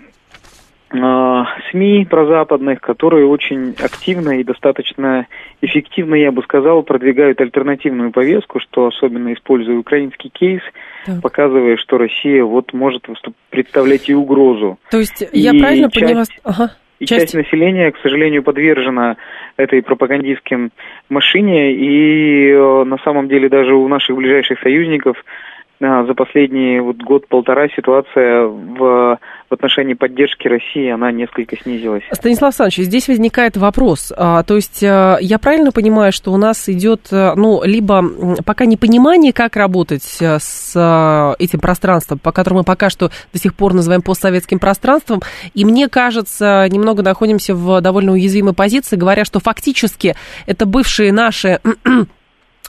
СМИ 0.94 2.06
прозападных, 2.10 2.80
которые 2.80 3.26
очень 3.26 3.74
активно 3.84 4.40
и 4.40 4.44
достаточно 4.44 5.26
эффективно, 5.62 6.14
я 6.14 6.32
бы 6.32 6.44
сказал, 6.44 6.84
продвигают 6.84 7.42
альтернативную 7.42 8.12
повестку, 8.12 8.60
что 8.60 8.88
особенно 8.88 9.34
используя 9.34 9.78
украинский 9.78 10.30
кейс, 10.30 10.62
так. 11.06 11.22
показывая, 11.22 11.78
что 11.78 11.98
Россия 11.98 12.44
вот 12.44 12.74
может 12.74 13.08
представлять 13.50 14.08
и 14.08 14.14
угрозу. 14.14 14.78
То 14.92 15.00
есть 15.00 15.22
и 15.22 15.40
я 15.40 15.52
правильно 15.52 15.90
часть, 15.90 16.06
поняла? 16.06 16.24
Ага. 16.44 16.72
И 17.00 17.06
часть... 17.06 17.22
часть 17.22 17.34
населения, 17.34 17.92
к 17.92 17.98
сожалению, 17.98 18.44
подвержена 18.44 19.18
этой 19.58 19.82
пропагандистским 19.82 20.72
машине, 21.10 21.74
и 21.74 22.50
э, 22.52 22.84
на 22.84 22.98
самом 23.00 23.28
деле 23.30 23.50
даже 23.50 23.74
у 23.74 23.88
наших 23.88 24.16
ближайших 24.16 24.60
союзников 24.60 25.18
за 25.84 26.14
последний 26.14 26.80
вот 26.80 26.98
год-полтора 26.98 27.68
ситуация 27.70 28.46
в, 28.46 29.20
в 29.50 29.54
отношении 29.54 29.94
поддержки 29.94 30.48
России, 30.48 30.90
она 30.90 31.12
несколько 31.12 31.58
снизилась. 31.58 32.04
Станислав 32.12 32.50
Александрович, 32.50 32.88
здесь 32.88 33.08
возникает 33.08 33.58
вопрос. 33.58 34.12
А, 34.16 34.44
то 34.44 34.56
есть 34.56 34.84
а, 34.84 35.18
я 35.20 35.40
правильно 35.40 35.72
понимаю, 35.72 36.12
что 36.12 36.32
у 36.32 36.38
нас 36.38 36.70
идет, 36.70 37.10
а, 37.12 37.36
ну, 37.36 37.62
либо 37.64 38.04
пока 38.46 38.66
непонимание, 38.66 39.34
как 39.34 39.56
работать 39.56 40.04
с 40.04 41.36
этим 41.40 41.60
пространством, 41.60 42.20
по 42.20 42.32
которому 42.32 42.54
мы 42.60 42.64
пока 42.64 42.90
что 42.90 43.10
до 43.34 43.40
сих 43.40 43.56
пор 43.56 43.74
называем 43.74 44.02
постсоветским 44.02 44.60
пространством, 44.60 45.22
и 45.54 45.66
мне 45.66 45.90
кажется, 45.90 46.68
немного 46.70 47.04
находимся 47.04 47.56
в 47.56 47.82
довольно 47.82 48.14
уязвимой 48.14 48.54
позиции, 48.54 48.96
говоря, 48.96 49.26
что 49.26 49.40
фактически 49.40 50.16
это 50.48 50.66
бывшие 50.66 51.12
наши 51.12 51.60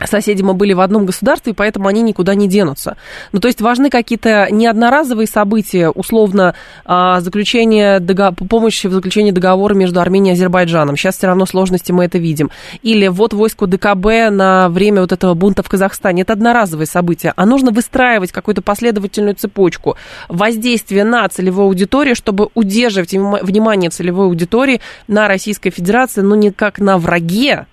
соседи 0.02 0.42
мы 0.42 0.54
были 0.54 0.72
в 0.72 0.80
одном 0.80 1.06
государстве, 1.06 1.52
и 1.52 1.54
поэтому 1.54 1.86
они 1.86 2.02
никуда 2.02 2.34
не 2.34 2.48
денутся. 2.48 2.96
Ну, 3.32 3.40
то 3.40 3.48
есть 3.48 3.60
важны 3.60 3.90
какие-то 3.90 4.48
неодноразовые 4.50 5.26
события, 5.26 5.88
условно, 5.88 6.54
а, 6.84 7.20
заключение, 7.20 8.00
помощь 8.48 8.84
в 8.84 8.92
заключении 8.92 9.30
договора 9.30 9.74
между 9.74 10.00
Арменией 10.00 10.34
и 10.34 10.36
Азербайджаном. 10.36 10.96
Сейчас 10.96 11.16
все 11.16 11.28
равно 11.28 11.46
сложности 11.46 11.92
мы 11.92 12.04
это 12.04 12.18
видим. 12.18 12.50
Или 12.82 13.06
вот 13.06 13.32
войско 13.34 13.66
ДКБ 13.66 14.30
на 14.30 14.68
время 14.68 15.00
вот 15.00 15.12
этого 15.12 15.34
бунта 15.34 15.62
в 15.62 15.68
Казахстане. 15.68 16.22
Это 16.22 16.32
одноразовые 16.32 16.86
события. 16.86 17.32
А 17.36 17.46
нужно 17.46 17.70
выстраивать 17.70 18.32
какую-то 18.32 18.62
последовательную 18.62 19.36
цепочку 19.36 19.96
воздействия 20.28 21.04
на 21.04 21.28
целевую 21.28 21.66
аудиторию, 21.66 22.16
чтобы 22.16 22.48
удерживать 22.54 23.12
внимание 23.12 23.90
целевой 23.90 24.26
аудитории 24.26 24.80
на 25.06 25.28
Российской 25.28 25.70
Федерации, 25.70 26.20
ну, 26.20 26.34
не 26.34 26.50
как 26.50 26.80
на 26.80 26.98
враге, 26.98 27.66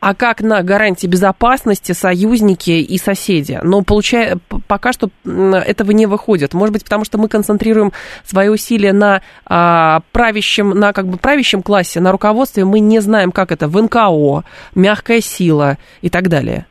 а 0.00 0.14
как 0.14 0.40
на 0.40 0.62
гарантии 0.62 1.06
безопасности 1.06 1.92
союзники 1.92 2.70
и 2.70 2.98
соседи. 2.98 3.58
Но 3.62 3.82
получая, 3.82 4.38
пока 4.68 4.92
что 4.92 5.10
этого 5.24 5.92
не 5.92 6.06
выходит. 6.06 6.54
Может 6.54 6.72
быть, 6.72 6.84
потому 6.84 7.04
что 7.04 7.18
мы 7.18 7.28
концентрируем 7.28 7.92
свои 8.24 8.48
усилия 8.48 8.92
на 8.92 9.22
а, 9.46 10.00
правящем, 10.12 10.70
на 10.70 10.92
как 10.92 11.06
бы 11.06 11.18
правящем 11.18 11.62
классе, 11.62 12.00
на 12.00 12.12
руководстве, 12.12 12.64
мы 12.64 12.80
не 12.80 13.00
знаем, 13.00 13.32
как 13.32 13.52
это 13.52 13.68
в 13.68 13.80
НКО, 13.80 14.44
мягкая 14.74 15.20
сила 15.20 15.76
и 16.02 16.10
так 16.10 16.28
далее. 16.28 16.66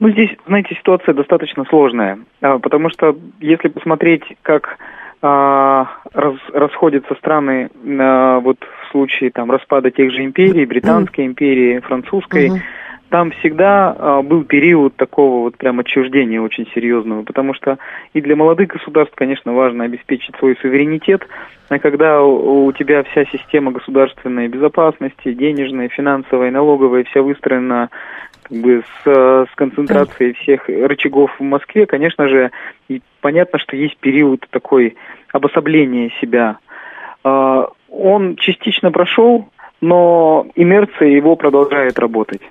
Ну, 0.00 0.10
здесь, 0.10 0.30
знаете, 0.46 0.76
ситуация 0.76 1.12
достаточно 1.12 1.64
сложная, 1.64 2.20
а, 2.40 2.58
потому 2.58 2.88
что 2.90 3.16
если 3.40 3.68
посмотреть, 3.68 4.22
как 4.42 4.78
раз, 5.20 6.36
расходятся 6.52 7.14
страны 7.16 7.70
а, 8.00 8.40
вот 8.40 8.58
в 8.60 8.90
случае 8.92 9.30
там 9.30 9.50
распада 9.50 9.90
тех 9.90 10.12
же 10.12 10.24
империй, 10.24 10.64
британской 10.64 11.26
империи, 11.26 11.80
французской, 11.80 12.62
там 13.10 13.30
всегда 13.32 13.96
а, 13.98 14.22
был 14.22 14.44
период 14.44 14.94
такого 14.96 15.44
вот 15.44 15.56
прям 15.56 15.80
отчуждения 15.80 16.40
очень 16.40 16.66
серьезного, 16.74 17.22
потому 17.22 17.54
что 17.54 17.78
и 18.12 18.20
для 18.20 18.36
молодых 18.36 18.68
государств, 18.68 19.14
конечно, 19.16 19.52
важно 19.52 19.84
обеспечить 19.84 20.36
свой 20.36 20.56
суверенитет, 20.60 21.26
а 21.68 21.78
когда 21.78 22.22
у 22.22 22.70
тебя 22.72 23.02
вся 23.02 23.24
система 23.26 23.72
государственной 23.72 24.48
безопасности, 24.48 25.32
денежная, 25.32 25.88
финансовая, 25.88 26.50
налоговая, 26.50 27.04
вся 27.04 27.22
выстроена 27.22 27.90
как 28.48 28.58
бы 28.58 28.82
с, 28.82 29.04
с 29.04 29.54
концентрацией 29.54 30.32
всех 30.34 30.68
рычагов 30.68 31.30
в 31.38 31.42
Москве, 31.42 31.86
конечно 31.86 32.28
же, 32.28 32.50
и 32.88 33.02
понятно, 33.20 33.58
что 33.58 33.76
есть 33.76 33.96
период 33.98 34.46
такой 34.50 34.96
обособления 35.32 36.10
себя. 36.20 36.58
А, 37.24 37.68
он 37.90 38.36
частично 38.36 38.90
прошел, 38.90 39.48
но 39.80 40.46
инерция 40.54 41.08
его 41.08 41.36
продолжает 41.36 41.98
работать. 41.98 42.42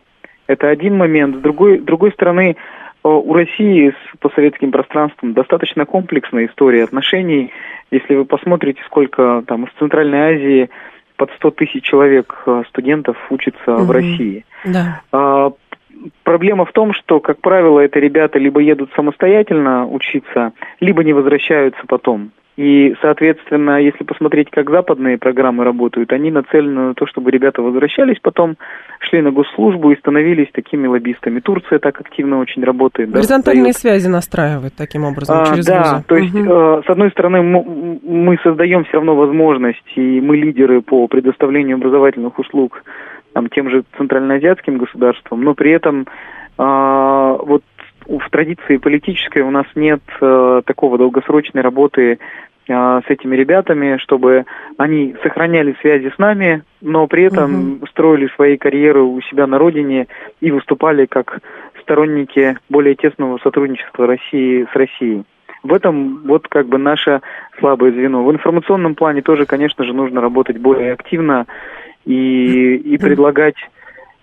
Это 0.45 0.69
один 0.69 0.97
момент. 0.97 1.37
С 1.37 1.39
другой, 1.39 1.79
с 1.79 1.83
другой 1.83 2.11
стороны, 2.11 2.57
а, 3.03 3.09
у 3.09 3.33
России 3.33 3.89
с 3.89 4.17
постсоветским 4.19 4.71
пространством 4.71 5.33
достаточно 5.33 5.85
комплексная 5.85 6.45
история 6.45 6.83
отношений. 6.83 7.51
Если 7.89 8.15
вы 8.15 8.25
посмотрите, 8.25 8.81
сколько 8.85 9.43
там 9.47 9.65
из 9.65 9.71
Центральной 9.79 10.35
Азии 10.35 10.69
под 11.15 11.31
100 11.37 11.51
тысяч 11.51 11.83
человек 11.83 12.35
а, 12.45 12.63
студентов 12.69 13.17
учатся 13.31 13.75
угу. 13.75 13.85
в 13.85 13.91
России. 13.91 14.45
Да 14.63 15.01
проблема 16.23 16.65
в 16.65 16.71
том, 16.71 16.93
что, 16.93 17.19
как 17.19 17.39
правило, 17.39 17.79
это 17.79 17.99
ребята 17.99 18.39
либо 18.39 18.59
едут 18.59 18.91
самостоятельно 18.95 19.87
учиться, 19.87 20.53
либо 20.79 21.03
не 21.03 21.13
возвращаются 21.13 21.81
потом. 21.87 22.31
И, 22.57 22.95
соответственно, 23.03 23.79
если 23.79 24.03
посмотреть, 24.03 24.49
как 24.49 24.71
западные 24.71 25.19
программы 25.19 25.63
работают, 25.63 26.11
они 26.11 26.31
нацелены 26.31 26.87
на 26.87 26.93
то, 26.95 27.05
чтобы 27.05 27.29
ребята 27.29 27.61
возвращались 27.61 28.17
потом, 28.19 28.57
шли 28.99 29.21
на 29.21 29.31
госслужбу 29.31 29.91
и 29.91 29.95
становились 29.95 30.49
такими 30.51 30.87
лоббистами. 30.87 31.39
Турция 31.39 31.77
так 31.77 32.01
активно 32.01 32.39
очень 32.39 32.63
работает. 32.63 33.11
Горизонтальные 33.11 33.73
да, 33.73 33.79
связи 33.79 34.07
настраивают 34.07 34.73
таким 34.75 35.03
образом 35.03 35.37
а, 35.39 35.45
через 35.45 35.67
Да, 35.67 35.83
вузы. 35.83 36.03
то 36.07 36.15
есть, 36.15 36.33
угу. 36.33 36.51
э, 36.51 36.81
с 36.83 36.89
одной 36.89 37.11
стороны, 37.11 37.43
мы 37.43 38.39
создаем 38.41 38.85
все 38.85 38.93
равно 38.93 39.15
возможность, 39.15 39.93
и 39.95 40.19
мы 40.19 40.35
лидеры 40.37 40.81
по 40.81 41.07
предоставлению 41.07 41.75
образовательных 41.75 42.39
услуг 42.39 42.83
там, 43.33 43.49
тем 43.49 43.69
же 43.69 43.83
центральноазиатским 43.97 44.77
государствам, 44.77 45.41
но 45.41 45.53
при 45.53 45.71
этом 45.71 46.07
э, 46.57 47.37
вот 47.43 47.63
в 48.07 48.29
традиции 48.29 48.77
политической 48.77 49.41
у 49.41 49.51
нас 49.51 49.65
нет 49.75 50.01
э, 50.21 50.61
такого 50.65 50.97
долгосрочной 50.97 51.61
работы 51.61 52.19
э, 52.67 52.73
с 53.05 53.09
этими 53.09 53.35
ребятами, 53.35 53.97
чтобы 53.97 54.45
они 54.77 55.15
сохраняли 55.23 55.75
связи 55.81 56.11
с 56.13 56.17
нами, 56.17 56.63
но 56.81 57.07
при 57.07 57.23
этом 57.23 57.73
угу. 57.73 57.87
строили 57.87 58.29
свои 58.35 58.57
карьеры 58.57 59.01
у 59.01 59.19
себя 59.21 59.45
на 59.47 59.57
родине 59.57 60.07
и 60.39 60.51
выступали 60.51 61.05
как 61.05 61.39
сторонники 61.81 62.57
более 62.69 62.95
тесного 62.95 63.37
сотрудничества 63.39 64.07
России 64.07 64.67
с 64.71 64.75
Россией. 64.75 65.23
В 65.63 65.73
этом 65.73 66.21
вот 66.25 66.47
как 66.47 66.67
бы 66.67 66.77
наше 66.77 67.21
слабое 67.59 67.91
звено. 67.91 68.23
В 68.23 68.31
информационном 68.31 68.95
плане 68.95 69.21
тоже, 69.21 69.45
конечно 69.45 69.83
же, 69.83 69.93
нужно 69.93 70.21
работать 70.21 70.57
более 70.57 70.93
активно 70.93 71.45
и, 72.07 72.75
и 72.77 72.97
предлагать 72.97 73.57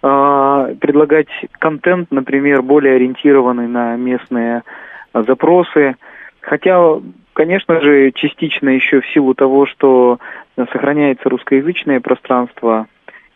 э, 0.02 0.74
предлагать 0.80 1.28
контент, 1.58 2.10
например, 2.10 2.62
более 2.62 2.94
ориентированный 2.94 3.68
на 3.68 3.96
местные 3.96 4.62
запросы. 5.12 5.96
Хотя, 6.40 7.00
конечно 7.34 7.80
же, 7.80 8.10
частично 8.12 8.70
еще 8.70 9.00
в 9.00 9.06
силу 9.08 9.34
того, 9.34 9.66
что 9.66 10.18
сохраняется 10.56 11.28
русскоязычное 11.28 12.00
пространство, 12.00 12.86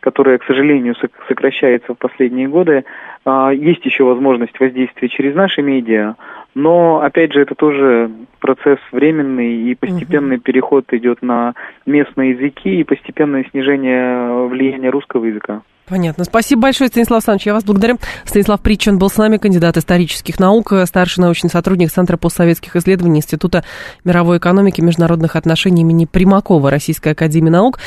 которое, 0.01 0.39
к 0.39 0.45
сожалению, 0.45 0.95
сокращается 1.27 1.95
в 1.95 1.99
последние 1.99 2.49
годы, 2.49 2.85
а, 3.25 3.51
есть 3.51 3.85
еще 3.85 4.05
возможность 4.05 4.59
воздействия 4.59 5.09
через 5.09 5.35
наши 5.35 5.63
медиа, 5.63 6.15
но, 6.55 7.01
опять 7.01 7.33
же, 7.33 7.41
это 7.41 7.55
тоже 7.55 8.11
процесс 8.41 8.79
временный, 8.93 9.71
и 9.71 9.75
постепенный 9.75 10.37
угу. 10.37 10.43
переход 10.43 10.85
идет 10.93 11.23
на 11.23 11.55
местные 11.87 12.31
языки 12.31 12.81
и 12.81 12.85
постепенное 12.85 13.45
снижение 13.51 14.47
влияния 14.47 14.91
русского 14.91 15.25
языка. 15.25 15.63
Понятно. 15.89 16.25
Спасибо 16.25 16.63
большое, 16.63 16.89
Станислав 16.89 17.19
Александрович. 17.19 17.47
Я 17.47 17.55
вас 17.55 17.65
благодарю. 17.65 17.99
Станислав 18.25 18.61
Причин 18.61 18.99
был 18.99 19.09
с 19.09 19.17
нами, 19.17 19.39
кандидат 19.39 19.77
исторических 19.77 20.39
наук, 20.39 20.73
старший 20.85 21.23
научный 21.23 21.49
сотрудник 21.49 21.91
Центра 21.91 22.17
постсоветских 22.17 22.77
исследований 22.77 23.19
Института 23.19 23.65
мировой 24.05 24.39
экономики 24.39 24.81
и 24.81 24.85
международных 24.85 25.35
отношений 25.35 25.83
имени 25.83 26.05
Примакова 26.05 26.71
Российской 26.71 27.13
академии 27.13 27.51
наук. 27.51 27.79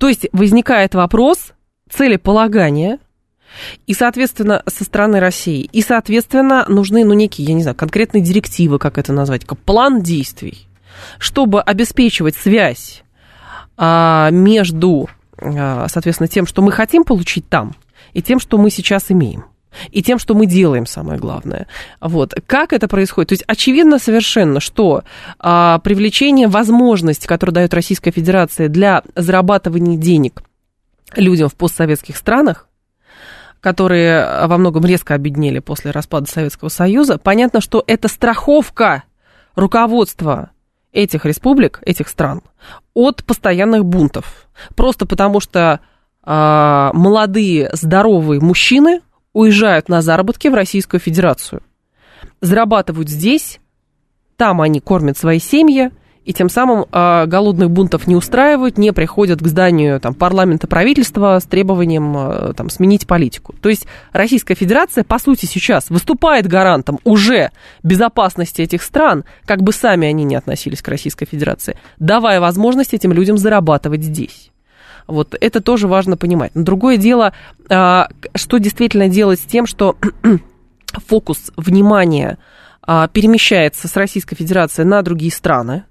То 0.00 0.08
есть 0.08 0.28
возникает 0.32 0.94
вопрос 0.94 1.52
целеполагания 1.90 3.00
и, 3.86 3.92
соответственно, 3.92 4.62
со 4.66 4.84
стороны 4.84 5.20
России. 5.20 5.68
И, 5.72 5.82
соответственно, 5.82 6.64
нужны, 6.68 7.04
ну, 7.04 7.12
некие, 7.12 7.46
я 7.46 7.52
не 7.52 7.60
знаю, 7.60 7.76
конкретные 7.76 8.22
директивы, 8.22 8.78
как 8.78 8.96
это 8.96 9.12
назвать, 9.12 9.44
как 9.44 9.58
план 9.58 10.00
действий, 10.00 10.66
чтобы 11.18 11.60
обеспечивать 11.60 12.34
связь 12.34 13.02
а, 13.76 14.30
между, 14.30 15.10
а, 15.36 15.86
соответственно, 15.88 16.28
тем, 16.28 16.46
что 16.46 16.62
мы 16.62 16.72
хотим 16.72 17.04
получить 17.04 17.46
там, 17.50 17.74
и 18.14 18.22
тем, 18.22 18.40
что 18.40 18.56
мы 18.56 18.70
сейчас 18.70 19.10
имеем. 19.10 19.44
И 19.90 20.02
тем, 20.02 20.18
что 20.18 20.34
мы 20.34 20.46
делаем, 20.46 20.86
самое 20.86 21.18
главное. 21.18 21.66
Вот. 22.00 22.34
Как 22.46 22.72
это 22.72 22.88
происходит? 22.88 23.28
То 23.28 23.32
есть 23.34 23.44
очевидно 23.46 23.98
совершенно, 23.98 24.60
что 24.60 25.04
а, 25.38 25.78
привлечение 25.78 26.48
возможности, 26.48 27.26
которую 27.26 27.54
дает 27.54 27.74
Российская 27.74 28.10
Федерация 28.10 28.68
для 28.68 29.02
зарабатывания 29.14 29.96
денег 29.96 30.42
людям 31.16 31.48
в 31.48 31.54
постсоветских 31.54 32.16
странах, 32.16 32.68
которые 33.60 34.46
во 34.46 34.56
многом 34.58 34.84
резко 34.84 35.14
обеднели 35.14 35.58
после 35.58 35.90
распада 35.90 36.30
Советского 36.30 36.68
Союза, 36.68 37.18
понятно, 37.18 37.60
что 37.60 37.84
это 37.86 38.08
страховка 38.08 39.04
руководства 39.54 40.50
этих 40.92 41.24
республик, 41.24 41.80
этих 41.82 42.08
стран 42.08 42.42
от 42.94 43.24
постоянных 43.24 43.84
бунтов. 43.84 44.48
Просто 44.74 45.06
потому 45.06 45.40
что 45.40 45.80
э, 46.24 46.90
молодые, 46.92 47.70
здоровые 47.72 48.40
мужчины 48.40 49.00
уезжают 49.32 49.88
на 49.88 50.02
заработки 50.02 50.48
в 50.48 50.54
Российскую 50.54 51.00
Федерацию. 51.00 51.62
Зарабатывают 52.40 53.08
здесь, 53.08 53.60
там 54.36 54.60
они 54.60 54.80
кормят 54.80 55.18
свои 55.18 55.38
семьи, 55.38 55.90
и 56.24 56.32
тем 56.32 56.50
самым 56.50 56.84
э, 56.92 57.26
голодных 57.26 57.70
бунтов 57.70 58.06
не 58.06 58.14
устраивают, 58.14 58.76
не 58.76 58.92
приходят 58.92 59.40
к 59.40 59.46
зданию 59.46 59.98
там, 60.00 60.14
парламента 60.14 60.66
правительства 60.66 61.38
с 61.40 61.44
требованием 61.44 62.14
э, 62.16 62.52
там, 62.54 62.68
сменить 62.68 63.06
политику. 63.06 63.54
То 63.60 63.68
есть 63.68 63.86
Российская 64.12 64.54
Федерация, 64.54 65.02
по 65.02 65.18
сути, 65.18 65.46
сейчас 65.46 65.88
выступает 65.88 66.46
гарантом 66.46 66.98
уже 67.04 67.50
безопасности 67.82 68.60
этих 68.62 68.82
стран, 68.82 69.24
как 69.46 69.62
бы 69.62 69.72
сами 69.72 70.06
они 70.06 70.24
не 70.24 70.36
относились 70.36 70.82
к 70.82 70.88
Российской 70.88 71.24
Федерации, 71.24 71.76
давая 71.98 72.40
возможность 72.40 72.92
этим 72.92 73.12
людям 73.12 73.38
зарабатывать 73.38 74.04
здесь. 74.04 74.49
Вот 75.10 75.34
это 75.38 75.60
тоже 75.60 75.88
важно 75.88 76.16
понимать. 76.16 76.52
Но 76.54 76.62
другое 76.62 76.96
дело, 76.96 77.32
э, 77.68 78.02
что 78.34 78.58
действительно 78.58 79.08
делать 79.08 79.40
с 79.40 79.44
тем, 79.44 79.66
что 79.66 79.96
фокус 81.06 81.50
внимания 81.56 82.38
перемещается 83.12 83.86
с 83.86 83.96
Российской 83.96 84.34
Федерации 84.34 84.82
на 84.82 85.02
другие 85.02 85.30
страны, 85.30 85.84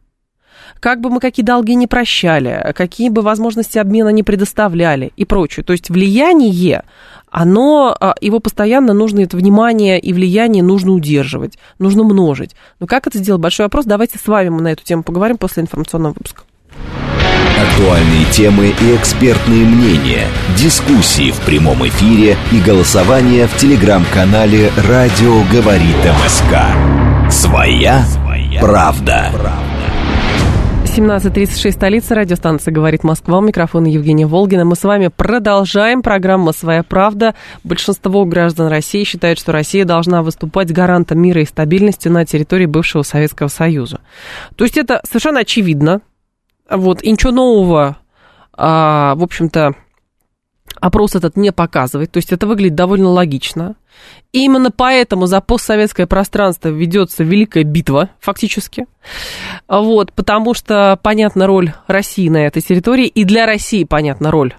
как 0.80 1.02
бы 1.02 1.10
мы 1.10 1.20
какие 1.20 1.46
долги 1.46 1.76
не 1.76 1.88
прощали, 1.88 2.74
какие 2.76 3.10
бы 3.10 3.22
возможности 3.22 3.78
обмена 3.78 4.10
не 4.10 4.24
предоставляли 4.24 5.12
и 5.16 5.26
прочее. 5.26 5.64
То 5.64 5.74
есть 5.74 5.90
влияние, 5.90 6.84
оно, 7.30 7.96
а, 8.00 8.16
его 8.22 8.40
постоянно 8.40 8.94
нужно, 8.94 9.22
это 9.22 9.38
внимание 9.38 10.00
и 10.00 10.14
влияние 10.14 10.64
нужно 10.64 10.94
удерживать, 10.94 11.58
нужно 11.80 12.04
множить. 12.04 12.56
Но 12.80 12.88
как 12.88 13.08
это 13.08 13.18
сделать? 13.18 13.42
Большой 13.42 13.66
вопрос. 13.66 13.86
Давайте 13.86 14.18
с 14.18 14.28
вами 14.28 14.50
мы 14.50 14.62
на 14.62 14.72
эту 14.72 14.84
тему 14.84 15.04
поговорим 15.04 15.38
после 15.38 15.64
информационного 15.64 16.14
выпуска. 16.14 16.44
Актуальные 17.62 18.26
темы 18.32 18.68
и 18.68 18.96
экспертные 18.96 19.66
мнения, 19.66 20.28
дискуссии 20.58 21.32
в 21.32 21.40
прямом 21.42 21.88
эфире 21.88 22.38
и 22.52 22.60
голосование 22.60 23.48
в 23.48 23.58
телеграм-канале 23.58 24.72
«Радио 24.88 25.44
говорит 25.52 25.98
МСК». 26.24 27.32
Своя, 27.32 28.04
Своя 28.06 28.60
правда. 28.60 29.30
правда. 29.34 29.70
17.36, 31.00 31.72
столица 31.72 32.16
радиостанции 32.16 32.72
«Говорит 32.72 33.04
Москва». 33.04 33.38
У 33.38 33.42
микрофона 33.42 33.88
Евгения 33.88 34.26
Волгина. 34.26 34.66
Мы 34.66 34.76
с 34.76 34.84
вами 34.84 35.10
продолжаем 35.16 36.02
программу 36.02 36.52
«Своя 36.52 36.84
правда». 36.84 37.36
Большинство 37.64 38.26
граждан 38.26 38.68
России 38.68 39.04
считают, 39.04 39.40
что 39.40 39.52
Россия 39.52 39.86
должна 39.86 40.24
выступать 40.24 40.74
гарантом 40.74 41.22
мира 41.22 41.42
и 41.42 41.46
стабильности 41.46 42.08
на 42.08 42.26
территории 42.26 42.66
бывшего 42.66 43.04
Советского 43.04 43.48
Союза. 43.48 44.00
То 44.56 44.66
есть 44.66 44.78
это 44.78 45.02
совершенно 45.08 45.42
очевидно. 45.42 46.02
Вот, 46.70 47.02
и 47.04 47.12
ничего 47.12 47.32
нового, 47.32 47.98
а, 48.54 49.16
в 49.16 49.24
общем-то, 49.24 49.74
Опрос 50.80 51.16
этот 51.16 51.36
не 51.36 51.52
показывает, 51.52 52.12
то 52.12 52.18
есть 52.18 52.32
это 52.32 52.48
выглядит 52.48 52.76
довольно 52.76 53.10
логично. 53.10 53.76
И 54.32 54.46
именно 54.46 54.72
поэтому 54.72 55.26
за 55.26 55.42
постсоветское 55.42 56.08
пространство 56.08 56.70
ведется 56.70 57.24
великая 57.24 57.64
битва, 57.64 58.12
фактически. 58.20 58.86
Вот, 59.68 60.14
потому 60.14 60.54
что 60.54 60.98
понятна 61.02 61.48
роль 61.48 61.74
России 61.88 62.30
на 62.30 62.46
этой 62.46 62.62
территории, 62.62 63.08
и 63.08 63.26
для 63.26 63.46
России 63.46 63.84
понятна 63.84 64.32
роль 64.32 64.56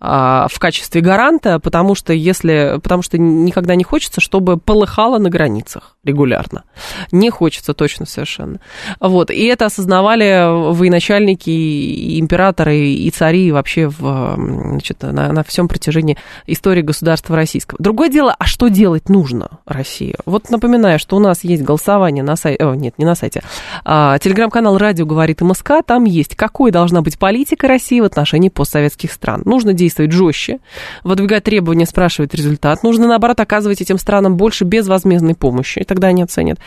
в 0.00 0.52
качестве 0.58 1.00
гаранта, 1.00 1.58
потому 1.58 1.94
что 1.96 2.12
если, 2.12 2.78
потому 2.82 3.02
что 3.02 3.18
никогда 3.18 3.74
не 3.74 3.82
хочется, 3.84 4.20
чтобы 4.20 4.56
полыхало 4.56 5.18
на 5.18 5.28
границах 5.28 5.96
регулярно. 6.04 6.64
Не 7.12 7.30
хочется 7.30 7.74
точно 7.74 8.06
совершенно. 8.06 8.60
Вот. 9.00 9.30
И 9.30 9.44
это 9.44 9.66
осознавали 9.66 10.72
военачальники, 10.72 11.50
и 11.50 12.20
императоры, 12.20 12.78
и 12.78 13.10
цари 13.10 13.52
вообще 13.52 13.88
в, 13.88 14.34
значит, 14.36 15.02
на, 15.02 15.32
на 15.32 15.42
всем 15.42 15.68
протяжении 15.68 16.16
истории 16.46 16.82
государства 16.82 17.36
российского. 17.36 17.78
Другое 17.80 18.08
дело, 18.08 18.34
а 18.38 18.46
что 18.46 18.68
делать 18.68 19.08
нужно 19.08 19.58
России? 19.66 20.14
Вот 20.24 20.50
напоминаю, 20.50 20.98
что 20.98 21.16
у 21.16 21.20
нас 21.20 21.44
есть 21.44 21.62
голосование 21.62 22.22
на 22.22 22.36
сайте, 22.36 22.64
о, 22.64 22.74
нет, 22.74 22.94
не 22.98 23.04
на 23.04 23.14
сайте, 23.14 23.42
а, 23.84 24.18
телеграм-канал 24.18 24.78
«Радио 24.78 25.06
говорит 25.06 25.40
МСК», 25.40 25.72
там 25.84 26.04
есть, 26.04 26.36
какой 26.36 26.70
должна 26.70 27.02
быть 27.02 27.18
политика 27.18 27.68
России 27.68 28.00
в 28.00 28.04
отношении 28.04 28.48
постсоветских 28.48 29.12
стран. 29.12 29.42
Нужно 29.44 29.72
действовать 29.72 29.87
жестче, 30.12 30.58
выдвигать 31.04 31.44
требования, 31.44 31.86
спрашивать 31.86 32.34
результат. 32.34 32.82
Нужно, 32.82 33.06
наоборот, 33.06 33.40
оказывать 33.40 33.80
этим 33.80 33.98
странам 33.98 34.36
больше 34.36 34.64
безвозмездной 34.64 35.34
помощи, 35.34 35.80
и 35.80 35.84
тогда 35.84 36.08
они 36.08 36.22
оценят. 36.22 36.58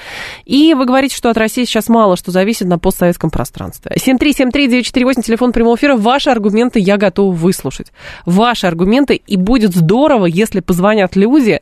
И 0.45 0.73
вы 0.73 0.85
говорите, 0.85 1.15
что 1.15 1.29
от 1.29 1.37
России 1.37 1.63
сейчас 1.65 1.89
мало 1.89 2.15
что 2.17 2.31
зависит 2.31 2.67
на 2.67 2.77
постсоветском 2.77 3.29
пространстве. 3.29 3.95
7373948, 3.95 5.21
телефон 5.23 5.51
прямого 5.51 5.75
эфира. 5.75 5.95
Ваши 5.95 6.29
аргументы 6.29 6.79
я 6.79 6.97
готова 6.97 7.33
выслушать. 7.33 7.87
Ваши 8.25 8.67
аргументы, 8.67 9.15
и 9.15 9.37
будет 9.37 9.75
здорово, 9.75 10.25
если 10.25 10.59
позвонят 10.59 11.15
люди, 11.15 11.61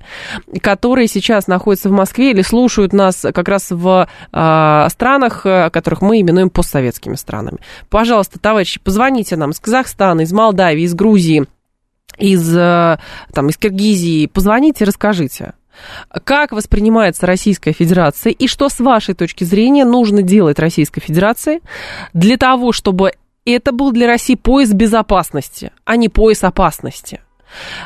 которые 0.62 1.08
сейчас 1.08 1.48
находятся 1.48 1.90
в 1.90 1.94
Москве 1.94 2.32
или 2.32 2.42
слушают 2.42 2.94
нас 2.94 3.26
как 3.34 3.48
раз 3.48 3.68
в 3.70 4.08
э, 4.32 4.88
странах, 4.90 5.44
которых 5.44 6.02
мы 6.02 6.22
именуем 6.22 6.50
постсоветскими 6.50 7.16
странами. 7.16 7.60
Пожалуйста, 7.90 8.40
товарищи, 8.40 8.80
позвоните 8.80 9.36
нам 9.36 9.52
из 9.52 9.60
Казахстана, 9.60 10.22
из 10.22 10.32
Молдавии, 10.32 10.84
из 10.84 10.94
Грузии, 10.94 11.46
из, 12.20 12.56
э, 12.56 13.00
там, 13.34 13.50
из 13.50 13.58
Киргизии, 13.58 14.28
позвоните, 14.28 14.86
расскажите. 14.86 15.54
Как 16.24 16.52
воспринимается 16.52 17.26
Российская 17.26 17.72
Федерация 17.72 18.32
и 18.32 18.48
что, 18.48 18.70
с 18.70 18.80
вашей 18.80 19.16
точки 19.16 19.44
зрения, 19.44 19.86
нужно 19.86 20.22
делать 20.22 20.60
Российской 20.60 21.02
Федерации 21.02 21.62
для 22.14 22.38
того, 22.38 22.72
чтобы 22.72 23.14
это 23.46 23.72
был 23.72 23.92
для 23.92 24.08
России 24.08 24.36
пояс 24.36 24.72
безопасности, 24.72 25.72
а 25.86 25.96
не 25.96 26.10
пояс 26.10 26.44
опасности? 26.44 27.22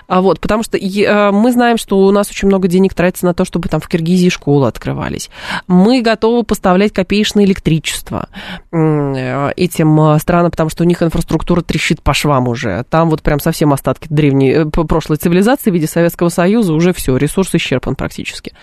А 0.08 0.22
вот, 0.22 0.40
потому 0.40 0.64
что 0.64 0.78
э, 0.78 1.32
мы 1.32 1.52
знаем, 1.52 1.78
что 1.78 2.00
у 2.00 2.12
нас 2.12 2.30
очень 2.30 2.48
много 2.48 2.68
денег 2.68 2.94
тратится 2.94 3.26
на 3.26 3.34
то, 3.34 3.46
чтобы 3.46 3.70
там 3.70 3.80
в 3.80 3.88
Киргизии 3.88 4.30
школы 4.30 4.68
открывались. 4.68 5.30
Мы 5.68 6.02
готовы 6.02 6.44
поставлять 6.44 6.94
копеечное 6.94 7.46
электричество 7.46 8.30
э, 8.72 9.52
этим 9.56 10.00
э, 10.02 10.20
странам, 10.20 10.52
потому 10.52 10.70
что 10.70 10.84
у 10.84 10.88
них 10.88 11.02
инфраструктура 11.02 11.62
трещит 11.62 12.02
по 12.02 12.14
швам 12.14 12.48
уже. 12.48 12.86
Там 12.90 13.10
вот 13.10 13.22
прям 13.22 13.40
совсем 13.40 13.74
остатки 13.74 14.08
древней, 14.10 14.70
прошлой 14.70 15.18
цивилизации 15.18 15.72
в 15.72 15.74
виде 15.74 15.88
Советского 15.88 16.30
Союза, 16.30 16.74
уже 16.74 16.94
все, 16.94 17.18
ресурс 17.18 17.54
исчерпан 17.56 17.96
практически. 17.96 18.54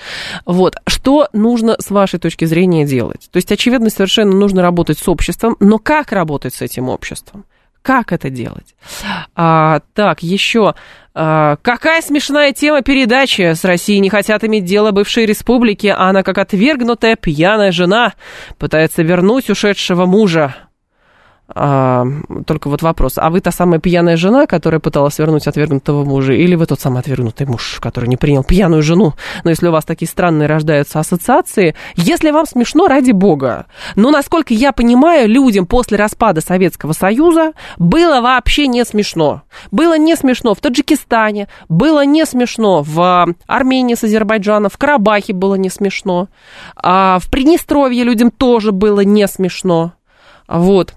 Вот, 0.46 0.76
что 0.86 1.28
нужно 1.32 1.76
с 1.78 1.90
вашей 1.90 2.18
точки 2.18 2.44
зрения 2.44 2.84
делать? 2.84 3.28
То 3.30 3.36
есть, 3.36 3.50
очевидно, 3.52 3.90
совершенно 3.90 4.34
нужно 4.34 4.62
работать 4.62 4.98
с 4.98 5.08
обществом, 5.08 5.56
но 5.60 5.78
как 5.78 6.12
работать 6.12 6.54
с 6.54 6.62
этим 6.62 6.88
обществом? 6.88 7.44
Как 7.82 8.12
это 8.12 8.28
делать? 8.28 8.74
А, 9.34 9.80
так, 9.94 10.22
еще. 10.22 10.74
А, 11.14 11.56
какая 11.62 12.02
смешная 12.02 12.52
тема 12.52 12.82
передачи. 12.82 13.54
С 13.54 13.64
Россией 13.64 14.00
не 14.00 14.10
хотят 14.10 14.44
иметь 14.44 14.64
дело 14.64 14.90
бывшей 14.90 15.26
республики, 15.26 15.86
а 15.86 16.08
она, 16.08 16.22
как 16.22 16.38
отвергнутая 16.38 17.16
пьяная 17.16 17.72
жена, 17.72 18.12
пытается 18.58 19.02
вернуть 19.02 19.48
ушедшего 19.48 20.04
мужа. 20.06 20.54
А, 21.52 22.06
только 22.46 22.68
вот 22.68 22.82
вопрос, 22.82 23.14
а 23.16 23.28
вы 23.30 23.40
та 23.40 23.50
самая 23.50 23.80
пьяная 23.80 24.16
жена, 24.16 24.46
которая 24.46 24.80
пыталась 24.80 25.18
вернуть 25.18 25.46
отвергнутого 25.46 26.04
мужа, 26.04 26.32
или 26.32 26.54
вы 26.54 26.66
тот 26.66 26.80
самый 26.80 27.00
отвергнутый 27.00 27.46
муж, 27.46 27.78
который 27.80 28.08
не 28.08 28.16
принял 28.16 28.44
пьяную 28.44 28.82
жену? 28.82 29.14
Но 29.42 29.50
если 29.50 29.66
у 29.68 29.72
вас 29.72 29.84
такие 29.84 30.08
странные 30.08 30.48
рождаются 30.48 31.00
ассоциации, 31.00 31.74
если 31.96 32.30
вам 32.30 32.46
смешно, 32.46 32.86
ради 32.86 33.10
бога. 33.10 33.66
Но, 33.96 34.10
насколько 34.10 34.54
я 34.54 34.72
понимаю, 34.72 35.28
людям 35.28 35.66
после 35.66 35.96
распада 35.96 36.40
Советского 36.40 36.92
Союза 36.92 37.52
было 37.78 38.20
вообще 38.20 38.66
не 38.68 38.84
смешно. 38.84 39.42
Было 39.70 39.98
не 39.98 40.16
смешно 40.16 40.54
в 40.54 40.60
Таджикистане, 40.60 41.48
было 41.68 42.04
не 42.04 42.24
смешно 42.26 42.82
в 42.82 43.34
Армении 43.46 43.94
с 43.94 44.04
Азербайджаном, 44.04 44.70
в 44.70 44.78
Карабахе 44.78 45.32
было 45.32 45.56
не 45.56 45.68
смешно, 45.68 46.28
а 46.76 47.18
в 47.18 47.30
Приднестровье 47.30 48.04
людям 48.04 48.30
тоже 48.30 48.72
было 48.72 49.00
не 49.00 49.26
смешно. 49.26 49.92
Вот. 50.48 50.94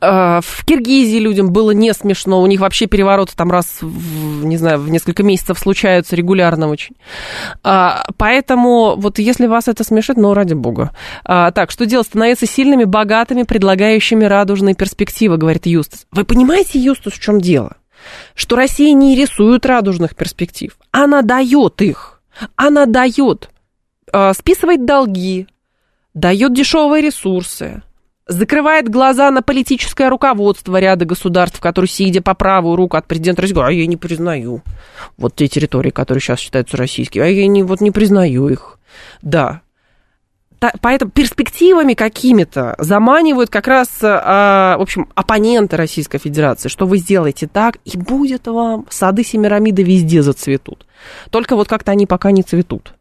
А, 0.00 0.40
в 0.42 0.64
Киргизии 0.64 1.18
людям 1.18 1.52
было 1.52 1.70
не 1.70 1.92
смешно, 1.94 2.40
у 2.40 2.46
них 2.46 2.60
вообще 2.60 2.86
перевороты 2.86 3.34
там 3.36 3.50
раз, 3.50 3.78
в, 3.80 4.44
не 4.44 4.56
знаю, 4.56 4.80
в 4.80 4.88
несколько 4.90 5.22
месяцев 5.22 5.58
случаются 5.58 6.16
регулярно 6.16 6.68
очень. 6.68 6.96
А, 7.62 8.06
поэтому 8.16 8.96
вот 8.96 9.18
если 9.18 9.46
вас 9.46 9.68
это 9.68 9.84
смешит, 9.84 10.16
ну, 10.16 10.34
ради 10.34 10.54
бога. 10.54 10.92
А, 11.24 11.50
так, 11.50 11.70
что 11.70 11.86
делать? 11.86 12.06
Становиться 12.06 12.46
сильными, 12.46 12.84
богатыми, 12.84 13.44
предлагающими 13.44 14.24
радужные 14.24 14.74
перспективы, 14.74 15.36
говорит 15.36 15.66
Юстас. 15.66 16.06
Вы 16.12 16.24
понимаете, 16.24 16.78
Юстас, 16.78 17.14
в 17.14 17.20
чем 17.20 17.40
дело? 17.40 17.76
Что 18.34 18.56
Россия 18.56 18.92
не 18.92 19.16
рисует 19.16 19.66
радужных 19.66 20.14
перспектив, 20.14 20.76
она 20.90 21.22
дает 21.22 21.80
их. 21.82 22.20
Она 22.54 22.84
дает, 22.84 23.48
списывает 24.34 24.84
долги, 24.84 25.46
дает 26.12 26.52
дешевые 26.52 27.02
ресурсы, 27.02 27.82
закрывает 28.26 28.88
глаза 28.88 29.30
на 29.30 29.42
политическое 29.42 30.08
руководство 30.08 30.78
ряда 30.78 31.04
государств, 31.04 31.60
которые, 31.60 31.88
сидя 31.88 32.22
по 32.22 32.34
правую 32.34 32.76
руку 32.76 32.96
от 32.96 33.06
президента 33.06 33.42
России, 33.42 33.54
говорят, 33.54 33.70
а 33.70 33.74
я 33.74 33.86
не 33.86 33.96
признаю 33.96 34.62
вот 35.16 35.34
те 35.36 35.46
территории, 35.48 35.90
которые 35.90 36.20
сейчас 36.20 36.40
считаются 36.40 36.76
российскими, 36.76 37.24
а 37.24 37.28
я 37.28 37.46
не, 37.46 37.62
вот 37.62 37.80
не 37.80 37.90
признаю 37.90 38.48
их. 38.48 38.78
Да. 39.22 39.62
Поэтому 40.80 41.10
перспективами 41.10 41.94
какими-то 41.94 42.74
заманивают 42.78 43.50
как 43.50 43.68
раз, 43.68 43.88
а, 44.02 44.76
в 44.78 44.82
общем, 44.82 45.08
оппоненты 45.14 45.76
Российской 45.76 46.18
Федерации, 46.18 46.68
что 46.68 46.86
вы 46.86 46.96
сделаете 46.96 47.46
так, 47.46 47.76
и 47.84 47.96
будет 47.96 48.46
вам 48.46 48.86
сады 48.88 49.22
Семирамида 49.22 49.82
везде 49.82 50.22
зацветут. 50.22 50.86
Только 51.30 51.56
вот 51.56 51.68
как-то 51.68 51.92
они 51.92 52.06
пока 52.06 52.30
не 52.30 52.42
цветут. 52.42 52.95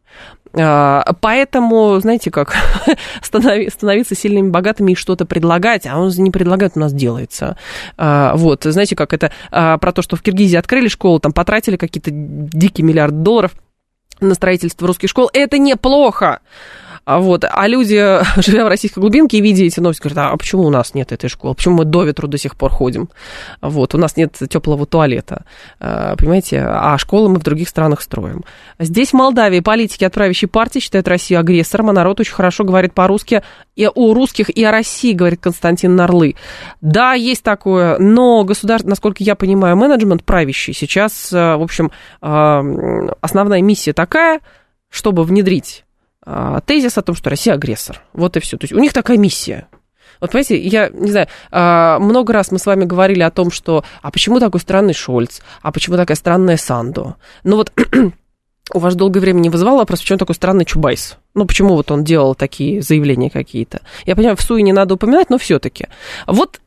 А, 0.58 1.04
поэтому, 1.20 2.00
знаете 2.00 2.32
как, 2.32 2.56
становиться 3.22 4.16
сильными, 4.16 4.50
богатыми 4.50 4.94
и 4.94 4.96
что-то 4.96 5.26
предлагать, 5.26 5.86
а 5.86 6.00
он 6.00 6.12
не 6.18 6.32
предлагает, 6.32 6.74
у 6.76 6.80
нас 6.80 6.94
делается. 6.94 7.58
А, 7.98 8.36
вот, 8.36 8.64
знаете 8.64 8.96
как, 8.96 9.14
это 9.14 9.32
а, 9.52 9.78
про 9.78 9.92
то, 9.92 10.02
что 10.02 10.16
в 10.16 10.22
Киргизии 10.22 10.58
открыли 10.58 10.88
школу, 10.88 11.20
там 11.20 11.34
потратили 11.34 11.76
какие-то 11.76 12.12
дикие 12.12 12.86
миллиарды 12.86 13.18
долларов 13.18 13.52
на 14.22 14.34
строительство 14.34 14.88
русских 14.88 15.10
школ. 15.10 15.30
Это 15.34 15.58
неплохо. 15.58 16.40
А 17.06 17.20
вот. 17.20 17.46
А 17.48 17.68
люди, 17.68 17.96
живя 18.42 18.66
в 18.66 18.68
российской 18.68 19.00
глубинке 19.00 19.40
видя 19.40 19.64
эти 19.64 19.80
новости, 19.80 20.02
говорят, 20.02 20.34
а 20.34 20.38
почему 20.38 20.64
у 20.64 20.70
нас 20.70 20.94
нет 20.94 21.12
этой 21.12 21.30
школы? 21.30 21.54
Почему 21.54 21.76
мы 21.76 21.86
до 21.86 22.04
ветру 22.04 22.28
до 22.28 22.38
сих 22.38 22.56
пор 22.56 22.72
ходим? 22.72 23.10
Вот. 23.62 23.94
У 23.96 23.98
нас 23.98 24.18
нет 24.18 24.36
теплого 24.50 24.86
туалета. 24.86 25.46
А, 25.80 26.16
понимаете? 26.16 26.62
А 26.62 26.98
школы 26.98 27.30
мы 27.30 27.40
в 27.40 27.44
других 27.44 27.70
странах 27.70 28.02
строим. 28.02 28.44
Здесь, 28.80 29.12
в 29.12 29.14
Молдавии, 29.14 29.60
политики 29.60 30.04
от 30.04 30.14
правящей 30.14 30.50
партии 30.50 30.80
считают 30.80 31.08
Россию 31.08 31.40
агрессором, 31.40 31.90
а 31.90 31.94
народ 31.94 32.20
очень 32.20 32.34
хорошо 32.34 32.64
говорит 32.64 32.94
по-русски 32.94 33.44
и 33.76 33.88
о 33.88 34.14
русских, 34.14 34.50
и 34.50 34.64
о 34.64 34.72
России, 34.72 35.14
говорит 35.14 35.42
Константин 35.42 35.96
Нарлы. 35.96 36.36
Да, 36.82 37.14
есть 37.14 37.44
такое, 37.44 38.00
но 38.00 38.44
государство, 38.44 38.90
насколько 38.90 39.24
я 39.24 39.36
понимаю, 39.36 39.76
менеджмент 39.76 40.24
правящий 40.24 40.74
сейчас, 40.74 41.32
в 41.32 41.62
общем, 41.62 41.92
основная 42.22 43.62
миссия 43.62 43.94
такая, 43.94 44.40
чтобы 44.90 45.24
внедрить 45.24 45.84
а, 45.84 45.95
тезис 46.66 46.98
о 46.98 47.02
том, 47.02 47.16
что 47.16 47.30
Россия 47.30 47.54
агрессор. 47.54 48.02
Вот 48.14 48.36
и 48.38 48.40
все. 48.40 48.58
То 48.58 48.64
есть 48.66 48.74
у 48.74 48.80
них 48.80 48.94
такая 48.94 49.18
миссия. 49.18 49.68
Вот 50.22 50.32
понимаете, 50.32 50.58
я 50.58 50.90
не 50.90 51.12
знаю, 51.12 51.28
а, 51.52 52.00
много 52.00 52.34
раз 52.34 52.52
мы 52.52 52.60
с 52.60 52.66
вами 52.66 52.86
говорили 52.86 53.22
о 53.22 53.32
том, 53.32 53.52
что 53.52 53.84
а 54.02 54.12
почему 54.12 54.40
такой 54.40 54.60
странный 54.60 54.94
Шольц, 54.94 55.42
а 55.62 55.72
почему 55.72 55.98
такая 55.98 56.16
странная 56.16 56.58
Сандо. 56.58 57.16
Ну 57.44 57.58
вот 57.58 57.72
у 58.74 58.80
вас 58.80 58.96
долгое 58.96 59.20
время 59.20 59.40
не 59.40 59.50
вызывало 59.50 59.80
вопрос, 59.80 60.00
почему 60.00 60.18
такой 60.18 60.36
странный 60.36 60.66
Чубайс? 60.66 61.18
Ну, 61.34 61.46
почему 61.46 61.76
вот 61.76 61.92
он 61.92 62.04
делал 62.04 62.34
такие 62.34 62.82
заявления 62.82 63.30
какие-то? 63.30 63.82
Я 64.06 64.16
понимаю, 64.16 64.38
в 64.38 64.42
Суе 64.42 64.64
не 64.64 64.74
надо 64.74 64.96
упоминать, 64.96 65.30
но 65.30 65.38
все-таки. 65.38 65.88
Вот 66.28 66.62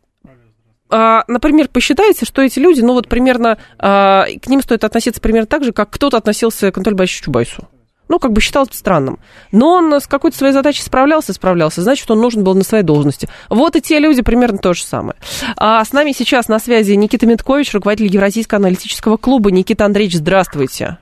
а, 0.90 1.24
например, 1.28 1.68
посчитайте, 1.68 2.24
что 2.24 2.40
эти 2.40 2.58
люди, 2.58 2.80
ну 2.80 2.94
вот 2.94 3.08
примерно, 3.08 3.58
к 3.78 4.46
ним 4.46 4.62
стоит 4.62 4.84
относиться 4.84 5.20
примерно 5.20 5.46
так 5.46 5.62
же, 5.62 5.72
как 5.72 5.90
кто-то 5.90 6.16
относился 6.16 6.72
к 6.72 6.78
Анатолию 6.78 6.96
Борисовичу 6.96 7.24
Чубайсу. 7.24 7.68
Ну, 8.08 8.18
как 8.18 8.32
бы 8.32 8.40
считал 8.40 8.64
это 8.64 8.76
странным. 8.76 9.18
Но 9.52 9.74
он 9.74 9.92
с 9.92 10.06
какой-то 10.06 10.36
своей 10.36 10.52
задачей 10.52 10.82
справлялся, 10.82 11.32
справлялся, 11.32 11.82
значит, 11.82 12.10
он 12.10 12.20
нужен 12.20 12.44
был 12.44 12.54
на 12.54 12.64
своей 12.64 12.84
должности. 12.84 13.28
Вот 13.48 13.76
и 13.76 13.80
те 13.80 13.98
люди 13.98 14.22
примерно 14.22 14.58
то 14.58 14.74
же 14.74 14.82
самое. 14.82 15.16
А 15.56 15.84
с 15.84 15.92
нами 15.92 16.12
сейчас 16.12 16.48
на 16.48 16.58
связи 16.58 16.92
Никита 16.92 17.26
Миткович, 17.26 17.72
руководитель 17.74 18.12
Евразийского 18.14 18.58
аналитического 18.58 19.16
клуба. 19.16 19.50
Никита 19.50 19.84
Андреевич, 19.84 20.16
здравствуйте. 20.16 20.98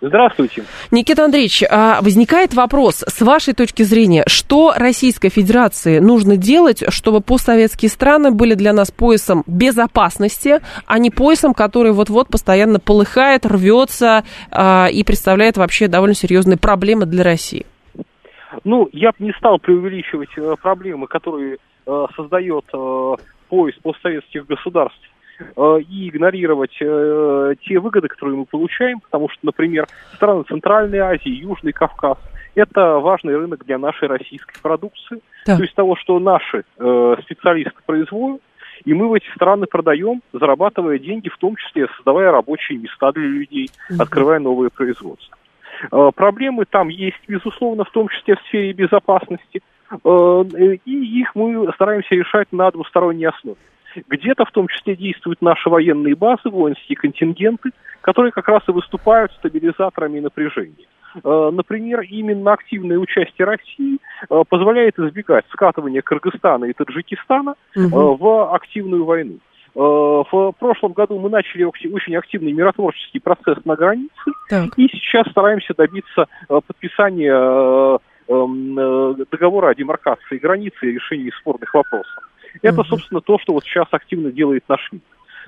Здравствуйте. 0.00 0.64
Никита 0.90 1.24
Андреевич, 1.24 1.64
а 1.68 2.00
возникает 2.02 2.54
вопрос, 2.54 3.04
с 3.06 3.20
вашей 3.20 3.54
точки 3.54 3.82
зрения, 3.82 4.22
что 4.26 4.72
Российской 4.76 5.28
Федерации 5.28 5.98
нужно 5.98 6.36
делать, 6.36 6.84
чтобы 6.90 7.20
постсоветские 7.20 7.88
страны 7.88 8.30
были 8.30 8.54
для 8.54 8.72
нас 8.72 8.90
поясом 8.92 9.42
безопасности, 9.46 10.60
а 10.86 10.98
не 10.98 11.10
поясом, 11.10 11.52
который 11.52 11.92
вот-вот 11.92 12.28
постоянно 12.28 12.78
полыхает, 12.78 13.44
рвется 13.44 14.24
а, 14.50 14.86
и 14.86 15.02
представляет 15.02 15.56
вообще 15.56 15.88
довольно 15.88 16.14
серьезные 16.14 16.58
проблемы 16.58 17.06
для 17.06 17.24
России? 17.24 17.66
Ну, 18.64 18.88
я 18.92 19.10
бы 19.10 19.16
не 19.24 19.32
стал 19.32 19.58
преувеличивать 19.58 20.30
э, 20.36 20.54
проблемы, 20.60 21.06
которые 21.06 21.58
э, 21.86 22.06
создает 22.16 22.64
э, 22.72 23.14
пояс 23.48 23.74
постсоветских 23.82 24.46
государств 24.46 25.00
и 25.78 26.08
игнорировать 26.08 26.76
э, 26.80 27.54
те 27.62 27.78
выгоды, 27.78 28.08
которые 28.08 28.36
мы 28.36 28.44
получаем, 28.44 29.00
потому 29.00 29.28
что, 29.28 29.38
например, 29.42 29.86
страны 30.14 30.44
Центральной 30.48 30.98
Азии, 30.98 31.28
Южный 31.28 31.72
Кавказ– 31.72 32.18
это 32.54 32.98
важный 32.98 33.36
рынок 33.36 33.64
для 33.64 33.78
нашей 33.78 34.08
российской 34.08 34.60
продукции, 34.60 35.20
да. 35.46 35.56
то 35.56 35.62
есть 35.62 35.74
того, 35.74 35.96
что 35.96 36.18
наши 36.18 36.64
э, 36.78 37.16
специалисты 37.22 37.78
производят, 37.86 38.42
и 38.84 38.94
мы 38.94 39.08
в 39.08 39.14
эти 39.14 39.28
страны 39.34 39.66
продаем, 39.66 40.22
зарабатывая 40.32 40.98
деньги, 40.98 41.28
в 41.28 41.36
том 41.38 41.56
числе 41.56 41.88
создавая 41.96 42.30
рабочие 42.30 42.78
места 42.78 43.12
для 43.12 43.26
людей, 43.26 43.70
угу. 43.90 44.02
открывая 44.02 44.38
новые 44.38 44.70
производства. 44.70 45.36
Э, 45.90 46.10
проблемы 46.14 46.64
там 46.64 46.88
есть, 46.88 47.20
безусловно, 47.26 47.84
в 47.84 47.90
том 47.90 48.08
числе 48.08 48.36
в 48.36 48.40
сфере 48.48 48.72
безопасности, 48.72 49.62
э, 49.90 50.44
и 50.84 51.20
их 51.20 51.34
мы 51.34 51.70
стараемся 51.74 52.14
решать 52.14 52.48
на 52.52 52.70
двусторонней 52.70 53.28
основе. 53.28 53.58
Где-то 54.08 54.44
в 54.44 54.50
том 54.52 54.68
числе 54.68 54.96
действуют 54.96 55.42
наши 55.42 55.68
военные 55.68 56.14
базы, 56.14 56.48
воинские 56.50 56.96
контингенты, 56.96 57.70
которые 58.00 58.32
как 58.32 58.48
раз 58.48 58.62
и 58.68 58.72
выступают 58.72 59.32
стабилизаторами 59.32 60.20
напряжения. 60.20 60.86
Э, 61.24 61.50
например, 61.52 62.00
именно 62.02 62.52
активное 62.52 62.98
участие 62.98 63.46
России 63.46 63.98
э, 64.28 64.42
позволяет 64.48 64.98
избегать 64.98 65.44
скатывания 65.50 66.02
Кыргызстана 66.02 66.66
и 66.66 66.72
Таджикистана 66.72 67.54
угу. 67.74 68.16
в 68.16 68.54
активную 68.54 69.04
войну. 69.04 69.38
В 69.74 70.54
прошлом 70.58 70.92
году 70.92 71.20
мы 71.20 71.30
начали 71.30 71.62
очень 71.62 72.16
активный 72.16 72.50
миротворческий 72.50 73.20
процесс 73.20 73.58
на 73.64 73.76
границе, 73.76 74.10
так. 74.48 74.70
и 74.76 74.88
сейчас 74.88 75.30
стараемся 75.30 75.72
добиться 75.76 76.26
подписания 76.48 78.00
договора 78.28 79.70
о 79.70 79.74
демаркации 79.74 80.38
границы 80.38 80.76
и 80.82 80.92
решении 80.92 81.32
спорных 81.40 81.72
вопросов. 81.74 82.30
Это, 82.62 82.82
собственно, 82.84 83.20
то, 83.20 83.38
что 83.38 83.52
вот 83.52 83.64
сейчас 83.64 83.86
активно 83.90 84.30
делает 84.30 84.64
наш 84.68 84.92
МИД. 84.92 85.02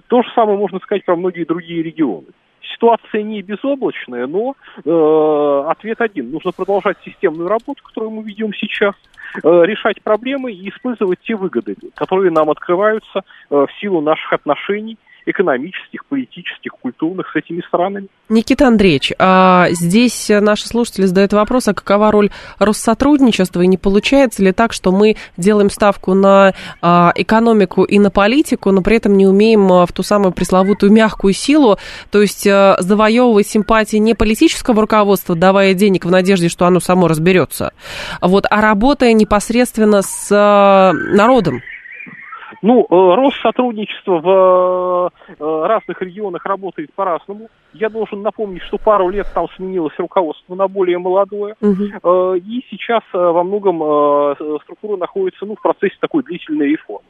То 0.09 0.23
же 0.23 0.29
самое 0.35 0.59
можно 0.59 0.79
сказать 0.81 1.05
про 1.05 1.17
многие 1.17 1.45
другие 1.45 1.83
регионы. 1.83 2.27
Ситуация 2.75 3.23
не 3.23 3.43
безоблачная, 3.43 4.27
но 4.27 4.55
э, 4.85 5.71
ответ 5.71 6.01
один. 6.01 6.31
Нужно 6.31 6.53
продолжать 6.53 6.97
системную 7.05 7.49
работу, 7.49 7.83
которую 7.83 8.11
мы 8.11 8.23
ведем 8.23 8.55
сейчас, 8.55 8.95
э, 9.43 9.63
решать 9.65 10.03
проблемы 10.03 10.53
и 10.53 10.69
использовать 10.69 11.21
те 11.21 11.37
выгоды, 11.37 11.77
которые 11.95 12.31
нам 12.31 12.49
открываются 12.49 13.21
э, 13.51 13.55
в 13.55 13.69
силу 13.81 14.01
наших 14.01 14.33
отношений 14.33 14.99
экономических, 15.27 16.05
политических, 16.07 16.73
культурных 16.73 17.31
с 17.33 17.37
этими 17.37 17.63
странами. 17.67 18.09
Никита 18.29 18.69
Андреевич, 18.69 19.13
а 19.19 19.69
здесь 19.71 20.29
наши 20.29 20.67
слушатели 20.69 21.07
задают 21.07 21.33
вопрос, 21.33 21.69
а 21.69 21.75
какова 21.75 22.13
роль 22.13 22.31
Россотрудничества, 22.59 23.63
и 23.63 23.67
не 23.67 23.77
получается 23.77 24.43
ли 24.43 24.53
так, 24.53 24.73
что 24.73 24.93
мы 24.93 25.17
делаем 25.37 25.71
ставку 25.71 26.15
на 26.15 26.55
а, 26.81 27.13
экономику 27.17 27.85
и 27.85 27.99
на 27.99 28.11
политику, 28.11 28.71
но 28.71 28.83
при 28.83 28.97
этом 28.97 29.17
не 29.17 29.27
умеем 29.27 29.71
а, 29.73 29.87
в 29.87 29.93
ту 29.93 30.03
самую 30.03 30.33
пресловутую 30.33 30.93
мягкую 30.93 31.33
силу, 31.33 31.79
то 32.11 32.21
есть 32.21 32.47
а, 32.47 32.77
завоевывать 32.79 33.47
симпатии 33.47 33.97
не 33.97 34.15
политического 34.15 34.81
руководства, 34.81 35.35
давая 35.35 35.75
денег 35.75 36.05
в 36.05 36.11
надежде, 36.11 36.49
что 36.49 36.67
оно 36.67 36.81
само 36.81 37.09
разберется, 37.09 37.73
вот, 38.21 38.47
а 38.49 38.61
работая 38.61 39.13
непосредственно 39.13 40.03
с 40.03 40.31
народом? 41.13 41.63
Ну, 42.63 42.83
э, 42.83 42.87
рост 42.91 43.41
сотрудничества 43.41 44.19
в 44.19 45.13
э, 45.39 45.67
разных 45.67 46.03
регионах 46.03 46.45
работает 46.45 46.93
по-разному. 46.93 47.49
Я 47.73 47.89
должен 47.89 48.21
напомнить, 48.21 48.63
что 48.63 48.77
пару 48.77 49.09
лет 49.09 49.27
там 49.33 49.49
сменилось 49.57 49.95
руководство 49.99 50.55
на 50.55 50.69
более 50.69 50.99
молодое. 50.99 51.55
Угу. 51.61 52.35
И 52.37 52.65
сейчас 52.69 53.03
во 53.13 53.45
многом 53.45 54.35
структура 54.63 54.97
находится 54.97 55.47
ну, 55.47 55.55
в 55.55 55.63
процессе 55.63 55.97
такой 56.01 56.25
длительной 56.25 56.67
реформы. 56.67 57.07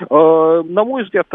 На 0.00 0.84
мой 0.84 1.04
взгляд, 1.04 1.26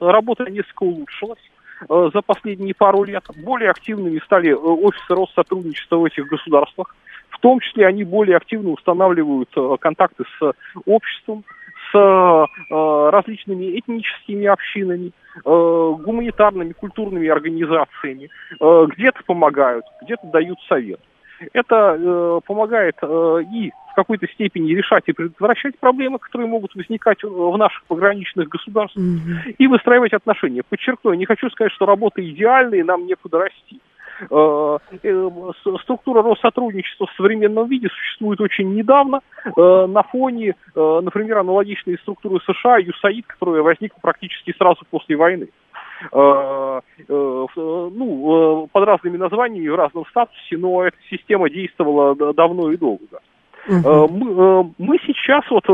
работа 0.00 0.50
несколько 0.50 0.84
улучшилась 0.84 1.50
за 1.88 2.22
последние 2.24 2.74
пару 2.74 3.04
лет. 3.04 3.24
Более 3.44 3.70
активными 3.70 4.18
стали 4.24 4.52
офисы 4.52 5.14
Россотрудничества 5.14 5.96
в 5.96 6.04
этих 6.06 6.26
государствах. 6.26 6.96
В 7.28 7.38
том 7.38 7.60
числе 7.60 7.86
они 7.86 8.04
более 8.04 8.38
активно 8.38 8.70
устанавливают 8.70 9.50
контакты 9.80 10.24
с 10.38 10.52
обществом, 10.86 11.44
с 11.92 11.96
э, 11.96 13.10
различными 13.10 13.78
этническими 13.78 14.46
общинами, 14.46 15.12
э, 15.36 15.40
гуманитарными, 15.44 16.72
культурными 16.72 17.28
организациями. 17.28 18.28
Э, 18.60 18.86
где-то 18.88 19.20
помогают, 19.26 19.84
где-то 20.02 20.26
дают 20.28 20.58
совет. 20.68 21.00
Это 21.52 21.96
э, 21.98 22.40
помогает 22.46 22.96
э, 23.02 23.42
и 23.52 23.72
в 23.90 23.94
какой-то 23.94 24.26
степени 24.28 24.72
решать 24.74 25.04
и 25.06 25.12
предотвращать 25.12 25.78
проблемы, 25.78 26.18
которые 26.18 26.48
могут 26.48 26.74
возникать 26.74 27.22
в 27.22 27.56
наших 27.56 27.82
пограничных 27.84 28.48
государствах, 28.48 29.04
mm-hmm. 29.04 29.56
и 29.58 29.66
выстраивать 29.66 30.12
отношения. 30.12 30.62
Подчеркну, 30.68 31.14
не 31.14 31.26
хочу 31.26 31.50
сказать, 31.50 31.72
что 31.72 31.86
работа 31.86 32.24
идеальная 32.24 32.80
и 32.80 32.84
нам 32.84 33.06
некуда 33.06 33.38
расти. 33.40 33.80
Э, 34.28 34.78
э, 35.02 35.30
структура 35.82 36.22
Россотрудничества 36.22 37.06
в 37.06 37.12
современном 37.16 37.66
виде 37.68 37.88
существует 37.88 38.40
очень 38.40 38.74
недавно 38.74 39.20
э, 39.44 39.86
на 39.86 40.02
фоне, 40.02 40.56
например, 40.74 41.38
аналогичной 41.38 41.96
структуры 41.98 42.40
США, 42.40 42.78
ЮСАИД, 42.78 43.26
которая 43.26 43.62
возникла 43.62 43.98
практически 44.00 44.54
сразу 44.56 44.80
после 44.90 45.16
войны 45.16 45.48
ну, 46.12 46.80
под 48.72 48.84
разными 48.84 49.18
названиями, 49.18 49.68
в 49.68 49.74
разном 49.74 50.06
статусе, 50.06 50.56
но 50.56 50.84
эта 50.84 50.96
система 51.10 51.50
действовала 51.50 52.14
давно 52.32 52.72
и 52.72 52.78
долго. 52.78 53.20
Угу. 53.68 54.08
Мы, 54.08 54.72
мы 54.78 54.98
сейчас 55.04 55.44
вот 55.50 55.66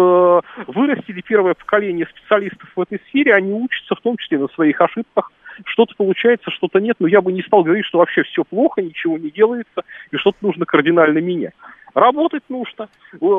вырастили 0.67 1.21
первое 1.21 1.55
поколение 1.55 2.07
специалистов 2.07 2.69
в 2.75 2.81
этой 2.81 3.01
сфере, 3.09 3.35
они 3.35 3.53
учатся 3.53 3.95
в 3.95 4.01
том 4.01 4.17
числе 4.17 4.41
на 4.41 4.49
своих 4.49 4.81
ошибках, 4.81 5.31
что-то 5.65 5.95
получается, 5.97 6.51
что-то 6.51 6.79
нет, 6.79 6.97
но 6.99 7.07
я 7.07 7.21
бы 7.21 7.33
не 7.33 7.43
стал 7.43 7.63
говорить, 7.63 7.87
что 7.87 7.99
вообще 7.99 8.23
все 8.23 8.45
плохо, 8.45 8.83
ничего 8.83 9.19
не 9.19 9.31
делается, 9.31 9.83
и 10.11 10.17
что-то 10.17 10.39
нужно 10.43 10.67
кардинально 10.67 11.19
менять. 11.19 11.55
Работать 11.95 12.43
нужно, 12.51 12.89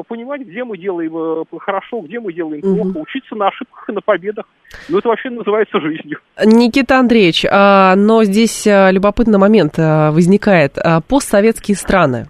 понимать, 0.08 0.42
где 0.42 0.64
мы 0.64 0.80
делаем 0.80 1.16
э, 1.16 1.44
хорошо, 1.60 2.02
где 2.02 2.20
мы 2.20 2.34
делаем 2.34 2.62
плохо, 2.62 2.88
угу. 2.88 3.02
учиться 3.02 3.36
на 3.36 3.50
ошибках 3.50 3.88
и 3.88 3.92
на 3.92 4.02
победах. 4.02 4.46
Ну, 4.90 4.98
это 4.98 5.10
вообще 5.10 5.30
называется 5.30 5.80
жизнью. 5.80 6.20
Никита 6.44 6.98
Андреевич, 6.98 7.46
а, 7.46 7.96
но 7.96 8.24
здесь 8.24 8.66
а, 8.66 8.90
любопытный 8.90 9.38
момент 9.38 9.76
а, 9.78 10.12
возникает. 10.12 10.76
Постсоветские 11.08 11.78
страны 11.78 12.28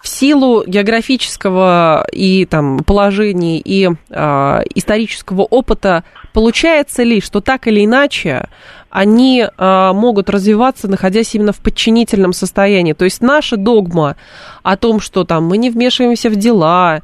в 0.00 0.08
силу 0.08 0.64
географического 0.66 2.06
и 2.10 2.46
там 2.46 2.78
положения 2.84 3.58
и 3.58 3.88
э, 4.08 4.60
исторического 4.74 5.42
опыта 5.42 6.04
получается 6.32 7.02
ли, 7.02 7.20
что 7.20 7.40
так 7.40 7.66
или 7.66 7.84
иначе 7.84 8.48
они 8.88 9.42
э, 9.44 9.92
могут 9.92 10.30
развиваться, 10.30 10.88
находясь 10.88 11.34
именно 11.34 11.52
в 11.52 11.58
подчинительном 11.58 12.32
состоянии? 12.32 12.94
То 12.94 13.04
есть 13.04 13.20
наша 13.20 13.58
догма 13.58 14.16
о 14.62 14.76
том, 14.78 15.00
что 15.00 15.24
там 15.24 15.44
мы 15.44 15.58
не 15.58 15.68
вмешиваемся 15.68 16.30
в 16.30 16.36
дела, 16.36 17.02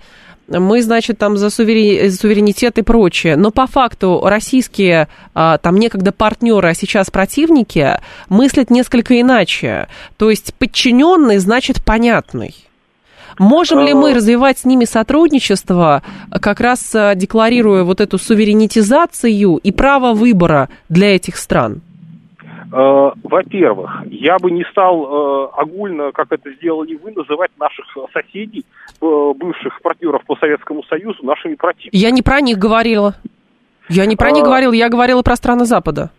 мы, 0.48 0.80
значит, 0.80 1.18
там 1.18 1.36
за 1.36 1.50
суверенитет 1.50 2.78
и 2.78 2.82
прочее. 2.82 3.36
Но 3.36 3.50
по 3.50 3.66
факту 3.66 4.22
российские 4.24 5.08
там 5.34 5.76
некогда 5.76 6.12
партнеры, 6.12 6.68
а 6.68 6.74
сейчас 6.74 7.10
противники 7.10 7.98
мыслят 8.28 8.70
несколько 8.70 9.20
иначе. 9.20 9.88
То 10.16 10.30
есть 10.30 10.54
подчиненный 10.54 11.38
значит 11.38 11.84
понятный. 11.84 12.54
Можем 13.38 13.80
ли 13.80 13.94
мы 13.94 14.12
а. 14.12 14.14
развивать 14.14 14.58
с 14.58 14.64
ними 14.64 14.84
сотрудничество, 14.84 16.02
как 16.40 16.60
раз 16.60 16.94
э, 16.94 17.14
декларируя 17.14 17.84
вот 17.84 18.00
эту 18.00 18.18
суверенитизацию 18.18 19.56
и 19.56 19.72
право 19.72 20.14
выбора 20.14 20.68
для 20.88 21.14
этих 21.14 21.36
стран? 21.36 21.82
Э, 22.72 23.10
во-первых, 23.22 24.02
я 24.06 24.38
бы 24.38 24.50
не 24.50 24.64
стал 24.70 25.04
э, 25.04 25.48
огульно, 25.54 26.12
как 26.12 26.32
это 26.32 26.50
сделали 26.52 26.94
вы, 26.94 27.12
называть 27.12 27.50
наших 27.58 27.86
соседей, 28.12 28.64
бывших 29.00 29.82
партнеров 29.82 30.22
по 30.26 30.36
Советскому 30.36 30.82
Союзу, 30.84 31.18
нашими 31.22 31.54
противниками. 31.54 32.00
Я 32.00 32.10
не 32.10 32.22
про 32.22 32.40
них 32.40 32.58
говорила. 32.58 33.14
Я 33.88 34.06
не 34.06 34.16
про 34.16 34.30
них 34.30 34.42
а... 34.42 34.46
говорила, 34.46 34.72
я 34.72 34.88
говорила 34.88 35.22
про 35.22 35.36
страны 35.36 35.64
Запада. 35.64 36.10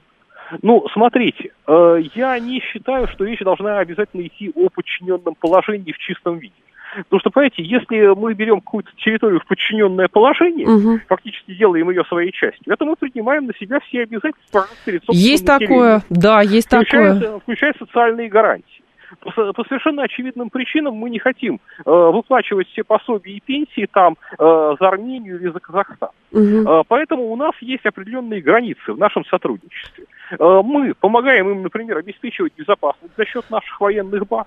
Ну, 0.61 0.85
смотрите, 0.93 1.51
э, 1.67 1.97
я 2.15 2.39
не 2.39 2.61
считаю, 2.61 3.07
что 3.09 3.25
речь 3.25 3.39
должна 3.39 3.79
обязательно 3.79 4.25
идти 4.25 4.51
о 4.55 4.69
подчиненном 4.69 5.35
положении 5.35 5.91
в 5.91 5.97
чистом 5.97 6.37
виде. 6.37 6.53
Потому 6.95 7.19
что, 7.19 7.29
понимаете, 7.29 7.63
если 7.63 8.13
мы 8.19 8.33
берем 8.33 8.61
какую-то 8.61 8.91
территорию 8.97 9.39
в 9.39 9.45
подчиненное 9.45 10.07
положение, 10.07 10.67
Мгм. 10.67 11.01
фактически 11.07 11.53
делаем 11.53 11.89
ее 11.89 12.03
своей 12.05 12.31
частью, 12.31 12.73
это 12.73 12.85
мы 12.85 12.95
принимаем 12.95 13.45
на 13.45 13.53
себя 13.55 13.79
все 13.81 14.03
обязательства 14.03 14.65
перед 14.85 15.03
собственным 15.05 15.31
Есть 15.31 15.47
населением, 15.47 15.69
такое, 15.69 16.01
да, 16.09 16.41
есть 16.41 16.67
включая, 16.67 17.19
такое. 17.19 17.39
включая 17.39 17.73
социальные 17.77 18.29
гарантии. 18.29 18.81
По, 19.21 19.31
по 19.53 19.63
совершенно 19.63 20.03
очевидным 20.03 20.49
причинам 20.49 20.95
мы 20.95 21.09
не 21.09 21.17
хотим 21.19 21.61
э, 21.85 21.89
выплачивать 21.89 22.67
все 22.67 22.83
пособия 22.83 23.33
и 23.37 23.39
пенсии 23.39 23.87
там 23.91 24.17
э, 24.37 24.75
за 24.79 24.87
Армению 24.87 25.39
или 25.39 25.47
за 25.49 25.59
Казахстан. 25.61 26.09
Мгм. 26.33 26.67
Э, 26.67 26.83
Поэтому 26.87 27.23
у 27.31 27.35
нас 27.37 27.53
есть 27.61 27.85
определенные 27.85 28.41
границы 28.41 28.91
в 28.91 28.97
нашем 28.97 29.23
сотрудничестве. 29.25 30.05
Э, 30.31 30.61
Мы 30.63 30.93
помогаем 30.93 31.49
им, 31.49 31.63
например, 31.63 31.97
обеспечивать 31.97 32.51
безопасность 32.57 33.13
за 33.15 33.25
счет 33.25 33.49
наших 33.49 33.79
военных 33.79 34.27
баз. 34.27 34.45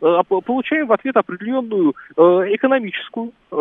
Э, 0.00 0.22
по- 0.28 0.40
Получаем 0.40 0.86
в 0.86 0.92
ответ 0.92 1.16
определенную 1.16 1.94
э, 2.16 2.22
экономическую, 2.54 3.32
э, 3.50 3.56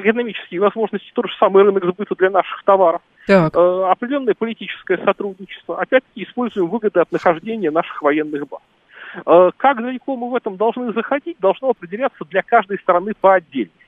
экономические 0.00 0.60
возможности, 0.60 1.10
тот 1.14 1.26
же 1.26 1.32
самый 1.38 1.64
рынок 1.64 1.84
сбыта 1.84 2.14
для 2.16 2.30
наших 2.30 2.62
товаров, 2.64 3.02
Так, 3.26 3.56
определенное 3.56 4.34
политическое 4.34 4.98
сотрудничество. 5.04 5.80
Опять-таки 5.80 6.24
используем 6.24 6.68
выгоды 6.68 7.00
от 7.00 7.10
нахождения 7.12 7.70
наших 7.70 8.02
военных 8.02 8.46
баз. 8.48 8.60
Как 9.56 9.80
далеко 9.80 10.16
мы 10.16 10.30
в 10.30 10.34
этом 10.34 10.56
должны 10.56 10.92
заходить, 10.92 11.38
должно 11.38 11.70
определяться 11.70 12.24
для 12.24 12.42
каждой 12.42 12.78
страны 12.78 13.12
по 13.20 13.34
отдельности. 13.34 13.78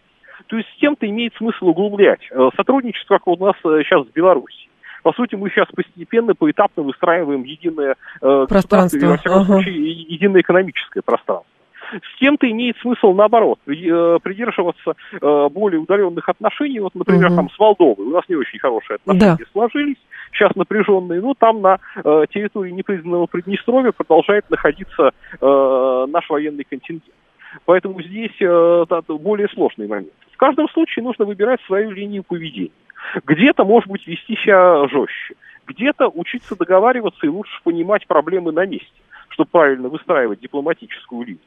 То 0.46 0.56
есть 0.56 0.68
с 0.70 0.80
кем-то 0.80 1.06
имеет 1.08 1.34
смысл 1.34 1.68
углублять 1.68 2.20
сотрудничество, 2.56 3.18
как 3.18 3.26
у 3.26 3.36
нас 3.44 3.56
сейчас 3.62 4.06
в 4.06 4.12
Беларуси. 4.12 4.65
По 5.06 5.12
сути, 5.12 5.36
мы 5.36 5.50
сейчас 5.50 5.68
постепенно, 5.68 6.34
поэтапно 6.34 6.82
выстраиваем 6.82 7.44
единое 7.44 7.94
э, 8.20 8.46
Пространство, 8.48 8.98
и, 8.98 9.04
во 9.04 9.16
всяком 9.18 9.42
ага. 9.42 9.52
случае, 9.52 9.92
единое 10.02 10.40
экономическое 10.40 11.00
пространство. 11.00 11.46
С 11.92 12.18
кем-то 12.18 12.50
имеет 12.50 12.76
смысл, 12.78 13.12
наоборот, 13.12 13.60
э, 13.68 14.18
придерживаться 14.20 14.94
э, 15.12 15.48
более 15.48 15.78
удаленных 15.78 16.28
отношений. 16.28 16.80
Вот, 16.80 16.96
например, 16.96 17.28
Мгм. 17.28 17.36
там 17.36 17.50
с 17.50 17.56
Молдовой 17.60 18.04
у 18.04 18.10
нас 18.10 18.24
не 18.28 18.34
очень 18.34 18.58
хорошие 18.58 18.96
отношения 18.96 19.36
Да. 19.38 19.44
сложились, 19.52 19.96
сейчас 20.32 20.56
напряженные, 20.56 21.20
но 21.20 21.34
там 21.34 21.62
на 21.62 21.78
э, 22.04 22.24
территории 22.28 22.72
непризнанного 22.72 23.26
Приднестровья 23.26 23.92
продолжает 23.92 24.50
находиться 24.50 25.12
наш 25.40 26.28
военный 26.28 26.64
контингент. 26.64 27.14
Поэтому 27.64 28.02
здесь 28.02 28.36
более 28.40 29.48
сложный 29.50 29.86
момент. 29.86 30.10
В 30.32 30.36
каждом 30.36 30.68
случае 30.70 31.04
нужно 31.04 31.26
выбирать 31.26 31.60
свою 31.66 31.92
линию 31.92 32.24
поведения. 32.24 32.72
Где-то, 33.24 33.64
может 33.64 33.88
быть, 33.88 34.06
вести 34.06 34.36
себя 34.36 34.86
жестче, 34.88 35.34
где-то 35.66 36.08
учиться 36.08 36.56
договариваться 36.56 37.26
и 37.26 37.30
лучше 37.30 37.60
понимать 37.62 38.06
проблемы 38.06 38.52
на 38.52 38.66
месте, 38.66 38.88
чтобы 39.30 39.50
правильно 39.50 39.88
выстраивать 39.88 40.40
дипломатическую 40.40 41.26
линию. 41.26 41.40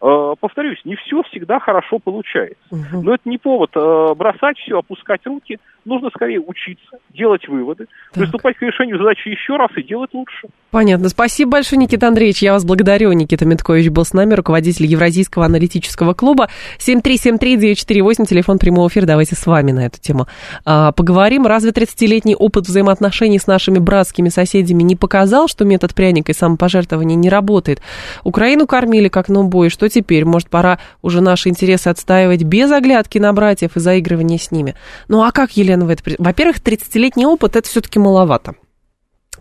Э, 0.00 0.34
Повторюсь, 0.40 0.80
не 0.84 0.96
все 0.96 1.22
всегда 1.30 1.58
хорошо 1.58 1.98
получается. 1.98 2.56
Мгм. 2.70 3.04
Но 3.04 3.14
это 3.14 3.28
не 3.28 3.38
повод 3.38 3.70
э, 3.74 4.14
бросать 4.14 4.58
все, 4.58 4.78
опускать 4.78 5.20
руки. 5.26 5.58
Нужно 5.84 6.10
скорее 6.10 6.40
учиться, 6.40 6.98
делать 7.10 7.48
выводы, 7.48 7.86
Так. 8.12 8.22
приступать 8.22 8.56
к 8.56 8.62
решению 8.62 8.98
задачи 8.98 9.28
еще 9.28 9.56
раз 9.56 9.70
и 9.76 9.82
делать 9.82 10.10
лучше. 10.12 10.48
Понятно. 10.70 11.08
Спасибо 11.08 11.52
большое, 11.52 11.80
Никита 11.80 12.08
Андреевич. 12.08 12.42
Я 12.42 12.52
вас 12.52 12.64
благодарю. 12.64 13.10
Никита 13.12 13.46
Миткович 13.46 13.88
был 13.88 14.04
с 14.04 14.12
нами, 14.12 14.34
руководитель 14.34 14.84
Евразийского 14.84 15.46
аналитического 15.46 16.12
клуба. 16.12 16.48
7373948, 16.78 18.26
телефон 18.26 18.58
прямого 18.58 18.88
эфира. 18.88 19.06
Давайте 19.06 19.34
с 19.34 19.46
вами 19.46 19.72
на 19.72 19.86
эту 19.86 19.98
тему 20.00 20.26
а, 20.64 20.92
поговорим. 20.92 21.46
Разве 21.46 21.70
30-летний 21.70 22.34
опыт 22.36 22.66
взаимоотношений 22.66 23.38
с 23.38 23.46
нашими 23.46 23.78
братскими 23.78 24.28
соседями 24.28 24.82
не 24.82 24.96
показал, 24.96 25.48
что 25.48 25.64
метод 25.64 25.94
пряника 25.94 26.32
и 26.32 26.34
самопожертвования 26.34 27.16
не 27.16 27.30
работает? 27.30 27.80
Украину 28.24 28.66
кормили 28.66 29.08
как 29.08 29.28
на 29.28 29.40
убой. 29.40 29.70
Что 29.78 29.88
теперь? 29.88 30.24
Может, 30.24 30.50
пора 30.50 30.80
уже 31.02 31.20
наши 31.20 31.48
интересы 31.48 31.86
отстаивать 31.86 32.42
без 32.42 32.68
оглядки 32.72 33.18
на 33.18 33.32
братьев 33.32 33.76
и 33.76 33.80
заигрывания 33.80 34.36
с 34.36 34.50
ними? 34.50 34.74
Ну, 35.06 35.22
а 35.22 35.30
как, 35.30 35.56
Елена, 35.56 35.84
в 35.84 35.88
это... 35.88 36.02
Во-первых, 36.18 36.58
30-летний 36.58 37.26
опыт– 37.26 37.54
это 37.56 37.68
все-таки 37.68 38.00
маловато, 38.00 38.56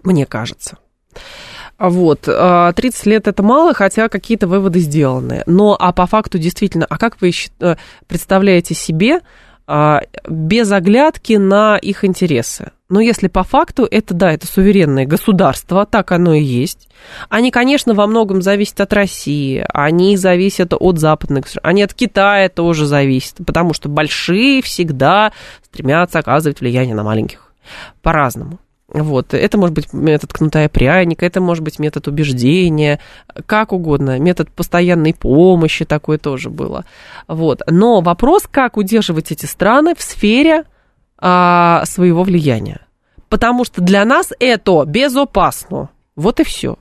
мне 0.04 0.28
кажется. 0.28 0.78
Вот, 1.80 2.26
а, 2.28 2.72
30 2.72 3.06
лет 3.08 3.28
это 3.28 3.42
мало, 3.42 3.74
хотя 3.74 4.10
какие-то 4.10 4.46
выводы 4.46 4.80
сделаны. 4.80 5.42
Но, 5.48 5.76
а 5.80 5.92
по 5.92 6.06
факту 6.06 6.38
действительно, 6.38 6.86
а 6.88 7.00
как 7.00 7.20
вы 7.20 7.32
э, 7.60 7.76
представляете 8.06 8.76
себе 8.76 9.22
а, 9.66 10.02
без 10.28 10.72
оглядки 10.72 11.34
на 11.34 11.78
их 11.78 12.06
интересы? 12.06 12.74
Ну, 12.90 13.02
если 13.02 13.28
по 13.28 13.44
факту, 13.44 13.86
это 13.90 14.14
да, 14.14 14.32
это 14.32 14.48
суверенное 14.48 15.06
государство, 15.06 15.86
так 15.86 16.14
оно 16.14 16.34
и 16.34 16.42
есть. 16.42 16.88
Они, 17.28 17.52
конечно, 17.52 17.94
во 17.94 18.08
многом 18.08 18.42
зависят 18.42 18.80
от 18.80 18.94
России, 18.94 19.66
они 19.74 20.16
зависят 20.16 20.74
от 20.74 20.98
западных, 20.98 21.48
они 21.64 21.84
от 21.84 21.94
Китая 21.94 22.48
тоже 22.48 22.86
зависят, 22.86 23.38
потому 23.46 23.74
что 23.74 23.90
большие 23.90 24.62
всегда 24.62 25.34
стремятся 25.64 26.20
оказывать 26.20 26.62
влияние 26.62 26.96
на 26.96 27.04
маленьких 27.04 27.52
по-разному. 28.02 28.60
Вот, 28.88 29.34
это 29.34 29.58
может 29.58 29.76
быть 29.76 29.92
метод 29.92 30.32
кнута 30.32 30.64
и 30.64 30.70
пряника, 30.70 31.26
это 31.26 31.42
может 31.42 31.62
быть 31.62 31.78
метод 31.78 32.08
убеждения, 32.08 33.02
как 33.46 33.74
угодно, 33.74 34.18
метод 34.18 34.50
постоянной 34.50 35.14
помощи 35.14 35.84
такое 35.84 36.18
тоже 36.18 36.50
было. 36.50 36.86
Вот. 37.28 37.64
Но 37.68 38.00
вопрос, 38.00 38.48
как 38.50 38.78
удерживать 38.78 39.34
эти 39.34 39.46
страны 39.46 39.94
в 39.94 40.02
сфере 40.02 40.64
а, 41.18 41.84
своего 41.86 42.24
влияния. 42.24 42.82
Потому 43.30 43.66
что 43.66 43.82
для 43.82 44.06
нас 44.06 44.32
это 44.40 44.84
безопасно. 44.86 45.90
Вот 46.16 46.40
и 46.40 46.44
все. 46.44 46.78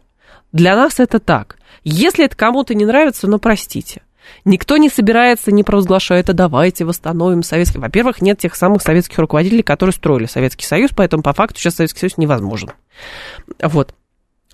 Для 0.52 0.76
нас 0.76 1.00
это 1.00 1.18
так. 1.18 1.58
Если 1.84 2.24
это 2.24 2.36
кому-то 2.36 2.74
не 2.74 2.84
нравится, 2.84 3.26
ну 3.26 3.38
простите. 3.38 4.02
Никто 4.44 4.76
не 4.76 4.88
собирается, 4.88 5.52
не 5.52 5.62
провозглашает, 5.62 6.30
а 6.30 6.32
давайте 6.32 6.84
восстановим 6.84 7.42
Советский... 7.42 7.78
Во-первых, 7.78 8.20
нет 8.20 8.38
тех 8.38 8.54
самых 8.54 8.82
советских 8.82 9.18
руководителей, 9.18 9.62
которые 9.62 9.92
строили 9.92 10.26
Советский 10.26 10.64
Союз, 10.64 10.90
поэтому 10.94 11.22
по 11.22 11.32
факту 11.32 11.60
сейчас 11.60 11.76
Советский 11.76 12.00
Союз 12.00 12.18
невозможен. 12.18 12.70
Вот. 13.62 13.94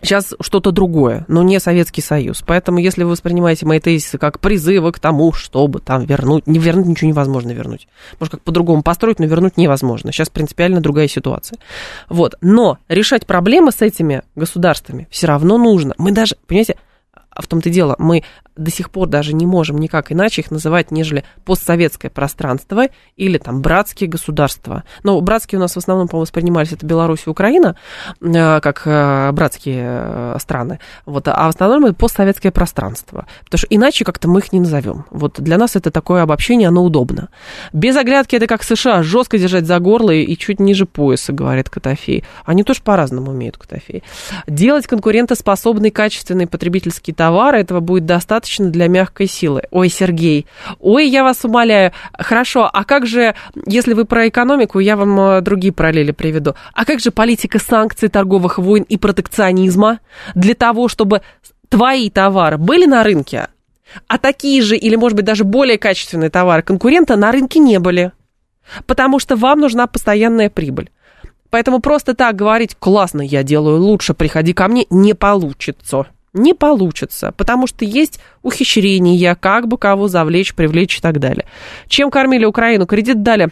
Сейчас 0.02 0.34
что-то 0.40 0.72
другое, 0.72 1.24
но 1.28 1.42
не 1.42 1.60
Советский 1.60 2.02
Союз. 2.02 2.42
Поэтому, 2.44 2.78
если 2.78 3.04
вы 3.04 3.10
воспринимаете 3.10 3.66
мои 3.66 3.78
тезисы 3.78 4.18
как 4.18 4.40
призывы 4.40 4.90
к 4.90 4.98
тому, 4.98 5.32
чтобы 5.32 5.78
там 5.78 6.04
вернуть, 6.04 6.46
не 6.48 6.58
вернуть 6.58 6.86
ничего 6.86 7.08
невозможно 7.08 7.52
вернуть. 7.52 7.86
Может, 8.18 8.32
как 8.32 8.42
по-другому 8.42 8.82
построить, 8.82 9.20
но 9.20 9.26
вернуть 9.26 9.56
невозможно. 9.56 10.10
Сейчас 10.10 10.28
принципиально 10.28 10.80
другая 10.80 11.06
ситуация. 11.06 11.58
Вот. 12.08 12.34
Но 12.40 12.78
решать 12.88 13.26
проблемы 13.26 13.70
с 13.70 13.80
этими 13.80 14.22
государствами 14.34 15.06
все 15.10 15.28
равно 15.28 15.56
нужно. 15.56 15.94
Мы 15.98 16.10
даже, 16.10 16.36
понимаете, 16.48 16.76
в 17.36 17.46
том-то 17.46 17.68
и 17.68 17.72
дело, 17.72 17.96
мы 17.98 18.24
до 18.56 18.70
сих 18.70 18.90
пор 18.90 19.08
даже 19.08 19.34
не 19.34 19.46
можем 19.46 19.78
никак 19.78 20.12
иначе 20.12 20.42
их 20.42 20.50
называть, 20.50 20.90
нежели 20.90 21.24
постсоветское 21.44 22.10
пространство 22.10 22.86
или 23.16 23.38
там 23.38 23.62
братские 23.62 24.08
государства. 24.08 24.84
Но 25.02 25.20
братские 25.20 25.58
у 25.58 25.62
нас 25.62 25.74
в 25.74 25.78
основном, 25.78 26.08
по-моему, 26.08 26.22
воспринимались 26.22 26.72
это 26.72 26.84
Беларусь 26.84 27.22
и 27.26 27.30
Украина, 27.30 27.76
э, 28.20 28.60
как 28.60 28.82
э, 28.84 29.32
братские 29.32 29.84
э, 29.84 30.36
страны. 30.40 30.80
Вот, 31.06 31.28
а 31.28 31.46
в 31.46 31.48
основном 31.48 31.86
это 31.86 31.94
постсоветское 31.94 32.52
пространство. 32.52 33.26
Потому 33.44 33.58
что 33.58 33.66
иначе 33.70 34.04
как-то 34.04 34.28
мы 34.28 34.40
их 34.40 34.52
не 34.52 34.60
назовем. 34.60 35.06
Вот 35.10 35.40
для 35.40 35.56
нас 35.56 35.76
это 35.76 35.90
такое 35.90 36.22
обобщение, 36.22 36.68
оно 36.68 36.84
удобно. 36.84 37.28
Без 37.72 37.96
оглядки 37.96 38.36
это 38.36 38.46
как 38.46 38.62
США, 38.62 39.02
жестко 39.02 39.38
держать 39.38 39.66
за 39.66 39.78
горло 39.78 40.10
и 40.10 40.36
чуть 40.36 40.60
ниже 40.60 40.84
пояса, 40.84 41.32
говорит 41.32 41.70
Котофей. 41.70 42.24
Они 42.44 42.64
тоже 42.64 42.82
по-разному 42.82 43.30
умеют, 43.30 43.56
Котофей. 43.56 44.02
Делать 44.46 44.86
конкурентоспособный, 44.86 45.90
качественный 45.90 46.46
потребительский 46.46 47.12
товар, 47.22 47.54
этого 47.54 47.78
будет 47.78 48.04
достаточно 48.04 48.68
для 48.68 48.88
мягкой 48.88 49.28
силы. 49.28 49.62
Ой, 49.70 49.88
Сергей, 49.88 50.46
ой, 50.80 51.06
я 51.06 51.22
вас 51.22 51.44
умоляю. 51.44 51.92
Хорошо, 52.18 52.68
а 52.72 52.82
как 52.82 53.06
же, 53.06 53.36
если 53.64 53.94
вы 53.94 54.06
про 54.06 54.28
экономику, 54.28 54.80
я 54.80 54.96
вам 54.96 55.20
э, 55.20 55.40
другие 55.40 55.72
параллели 55.72 56.10
приведу. 56.10 56.56
А 56.74 56.84
как 56.84 56.98
же 56.98 57.12
политика 57.12 57.60
санкций, 57.60 58.08
торговых 58.08 58.58
войн 58.58 58.82
и 58.88 58.96
протекционизма 58.96 60.00
для 60.34 60.56
того, 60.56 60.88
чтобы 60.88 61.22
твои 61.68 62.10
товары 62.10 62.58
были 62.58 62.86
на 62.86 63.04
рынке, 63.04 63.46
а 64.08 64.18
такие 64.18 64.60
же 64.60 64.76
или, 64.76 64.96
может 64.96 65.14
быть, 65.14 65.24
даже 65.24 65.44
более 65.44 65.78
качественные 65.78 66.30
товары 66.30 66.62
конкурента 66.62 67.14
на 67.14 67.30
рынке 67.30 67.60
не 67.60 67.78
были? 67.78 68.10
Потому 68.86 69.20
что 69.20 69.36
вам 69.36 69.60
нужна 69.60 69.86
постоянная 69.86 70.50
прибыль. 70.50 70.90
Поэтому 71.50 71.78
просто 71.78 72.14
так 72.14 72.34
говорить, 72.34 72.74
классно, 72.76 73.22
я 73.22 73.44
делаю 73.44 73.78
лучше, 73.80 74.12
приходи 74.12 74.54
ко 74.54 74.66
мне, 74.66 74.86
не 74.90 75.14
получится. 75.14 76.06
Не 76.32 76.54
получится, 76.54 77.32
потому 77.36 77.66
что 77.66 77.84
есть 77.84 78.18
ухищрения, 78.42 79.34
как 79.34 79.68
бы 79.68 79.76
кого 79.76 80.08
завлечь, 80.08 80.54
привлечь 80.54 80.98
и 80.98 81.00
так 81.00 81.18
далее. 81.20 81.46
Чем 81.88 82.10
кормили 82.10 82.46
Украину? 82.46 82.86
Кредит 82.86 83.22
дали 83.22 83.50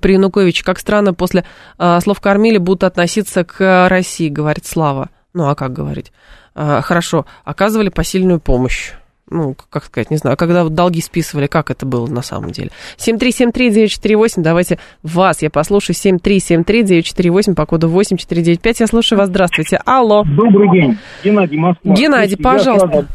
при 0.00 0.14
Януковиче. 0.14 0.64
Как 0.64 0.78
странно, 0.78 1.14
после 1.14 1.44
э, 1.78 2.00
слов 2.00 2.20
кормили 2.20 2.58
будут 2.58 2.84
относиться 2.84 3.44
к 3.44 3.88
России, 3.88 4.28
говорит 4.28 4.66
Слава. 4.66 5.10
Ну, 5.34 5.48
а 5.48 5.54
как 5.54 5.72
говорить? 5.72 6.12
Э, 6.54 6.80
хорошо, 6.82 7.26
оказывали 7.44 7.90
посильную 7.90 8.40
помощь. 8.40 8.92
Ну, 9.30 9.54
как 9.70 9.84
сказать, 9.84 10.10
не 10.10 10.16
знаю, 10.16 10.36
когда 10.36 10.64
вот 10.64 10.74
долги 10.74 11.00
списывали, 11.00 11.46
как 11.46 11.70
это 11.70 11.86
было 11.86 12.06
на 12.08 12.20
самом 12.22 12.50
деле. 12.50 12.70
7373948, 12.98 14.42
давайте 14.42 14.78
вас, 15.02 15.40
я 15.42 15.50
послушаю, 15.50 15.94
7373948 15.94 17.54
по 17.54 17.64
коду 17.66 17.88
8495, 17.88 18.80
я 18.80 18.86
слушаю 18.86 19.18
вас, 19.18 19.28
здравствуйте. 19.28 19.78
Алло. 19.86 20.24
Добрый 20.24 20.70
день, 20.72 20.98
Геннадий 21.24 21.58
Москва. 21.58 21.94
Геннадий, 21.94 22.36
Я 22.38 22.42
пожалуйста. 22.44 22.88
сразу- 22.88 23.08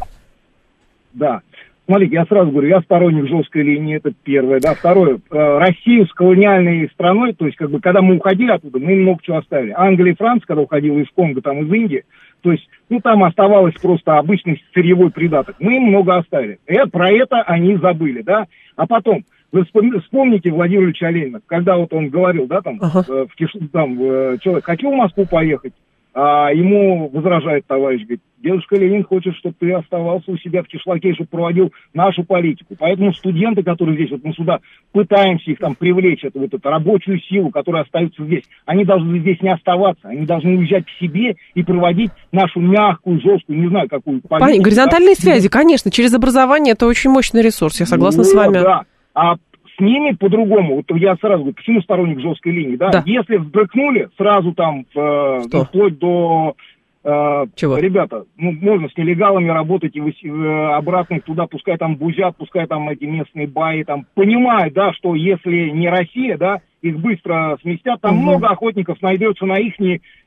Да. 1.14 1.42
Смотрите, 1.88 2.16
я 2.16 2.26
сразу 2.26 2.50
говорю, 2.50 2.68
я 2.68 2.82
сторонник 2.82 3.28
жесткой 3.30 3.62
линии, 3.62 3.98
это 3.98 4.12
первое, 4.24 4.60
да. 4.60 4.74
Второе, 4.74 5.18
э, 5.18 5.58
Россию 5.60 6.08
с 6.08 6.14
колониальной 6.14 6.90
страной, 6.92 7.34
то 7.34 7.46
есть, 7.46 7.58
как 7.58 7.70
бы, 7.70 7.80
когда 7.80 8.02
мы 8.02 8.16
уходили 8.16 8.50
оттуда, 8.50 8.80
мы 8.80 8.96
много 8.96 9.20
чего 9.22 9.38
оставили. 9.38 9.72
Англия 9.78 10.14
и 10.14 10.16
Франция, 10.18 10.48
когда 10.48 10.64
уходила 10.64 10.98
из 10.98 11.06
Конго, 11.16 11.42
там, 11.42 11.64
из 11.64 11.72
Индии, 11.72 12.04
то 12.46 12.52
есть, 12.52 12.70
ну, 12.90 13.00
там 13.02 13.24
оставалось 13.24 13.74
просто 13.82 14.20
обычный 14.20 14.64
сырьевой 14.72 15.10
придаток. 15.10 15.56
Мы 15.60 15.78
им 15.78 15.86
много 15.86 16.16
оставили. 16.16 16.60
И 16.68 16.76
про 16.92 17.10
это 17.10 17.42
они 17.42 17.76
забыли, 17.78 18.22
да. 18.22 18.46
А 18.76 18.86
потом, 18.86 19.24
вы 19.52 19.62
вспом- 19.62 20.00
вспомните 20.02 20.52
Владимира 20.52 20.86
Ильича 20.86 21.10
Ленина, 21.10 21.40
когда 21.48 21.76
вот 21.76 21.92
он 21.92 22.10
говорил, 22.10 22.46
да, 22.46 22.62
там, 22.62 22.78
Ага. 22.80 23.04
э, 23.08 23.26
в 23.28 23.36
Киш- 23.42 23.68
там, 23.74 23.98
э, 24.00 24.38
человек, 24.42 24.64
хочу 24.64 24.92
в 24.92 24.96
Москву 24.96 25.26
поехать, 25.26 25.74
а 26.18 26.50
ему 26.54 27.10
возражает 27.10 27.68
товарищ, 27.68 28.04
говорит, 28.04 28.22
дедушка 28.42 28.78
Ленин 28.78 29.04
хочет, 29.04 29.36
чтобы 29.36 29.56
ты 29.60 29.74
оставался 29.74 30.32
у 30.32 30.38
себя 30.38 30.64
в 30.64 30.68
Кишлаке, 30.68 31.14
чтобы 31.14 31.28
проводил 31.28 31.74
нашу 31.94 32.24
политику. 32.24 32.74
Поэтому 32.80 33.14
студенты, 33.14 33.64
которые 33.64 33.98
здесь, 33.98 34.12
вот 34.12 34.24
мы 34.24 34.32
сюда 34.32 34.60
пытаемся 34.94 35.52
их 35.52 35.60
там 35.60 35.76
привлечь, 35.76 36.24
эту 36.24 36.40
вот 36.40 36.54
эту 36.54 36.70
рабочую 36.70 37.20
силу, 37.20 37.50
которая 37.50 37.84
остается 37.84 38.24
здесь, 38.24 38.44
они 38.66 38.86
должны 38.86 39.20
здесь 39.20 39.42
не 39.42 39.50
оставаться, 39.50 40.08
они 40.08 40.26
должны 40.26 40.58
уезжать 40.58 40.86
к 40.86 40.90
себе 41.02 41.36
и 41.54 41.64
проводить 41.64 42.12
нашу 42.32 42.62
мягкую, 42.62 43.20
жесткую, 43.20 43.60
не 43.60 43.68
знаю, 43.68 43.90
какую 43.90 44.22
политику. 44.22 44.64
Горизонтальные 44.64 45.16
да. 45.16 45.22
связи, 45.22 45.50
конечно, 45.50 45.92
через 45.92 46.14
образование 46.14 46.74
это 46.74 46.88
очень 46.88 47.10
мощный 47.10 47.42
ресурс, 47.42 47.82
я 47.82 47.86
согласна 47.86 48.24
с 48.24 48.34
Вот, 48.34 48.40
вами. 48.40 48.64
Да. 48.64 48.84
А 49.14 49.36
с 49.78 49.80
ними 49.82 50.12
по-другому. 50.12 50.76
Вот 50.76 50.98
я 50.98 51.16
сразу 51.18 51.40
говорю, 51.44 51.56
почему 51.56 51.82
сторонник 51.82 52.20
жесткой 52.20 52.54
линии, 52.54 52.76
да? 52.76 52.90
Да. 52.92 53.04
Если 53.06 53.38
взбрыкнули, 53.38 54.10
сразу 54.18 54.54
там 54.54 54.86
э, 54.96 55.42
Что? 55.48 55.66
вплоть 55.66 55.98
до 56.00 56.56
э, 57.04 57.46
Чего? 57.56 57.78
ребята, 57.78 58.24
ну, 58.38 58.52
можно 58.52 58.90
с 58.90 58.98
нелегалами 58.98 59.50
работать 59.50 59.96
и 59.96 60.02
вы- 60.02 60.14
э, 60.24 60.74
обратно 60.74 61.20
туда, 61.20 61.46
пускай 61.48 61.78
там 61.78 61.96
бузят, 61.96 62.36
пускай 62.38 62.68
там 62.68 62.90
эти 62.90 63.06
местные 63.06 63.48
баи, 63.48 63.84
там, 63.84 64.06
понимают, 64.16 64.74
да, 64.74 64.94
что 64.94 65.16
если 65.16 65.70
не 65.70 65.90
Россия, 65.90 66.38
да, 66.38 66.62
их 66.86 67.00
быстро 67.00 67.58
сместят, 67.62 68.02
там 68.02 68.16
Мгм. 68.16 68.24
много 68.24 68.48
охотников 68.48 69.02
найдется 69.02 69.46
на 69.46 69.58
их 69.58 69.74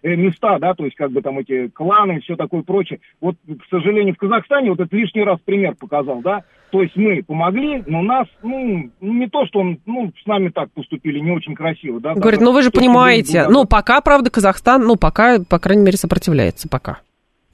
места, 0.03 0.59
да, 0.59 0.75
то 0.75 0.85
есть 0.85 0.97
как 0.97 1.13
бы 1.13 1.23
там 1.23 1.39
эти 1.39 1.69
кланы 1.69 2.17
и 2.17 2.21
все 2.21 2.37
такое 2.37 2.63
прочее. 2.63 3.01
Вот, 3.21 3.37
к 3.47 3.69
сожалению, 3.71 4.15
в 4.15 4.19
Казахстане 4.19 4.71
вот 4.71 4.81
этот 4.81 4.93
лишний 4.93 5.23
раз 5.23 5.39
пример 5.45 5.75
показал, 5.79 6.21
да, 6.21 6.43
то 6.71 6.83
есть 6.83 6.97
мы 6.97 7.23
помогли, 7.23 7.83
но 7.87 8.03
нас, 8.03 8.27
ну, 8.43 8.91
не 9.01 9.29
то, 9.29 9.47
что 9.47 9.61
он, 9.61 9.79
ну, 9.87 10.13
с 10.23 10.27
нами 10.27 10.51
так 10.51 10.71
поступили 10.73 11.19
не 11.19 11.31
очень 11.31 11.55
красиво, 11.55 12.01
да. 12.01 12.15
Говорит, 12.15 12.41
ну 12.41 12.53
вы 12.53 12.63
же 12.63 12.71
понимаете, 12.71 13.47
ну 13.49 13.65
пока, 13.65 14.01
правда, 14.01 14.31
Казахстан, 14.31 14.83
ну 14.83 14.97
пока, 14.97 15.39
по 15.49 15.59
крайней 15.59 15.85
мере, 15.85 15.97
сопротивляется, 15.97 16.69
пока. 16.69 16.99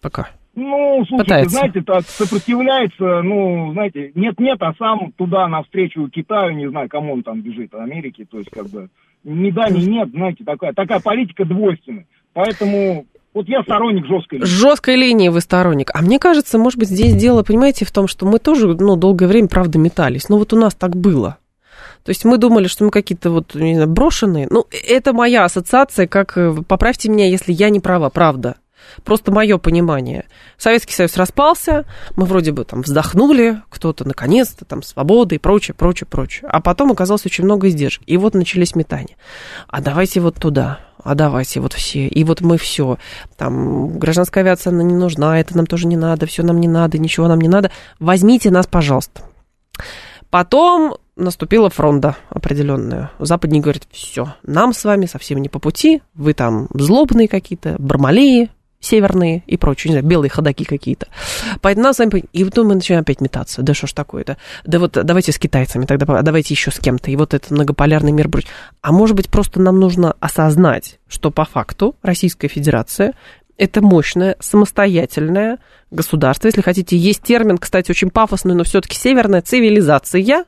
Пока. 0.00 0.28
Ну, 0.56 1.04
слушайте, 1.08 1.24
Пытается. 1.24 1.50
знаете, 1.50 1.82
так 1.82 2.02
сопротивляется, 2.04 3.22
ну, 3.22 3.72
знаете, 3.72 4.12
нет-нет, 4.14 4.58
а 4.60 4.72
сам 4.78 5.12
туда 5.16 5.48
навстречу 5.48 6.08
Китаю, 6.08 6.54
не 6.54 6.68
знаю, 6.68 6.88
кому 6.88 7.14
он 7.14 7.22
там 7.22 7.40
бежит, 7.40 7.74
Америке, 7.74 8.24
то 8.30 8.38
есть 8.38 8.50
как 8.50 8.68
бы 8.68 8.88
ни 9.24 9.50
да, 9.50 9.68
ни 9.68 9.84
нет, 9.84 10.10
знаете, 10.10 10.44
такая, 10.44 10.72
такая 10.72 11.00
политика 11.00 11.44
двойственная. 11.44 12.06
Поэтому 12.34 13.06
вот 13.32 13.48
я 13.48 13.62
сторонник 13.62 14.06
жесткой 14.06 14.38
линии. 14.38 14.48
Жесткой 14.48 14.96
линии 14.96 15.28
вы 15.28 15.40
сторонник. 15.40 15.90
А 15.92 16.02
мне 16.02 16.20
кажется, 16.20 16.56
может 16.56 16.78
быть, 16.78 16.88
здесь 16.88 17.16
дело, 17.16 17.42
понимаете, 17.42 17.84
в 17.84 17.90
том, 17.90 18.06
что 18.06 18.26
мы 18.26 18.38
тоже, 18.38 18.68
ну, 18.68 18.94
долгое 18.96 19.26
время, 19.26 19.48
правда, 19.48 19.78
метались. 19.78 20.28
Но 20.28 20.38
вот 20.38 20.52
у 20.52 20.56
нас 20.56 20.74
так 20.74 20.96
было. 20.96 21.38
То 22.04 22.10
есть 22.10 22.24
мы 22.24 22.38
думали, 22.38 22.68
что 22.68 22.84
мы 22.84 22.90
какие-то 22.90 23.30
вот, 23.30 23.54
не 23.54 23.74
знаю, 23.74 23.90
брошенные. 23.90 24.46
Ну, 24.50 24.66
это 24.88 25.12
моя 25.12 25.44
ассоциация, 25.44 26.06
как, 26.06 26.36
э, 26.36 26.54
поправьте 26.68 27.08
меня, 27.08 27.28
если 27.28 27.52
я 27.52 27.70
не 27.70 27.80
права, 27.80 28.10
правда. 28.10 28.56
Просто 29.04 29.32
мое 29.32 29.58
понимание. 29.58 30.26
Советский 30.56 30.94
Союз 30.94 31.16
распался, 31.16 31.84
мы 32.16 32.26
вроде 32.26 32.52
бы 32.52 32.64
там 32.64 32.82
вздохнули, 32.82 33.62
кто-то 33.68 34.06
наконец-то 34.06 34.64
там 34.64 34.82
свобода 34.82 35.34
и 35.34 35.38
прочее, 35.38 35.74
прочее, 35.74 36.06
прочее. 36.08 36.48
А 36.50 36.60
потом 36.60 36.92
оказалось 36.92 37.26
очень 37.26 37.44
много 37.44 37.68
издержек. 37.68 38.02
И 38.06 38.16
вот 38.16 38.34
начались 38.34 38.74
метания. 38.74 39.16
А 39.68 39.80
давайте 39.80 40.20
вот 40.20 40.36
туда, 40.36 40.80
а 41.02 41.14
давайте 41.14 41.60
вот 41.60 41.72
все. 41.72 42.06
И 42.06 42.24
вот 42.24 42.40
мы 42.40 42.58
все. 42.58 42.98
Там 43.36 43.98
гражданская 43.98 44.44
авиация 44.44 44.72
она 44.72 44.82
не 44.82 44.94
нужна, 44.94 45.38
это 45.38 45.56
нам 45.56 45.66
тоже 45.66 45.86
не 45.86 45.96
надо, 45.96 46.26
все 46.26 46.42
нам 46.42 46.60
не 46.60 46.68
надо, 46.68 46.98
ничего 46.98 47.28
нам 47.28 47.40
не 47.40 47.48
надо. 47.48 47.70
Возьмите 47.98 48.50
нас, 48.50 48.66
пожалуйста. 48.66 49.22
Потом 50.30 50.96
наступила 51.16 51.70
фронта 51.70 52.16
определенная. 52.28 53.12
Западники 53.18 53.62
говорят, 53.62 53.84
все, 53.90 54.34
нам 54.42 54.72
с 54.72 54.84
вами 54.84 55.06
совсем 55.06 55.38
не 55.40 55.48
по 55.48 55.58
пути, 55.58 56.02
вы 56.14 56.34
там 56.34 56.68
злобные 56.74 57.28
какие-то, 57.28 57.76
бармалеи 57.78 58.50
северные 58.84 59.42
и 59.46 59.56
прочее, 59.56 59.90
не 59.90 59.94
знаю, 59.98 60.06
белые 60.06 60.30
ходаки 60.30 60.64
какие-то. 60.64 61.08
Поэтому 61.60 61.84
нас 61.84 61.96
с 61.96 61.98
вами... 61.98 62.24
И 62.32 62.44
вот 62.44 62.56
мы 62.56 62.74
начинаем 62.74 63.02
опять 63.02 63.20
метаться. 63.20 63.62
Да 63.62 63.74
что 63.74 63.86
ж 63.86 63.92
такое-то? 63.92 64.36
Да 64.64 64.78
вот 64.78 64.92
давайте 64.92 65.32
с 65.32 65.38
китайцами 65.38 65.86
тогда, 65.86 66.22
давайте 66.22 66.54
еще 66.54 66.70
с 66.70 66.78
кем-то. 66.78 67.10
И 67.10 67.16
вот 67.16 67.34
этот 67.34 67.50
многополярный 67.50 68.12
мир. 68.12 68.28
прочее. 68.28 68.50
А 68.80 68.92
может 68.92 69.16
быть, 69.16 69.28
просто 69.28 69.60
нам 69.60 69.80
нужно 69.80 70.14
осознать, 70.20 70.98
что 71.08 71.30
по 71.30 71.44
факту 71.44 71.96
Российская 72.02 72.48
Федерация 72.48 73.14
это 73.56 73.82
мощное, 73.82 74.36
самостоятельное 74.40 75.58
государство. 75.90 76.48
Если 76.48 76.60
хотите, 76.60 76.96
есть 76.96 77.22
термин, 77.22 77.58
кстати, 77.58 77.90
очень 77.90 78.10
пафосный, 78.10 78.54
но 78.54 78.64
все-таки 78.64 78.96
северная 78.96 79.42
цивилизация. 79.42 80.44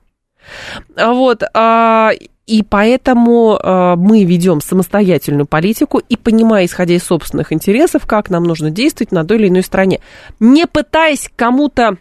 А 0.96 1.12
Вот, 1.12 1.42
а, 1.54 2.12
и 2.46 2.62
поэтому 2.62 3.58
а, 3.60 3.96
мы 3.96 4.24
ведем 4.24 4.60
самостоятельную 4.60 5.46
политику 5.46 5.98
и 5.98 6.16
понимая, 6.16 6.66
исходя 6.66 6.94
из 6.94 7.02
собственных 7.02 7.52
интересов, 7.52 8.06
как 8.06 8.30
нам 8.30 8.44
нужно 8.44 8.70
действовать 8.70 9.12
на 9.12 9.24
той 9.24 9.38
или 9.38 9.48
иной 9.48 9.62
стране, 9.62 10.00
не 10.38 10.66
пытаясь 10.66 11.30
кому-то 11.34 11.96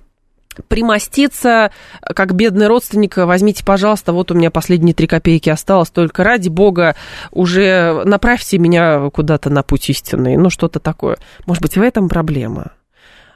примоститься, 0.68 1.72
как 2.02 2.34
бедный 2.34 2.68
родственник, 2.68 3.18
возьмите, 3.18 3.66
пожалуйста, 3.66 4.14
вот 4.14 4.32
у 4.32 4.36
меня 4.36 4.52
последние 4.52 4.93
три 4.93 5.08
копейки 5.08 5.50
осталось, 5.50 5.89
только 5.89 6.24
ради 6.24 6.48
бога 6.48 6.96
уже 7.32 8.04
направьте 8.06 8.58
меня 8.58 9.10
куда-то 9.10 9.50
на 9.50 9.64
путь 9.64 9.89
истинный, 9.89 10.38
ну 10.38 10.50
что-то 10.50 10.80
такое. 10.80 11.18
Может 11.46 11.62
быть, 11.62 11.76
в 11.76 11.82
этом 11.82 12.08
проблема? 12.08 12.72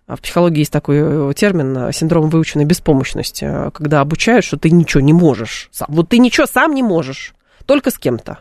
А 0.10 0.16
В 0.16 0.22
психологии 0.22 0.62
есть 0.62 0.74
такой 0.74 0.98
э, 1.00 1.34
термин 1.36 1.78
э, 1.78 1.94
синдром 1.94 2.32
выученной 2.32 2.66
беспомощности, 2.66 3.46
э, 3.46 3.70
когда 3.72 4.02
обучают, 4.02 4.44
что 4.44 4.58
ты 4.58 4.72
ничего 4.72 5.02
не 5.02 5.14
можешь. 5.14 5.70
Сам. 5.72 5.86
Вот 5.92 6.10
ты 6.10 6.18
ничего 6.18 6.48
сам 6.48 6.74
не 6.74 6.82
можешь, 6.82 7.36
только 7.68 7.92
с 7.92 8.00
кем-то. 8.00 8.40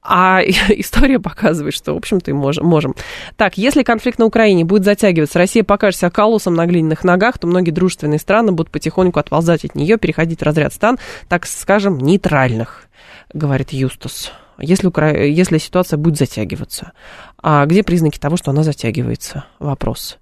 А 0.00 0.40
история 0.70 1.20
показывает, 1.20 1.74
что, 1.74 1.92
в 1.92 1.98
общем-то, 1.98 2.30
и 2.30 2.34
можем, 2.34 2.64
можем. 2.64 2.94
Так, 3.36 3.58
если 3.58 3.82
конфликт 3.82 4.18
на 4.18 4.24
Украине 4.24 4.64
будет 4.64 4.84
затягиваться, 4.84 5.38
Россия 5.38 5.62
покажет 5.62 6.00
себя 6.00 6.10
колоссом 6.10 6.54
на 6.54 6.64
глиняных 6.64 7.04
ногах, 7.04 7.36
то 7.36 7.46
многие 7.46 7.70
дружественные 7.70 8.18
страны 8.18 8.52
будут 8.52 8.72
потихоньку 8.72 9.20
отползать 9.20 9.66
от 9.66 9.74
нее, 9.74 9.98
переходить 9.98 10.40
в 10.40 10.42
разряд 10.42 10.72
стран, 10.72 10.98
так 11.28 11.44
скажем, 11.44 11.98
нейтральных, 11.98 12.84
говорит 13.34 13.74
Юстус. 13.74 14.32
Если, 14.60 14.86
Укра... 14.88 15.10
если 15.10 15.58
ситуация 15.58 15.96
будет 15.96 16.16
затягиваться. 16.16 16.92
А 17.40 17.64
где 17.66 17.82
признаки 17.82 18.18
того, 18.18 18.36
что 18.36 18.50
она 18.50 18.62
затягивается? 18.62 19.44
Вопрос. 19.58 20.18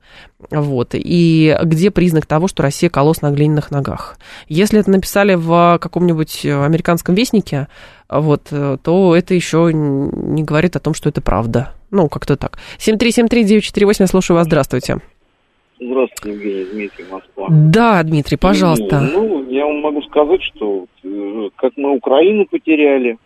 Вот. 0.50 0.90
И 0.92 1.56
где 1.62 1.90
признак 1.90 2.26
того, 2.26 2.46
что 2.48 2.62
Россия 2.62 2.90
колосс 2.90 3.22
на 3.22 3.30
глиняных 3.30 3.70
ногах? 3.70 4.18
Если 4.48 4.80
это 4.80 4.90
написали 4.90 5.34
в 5.34 5.78
каком-нибудь 5.80 6.44
американском 6.44 7.14
вестнике, 7.14 7.68
вот, 8.08 8.44
то 8.50 9.16
это 9.16 9.34
еще 9.34 9.70
не 9.72 10.42
говорит 10.42 10.76
о 10.76 10.80
том, 10.80 10.94
что 10.94 11.08
это 11.08 11.20
правда. 11.20 11.72
Ну, 11.90 12.08
как-то 12.08 12.36
так. 12.36 12.58
7373948, 12.78 13.96
я 14.00 14.06
слушаю 14.06 14.36
вас, 14.36 14.46
здравствуйте. 14.46 14.98
Здравствуйте, 15.78 16.30
Евгений 16.30 16.64
Дмитрий, 16.72 17.04
Москва. 17.10 17.48
Да, 17.50 18.02
Дмитрий, 18.02 18.38
пожалуйста. 18.38 19.00
Ну, 19.12 19.48
я 19.50 19.66
вам 19.66 19.80
могу 19.80 20.02
сказать, 20.02 20.42
что 20.42 20.86
э, 21.04 21.50
как 21.56 21.72
мы 21.76 21.96
Украину 21.96 22.46
потеряли, 22.46 23.18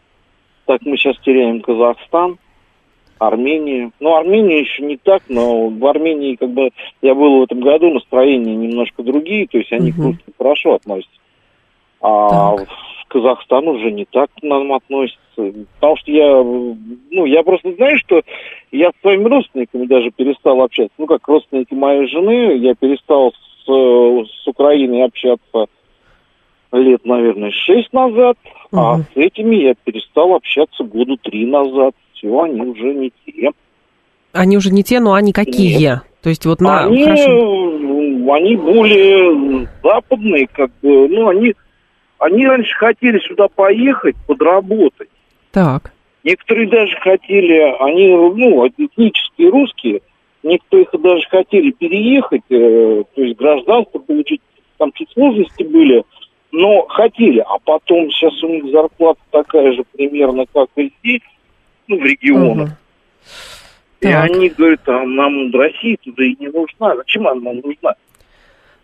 так 0.71 0.83
мы 0.83 0.97
сейчас 0.97 1.19
теряем 1.25 1.63
Казахстан, 1.63 2.39
Армению. 3.19 3.91
Ну, 3.99 4.15
Армения 4.15 4.61
еще 4.61 4.85
не 4.85 4.97
так, 4.99 5.25
но 5.29 5.67
в 5.67 5.85
Армении, 5.85 6.37
как 6.37 6.51
бы, 6.51 6.71
я 7.03 7.13
был 7.17 7.41
в 7.41 7.43
этом 7.43 7.59
году, 7.59 7.93
настроения 7.93 8.55
немножко 8.55 9.03
другие, 9.03 9.49
то 9.49 9.59
есть 9.59 9.73
они 9.73 9.91
Мгм. 9.91 10.01
к 10.01 10.05
русским 10.05 10.33
хорошо 10.39 10.75
относятся. 10.75 11.19
А 12.01 12.57
Так. 12.57 12.69
в 12.69 13.09
Казахстан 13.09 13.67
уже 13.67 13.91
не 13.91 14.05
так 14.05 14.31
к 14.33 14.45
нам 14.45 14.73
относятся. 14.73 15.19
Потому 15.81 15.97
что 15.97 16.13
я, 16.13 16.41
ну, 16.41 17.25
я 17.25 17.43
просто 17.43 17.73
знаю, 17.73 17.99
что 17.99 18.23
я 18.71 18.91
с 18.91 19.01
своими 19.01 19.25
родственниками 19.25 19.87
даже 19.87 20.13
перестал 20.13 20.63
общаться. 20.63 20.95
Ну, 20.99 21.07
как 21.07 21.27
родственники 21.27 21.75
моей 21.75 22.07
жены, 22.07 22.59
я 22.59 22.77
перестал 22.77 23.33
с, 23.33 23.69
э, 23.69 24.25
с 24.25 24.47
Украиной 24.47 25.03
общаться 25.03 25.67
лет, 26.73 27.05
наверное, 27.05 27.51
шесть 27.51 27.93
назад, 27.93 28.37
а 28.73 28.95
Мгм. 28.95 29.05
с 29.13 29.17
этими 29.17 29.57
я 29.57 29.75
перестал 29.85 30.35
общаться 30.35 30.85
года 30.85 31.17
три 31.23 31.47
назад. 31.47 31.95
Все, 32.15 32.41
они 32.41 32.61
уже 32.61 32.95
не 32.95 33.13
те. 33.27 33.51
Они 34.33 34.57
уже 34.57 34.71
не 34.71 34.83
те, 34.83 35.01
но 35.01 35.15
они 35.15 35.33
какие? 35.33 36.01
То 36.23 36.29
есть 36.29 36.47
вот 36.47 36.61
на... 36.61 36.85
они, 36.85 37.05
хорошо. 37.05 38.33
они 38.33 38.57
более 38.57 39.69
западные, 39.83 40.47
как 40.53 40.71
бы, 40.83 41.09
ну, 41.09 41.29
они, 41.29 41.55
они 42.19 42.47
раньше 42.47 42.75
хотели 42.77 43.19
сюда 43.21 43.49
поехать, 43.49 44.15
подработать. 44.27 45.09
Так. 45.51 45.93
Некоторые 46.23 46.69
даже 46.69 46.95
хотели, 46.99 47.75
они, 47.81 48.09
ну, 48.09 48.67
этнические 48.69 49.51
русские, 49.51 50.03
некоторые 50.43 50.87
даже 50.93 51.27
хотели 51.29 51.71
переехать, 51.71 52.43
э, 52.51 53.05
то 53.15 53.23
есть 53.23 53.39
гражданство 53.39 53.99
получить, 53.99 54.43
там 54.77 54.93
чуть 54.93 55.11
сложности 55.13 55.63
были, 55.63 56.05
но 56.53 56.87
хотели, 56.89 57.41
а 57.41 57.59
потом 57.65 58.11
сейчас 58.11 58.43
у 58.43 58.49
них 58.49 58.71
зарплата 58.73 59.21
такая 59.31 59.73
же 59.73 59.85
примерно, 59.93 60.45
как 60.53 60.69
и 60.77 60.93
здесь, 61.01 61.23
ну, 61.87 62.01
в 62.01 62.05
регионах. 62.05 62.69
Мгм. 62.69 62.77
И 64.01 64.07
Так. 64.07 64.31
они 64.31 64.49
говорят, 64.49 64.89
а 64.89 65.05
нам 65.05 65.53
Россия 65.53 65.97
туда 66.03 66.25
и 66.25 66.37
не 66.41 66.49
нужна. 66.49 66.97
Зачем 66.97 67.29
она 67.29 67.41
нам 67.41 67.57
нужна? 67.57 67.95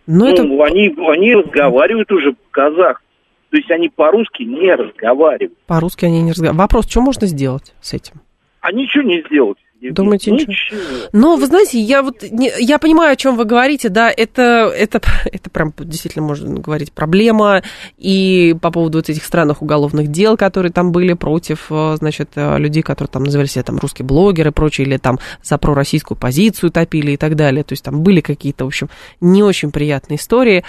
Ну, 0.06 0.26
это... 0.26 0.44
Ну, 0.44 0.62
они, 0.62 0.94
они 1.08 1.34
разговаривают 1.34 2.12
уже 2.12 2.32
по-казах. 2.32 3.02
То 3.50 3.56
есть 3.56 3.70
они 3.70 3.88
по-русски 3.88 4.42
не 4.42 4.74
разговаривают. 4.74 5.58
По-русски 5.66 6.04
они 6.04 6.22
не 6.22 6.32
разговаривают. 6.32 6.60
Вопрос, 6.60 6.90
что 6.90 7.00
можно 7.00 7.26
сделать 7.26 7.74
с 7.80 7.94
этим? 7.94 8.20
А 8.60 8.72
ничего 8.72 9.04
не 9.04 9.22
сделать. 9.22 9.58
Думаете, 9.80 10.30
ничего? 10.30 10.52
ничего? 10.52 10.80
Но, 11.12 11.36
вы 11.36 11.46
знаете, 11.46 11.78
я 11.78 12.02
вот 12.02 12.22
не- 12.22 12.52
я 12.58 12.78
понимаю, 12.78 13.12
о 13.12 13.16
чем 13.16 13.36
вы 13.36 13.44
говорите, 13.44 13.88
да, 13.88 14.10
это, 14.10 14.72
это, 14.74 15.00
это 15.24 15.50
прям 15.50 15.72
действительно 15.78 16.24
можно 16.24 16.58
говорить 16.60 16.92
проблема, 16.92 17.62
и 17.98 18.56
по 18.60 18.70
поводу 18.70 18.98
вот 18.98 19.08
этих 19.08 19.24
странных 19.24 19.62
уголовных 19.62 20.08
дел, 20.08 20.36
которые 20.36 20.72
там 20.72 20.92
были 20.92 21.12
против, 21.12 21.66
э, 21.70 21.96
значит, 21.98 22.30
э, 22.36 22.58
людей, 22.58 22.82
которые 22.82 23.10
там 23.10 23.24
называли 23.24 23.46
себя 23.46 23.62
там 23.64 23.78
русские 23.78 24.06
блогеры 24.06 24.50
и 24.50 24.52
прочее, 24.52 24.86
или 24.86 24.96
там 24.96 25.18
за 25.42 25.58
пророссийскую 25.58 26.18
позицию 26.18 26.70
топили 26.70 27.12
и 27.12 27.16
так 27.16 27.36
далее, 27.36 27.62
то 27.64 27.72
есть 27.72 27.84
там 27.84 28.02
были 28.02 28.20
какие-то, 28.20 28.64
в 28.64 28.68
общем, 28.68 28.88
не 29.20 29.42
очень 29.42 29.70
приятные 29.70 30.16
истории, 30.16 30.64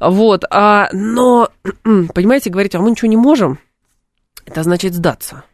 вот, 0.00 0.44
а, 0.50 0.88
но, 0.92 1.48
понимаете, 2.14 2.50
говорить, 2.50 2.74
а 2.74 2.80
мы 2.80 2.90
ничего 2.90 3.08
не 3.08 3.16
можем, 3.16 3.58
это 4.44 4.62
значит 4.62 4.94
сдаться. 4.94 5.44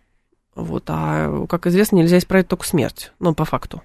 Вот, 0.59 0.85
а, 0.89 1.47
как 1.47 1.67
известно, 1.69 1.97
нельзя 1.97 2.19
исправить 2.19 2.49
только 2.49 2.67
смерть, 2.67 3.13
ну, 3.21 3.33
по 3.33 3.45
факту. 3.45 3.83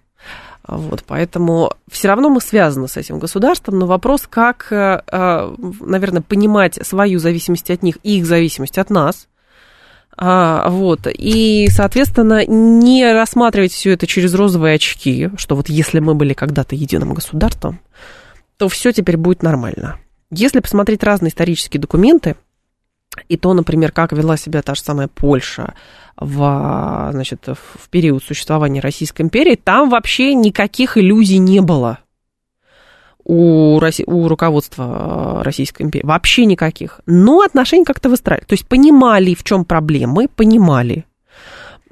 Вот, 0.67 1.03
поэтому 1.05 1.71
все 1.91 2.07
равно 2.07 2.29
мы 2.29 2.41
связаны 2.41 2.87
с 2.87 2.97
этим 2.97 3.19
государством, 3.19 3.79
но 3.79 3.85
вопрос, 3.85 4.27
как, 4.29 4.67
э, 4.71 5.01
э, 5.05 5.55
наверное, 5.81 6.21
понимать 6.21 6.79
свою 6.81 7.19
зависимость 7.19 7.69
от 7.69 7.83
них 7.83 7.97
и 8.01 8.17
их 8.17 8.25
зависимость 8.25 8.77
от 8.77 8.89
нас, 8.89 9.27
а, 10.15 10.69
вот, 10.69 11.01
и, 11.07 11.67
соответственно, 11.69 12.45
не 12.45 13.11
рассматривать 13.11 13.73
все 13.73 13.91
это 13.91 14.07
через 14.07 14.33
розовые 14.33 14.75
очки, 14.75 15.29
что 15.35 15.55
вот 15.55 15.69
если 15.69 15.99
мы 15.99 16.15
были 16.15 16.33
когда-то 16.33 16.75
единым 16.75 17.13
государством, 17.13 17.79
то 18.57 18.69
все 18.69 18.93
теперь 18.93 19.17
будет 19.17 19.43
нормально. 19.43 19.99
Если 20.31 20.59
посмотреть 20.59 21.03
разные 21.03 21.29
исторические 21.29 21.81
документы, 21.81 22.35
и 23.29 23.37
то, 23.37 23.53
например, 23.53 23.91
как 23.91 24.11
вела 24.11 24.37
себя 24.37 24.61
та 24.61 24.75
же 24.75 24.81
самая 24.81 25.07
Польша 25.07 25.73
в, 26.17 27.09
значит, 27.11 27.47
в 27.47 27.89
период 27.89 28.23
существования 28.23 28.79
Российской 28.79 29.23
империи, 29.23 29.59
там 29.61 29.89
вообще 29.89 30.33
никаких 30.33 30.97
иллюзий 30.97 31.39
не 31.39 31.61
было 31.61 31.99
у, 33.25 33.79
Росси- 33.79 34.03
у 34.05 34.27
руководства 34.27 35.39
э, 35.39 35.43
Российской 35.43 35.83
империи. 35.83 36.05
Вообще 36.05 36.45
никаких. 36.45 37.01
Но 37.05 37.41
отношения 37.41 37.85
как-то 37.85 38.09
выстраивали. 38.09 38.45
То 38.45 38.53
есть 38.53 38.67
понимали, 38.67 39.33
в 39.33 39.43
чем 39.43 39.65
проблемы, 39.65 40.27
понимали. 40.27 41.05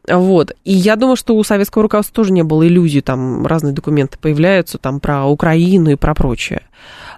Вот. 0.08 0.54
И 0.66 0.74
я 0.74 0.96
думаю, 0.96 1.16
что 1.16 1.36
у 1.36 1.44
советского 1.44 1.84
руководства 1.84 2.16
тоже 2.16 2.32
не 2.32 2.44
было 2.44 2.68
иллюзий, 2.68 3.02
там 3.02 3.46
разные 3.46 3.74
документы 3.74 4.18
появляются, 4.18 4.78
там 4.78 5.00
про 5.00 5.26
Украину 5.26 5.92
и 5.92 5.96
про 5.96 6.14
прочее. 6.16 6.64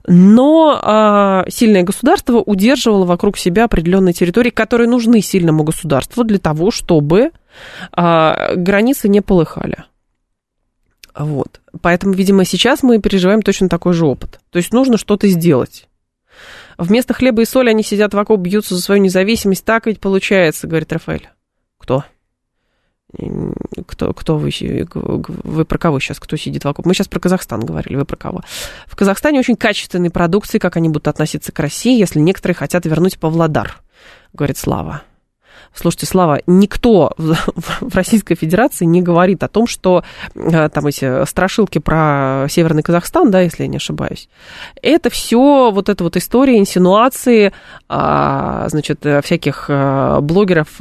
Но 0.06 0.80
а, 0.82 1.46
сильное 1.50 1.84
государство 1.84 2.40
удерживало 2.40 3.06
вокруг 3.06 3.38
себя 3.38 3.66
определенные 3.66 4.14
территории, 4.14 4.50
которые 4.50 4.90
нужны 4.90 5.22
сильному 5.22 5.64
государству 5.64 6.24
для 6.24 6.40
того, 6.40 6.72
чтобы 6.72 7.32
а, 7.92 8.56
границы 8.56 9.08
не 9.08 9.22
полыхали. 9.22 9.86
Вот. 11.16 11.62
Поэтому, 11.82 12.14
видимо, 12.14 12.44
сейчас 12.44 12.84
мы 12.84 13.00
переживаем 13.00 13.42
точно 13.42 13.70
такой 13.70 13.94
же 13.94 14.06
опыт. 14.06 14.40
То 14.50 14.58
есть 14.58 14.74
нужно 14.74 14.98
что-то 14.98 15.28
сделать. 15.28 15.88
Вместо 16.78 17.14
хлеба 17.14 17.44
и 17.44 17.46
соли 17.46 17.70
они 17.70 17.84
сидят 17.84 18.14
вокруг, 18.14 18.42
бьются 18.42 18.76
за 18.76 18.82
свою 18.82 19.02
независимость. 19.02 19.64
Так 19.64 19.86
ведь 19.86 20.00
получается, 20.00 20.68
говорит 20.68 20.92
Рафаэль. 20.92 21.30
Кто? 21.78 22.04
Кто, 23.88 24.14
кто 24.14 24.38
вы, 24.38 24.50
вы 24.94 25.66
про 25.66 25.78
кого 25.78 26.00
сейчас, 26.00 26.20
кто 26.20 26.36
сидит 26.36 26.66
вокруг? 26.66 26.86
Мы 26.86 26.94
сейчас 26.94 27.08
про 27.08 27.20
Казахстан 27.20 27.62
говорили, 27.62 27.96
вы 27.96 28.06
про 28.06 28.16
кого? 28.16 28.42
В 28.88 28.96
Казахстане 28.96 29.40
очень 29.40 29.56
качественные 29.56 30.10
продукции, 30.10 30.58
как 30.58 30.78
они 30.78 30.90
будут 30.90 31.08
относиться 31.08 31.52
к 31.52 31.60
России, 31.60 31.98
если 31.98 32.20
некоторые 32.20 32.56
хотят 32.56 32.86
вернуть 32.86 33.20
Павлодар, 33.20 33.82
говорит 34.34 34.58
Слава. 34.58 35.04
Слушайте, 35.74 36.06
Слава, 36.06 36.40
никто 36.48 37.14
в 37.18 37.96
Российской 37.96 38.36
Федерации 38.36 38.86
не 38.86 39.02
говорит 39.02 39.44
о 39.44 39.48
том, 39.48 39.68
что 39.68 40.04
там 40.34 40.88
эти 40.88 41.26
страшилки 41.26 41.80
про 41.80 42.46
Северный 42.50 42.84
Казахстан, 42.84 43.32
да, 43.32 43.42
если 43.42 43.64
я 43.64 43.68
не 43.68 43.78
ошибаюсь, 43.78 44.30
это 44.82 45.10
все 45.10 45.72
вот 45.72 45.90
эта 45.90 46.04
вот 46.04 46.18
история, 46.18 46.58
инсинуации, 46.58 47.54
значит, 47.90 49.06
всяких 49.24 49.70
блогеров, 50.22 50.80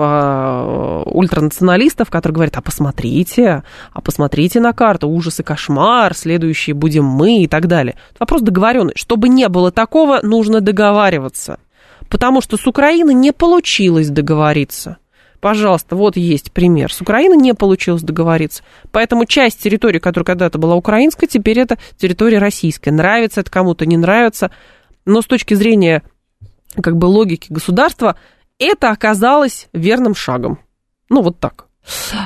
ультранационалистов, 1.07 2.11
которые 2.11 2.35
говорят, 2.35 2.57
а 2.57 2.62
посмотрите, 2.62 3.62
а 3.93 4.01
посмотрите 4.01 4.61
на 4.61 4.73
карту, 4.73 5.09
ужас 5.09 5.41
и 5.41 5.43
кошмар, 5.43 6.14
следующие 6.14 6.75
будем 6.75 7.05
мы 7.05 7.43
и 7.43 7.47
так 7.47 7.66
далее. 7.66 7.97
Вопрос 8.18 8.43
договоренный. 8.43 8.95
Чтобы 8.97 9.29
не 9.29 9.49
было 9.49 9.70
такого, 9.70 10.20
нужно 10.23 10.61
договариваться 10.61 11.59
потому 12.13 12.43
что 12.43 12.59
с 12.59 12.67
Украиной 12.67 13.15
не 13.15 13.33
получилось 13.33 14.11
договориться. 14.11 14.99
Пожалуйста, 15.41 15.97
вот 15.97 16.19
есть 16.19 16.53
пример. 16.53 16.93
С 16.93 17.01
Украиной 17.01 17.39
не 17.39 17.55
получилось 17.55 18.03
договориться. 18.03 18.63
Поэтому 18.91 19.25
часть 19.25 19.63
территории, 19.63 19.99
которая 19.99 20.27
когда-то 20.27 20.59
была 20.59 20.75
украинской, 20.75 21.27
теперь 21.27 21.59
это 21.59 21.79
территория 21.97 22.37
российская. 22.37 22.91
Нравится 22.91 23.41
это 23.41 23.51
кому-то, 23.51 23.87
не 23.87 23.97
нравится. 23.97 24.51
Но 25.07 25.23
с 25.23 25.27
точки 25.27 25.55
зрения 25.55 26.03
как 26.83 26.99
бы 26.99 27.07
логики 27.07 27.47
государства, 27.51 28.17
это 28.59 28.91
оказалось 28.91 29.69
верным 29.73 30.15
шагом. 30.15 30.59
Ну, 31.09 31.23
вот 31.23 31.41
так. 31.41 31.67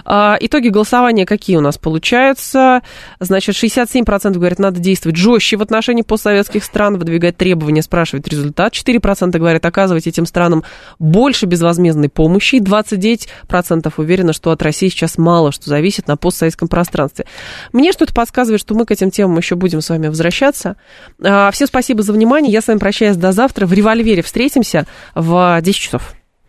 Итоги 0.04 0.68
голосования 0.68 1.26
какие 1.26 1.56
у 1.56 1.60
нас 1.60 1.78
получаются? 1.78 2.82
Значит, 3.20 3.54
67% 3.56 4.34
говорят, 4.34 4.58
надо 4.58 4.80
действовать 4.80 5.16
жестче 5.16 5.56
в 5.56 5.62
отношении 5.62 6.02
постсоветских 6.02 6.64
стран, 6.64 6.98
выдвигать 6.98 7.36
требования, 7.36 7.82
спрашивать 7.82 8.28
результат. 8.28 8.74
4% 8.74 9.38
говорят, 9.38 9.64
оказывать 9.64 10.06
этим 10.06 10.26
странам 10.26 10.64
больше 10.98 11.46
безвозмездной 11.46 12.08
помощи. 12.08 12.56
И 12.56 12.60
29% 12.60 13.92
уверены, 13.96 14.32
что 14.32 14.50
от 14.50 14.62
России 14.62 14.88
сейчас 14.88 15.18
мало 15.18 15.52
что 15.52 15.70
зависит 15.70 16.08
на 16.08 16.16
постсоветском 16.16 16.68
пространстве. 16.68 17.24
Мне 17.72 17.92
что-то 17.92 18.14
подсказывает, 18.14 18.60
что 18.60 18.74
мы 18.74 18.84
к 18.84 18.90
этим 18.90 19.10
темам 19.10 19.38
еще 19.38 19.54
будем 19.54 19.80
с 19.80 19.88
вами 19.88 20.08
возвращаться. 20.08 20.76
Всем 21.18 21.66
спасибо 21.66 22.02
за 22.02 22.12
внимание. 22.12 22.52
Я 22.52 22.60
с 22.60 22.66
вами 22.66 22.78
прощаюсь 22.78 23.16
до 23.16 23.32
завтра. 23.32 23.66
В 23.66 23.72
револьвере 23.72 24.22
встретимся 24.22 24.86
в 25.14 25.60
10 25.62 25.78
часов. 25.78 26.14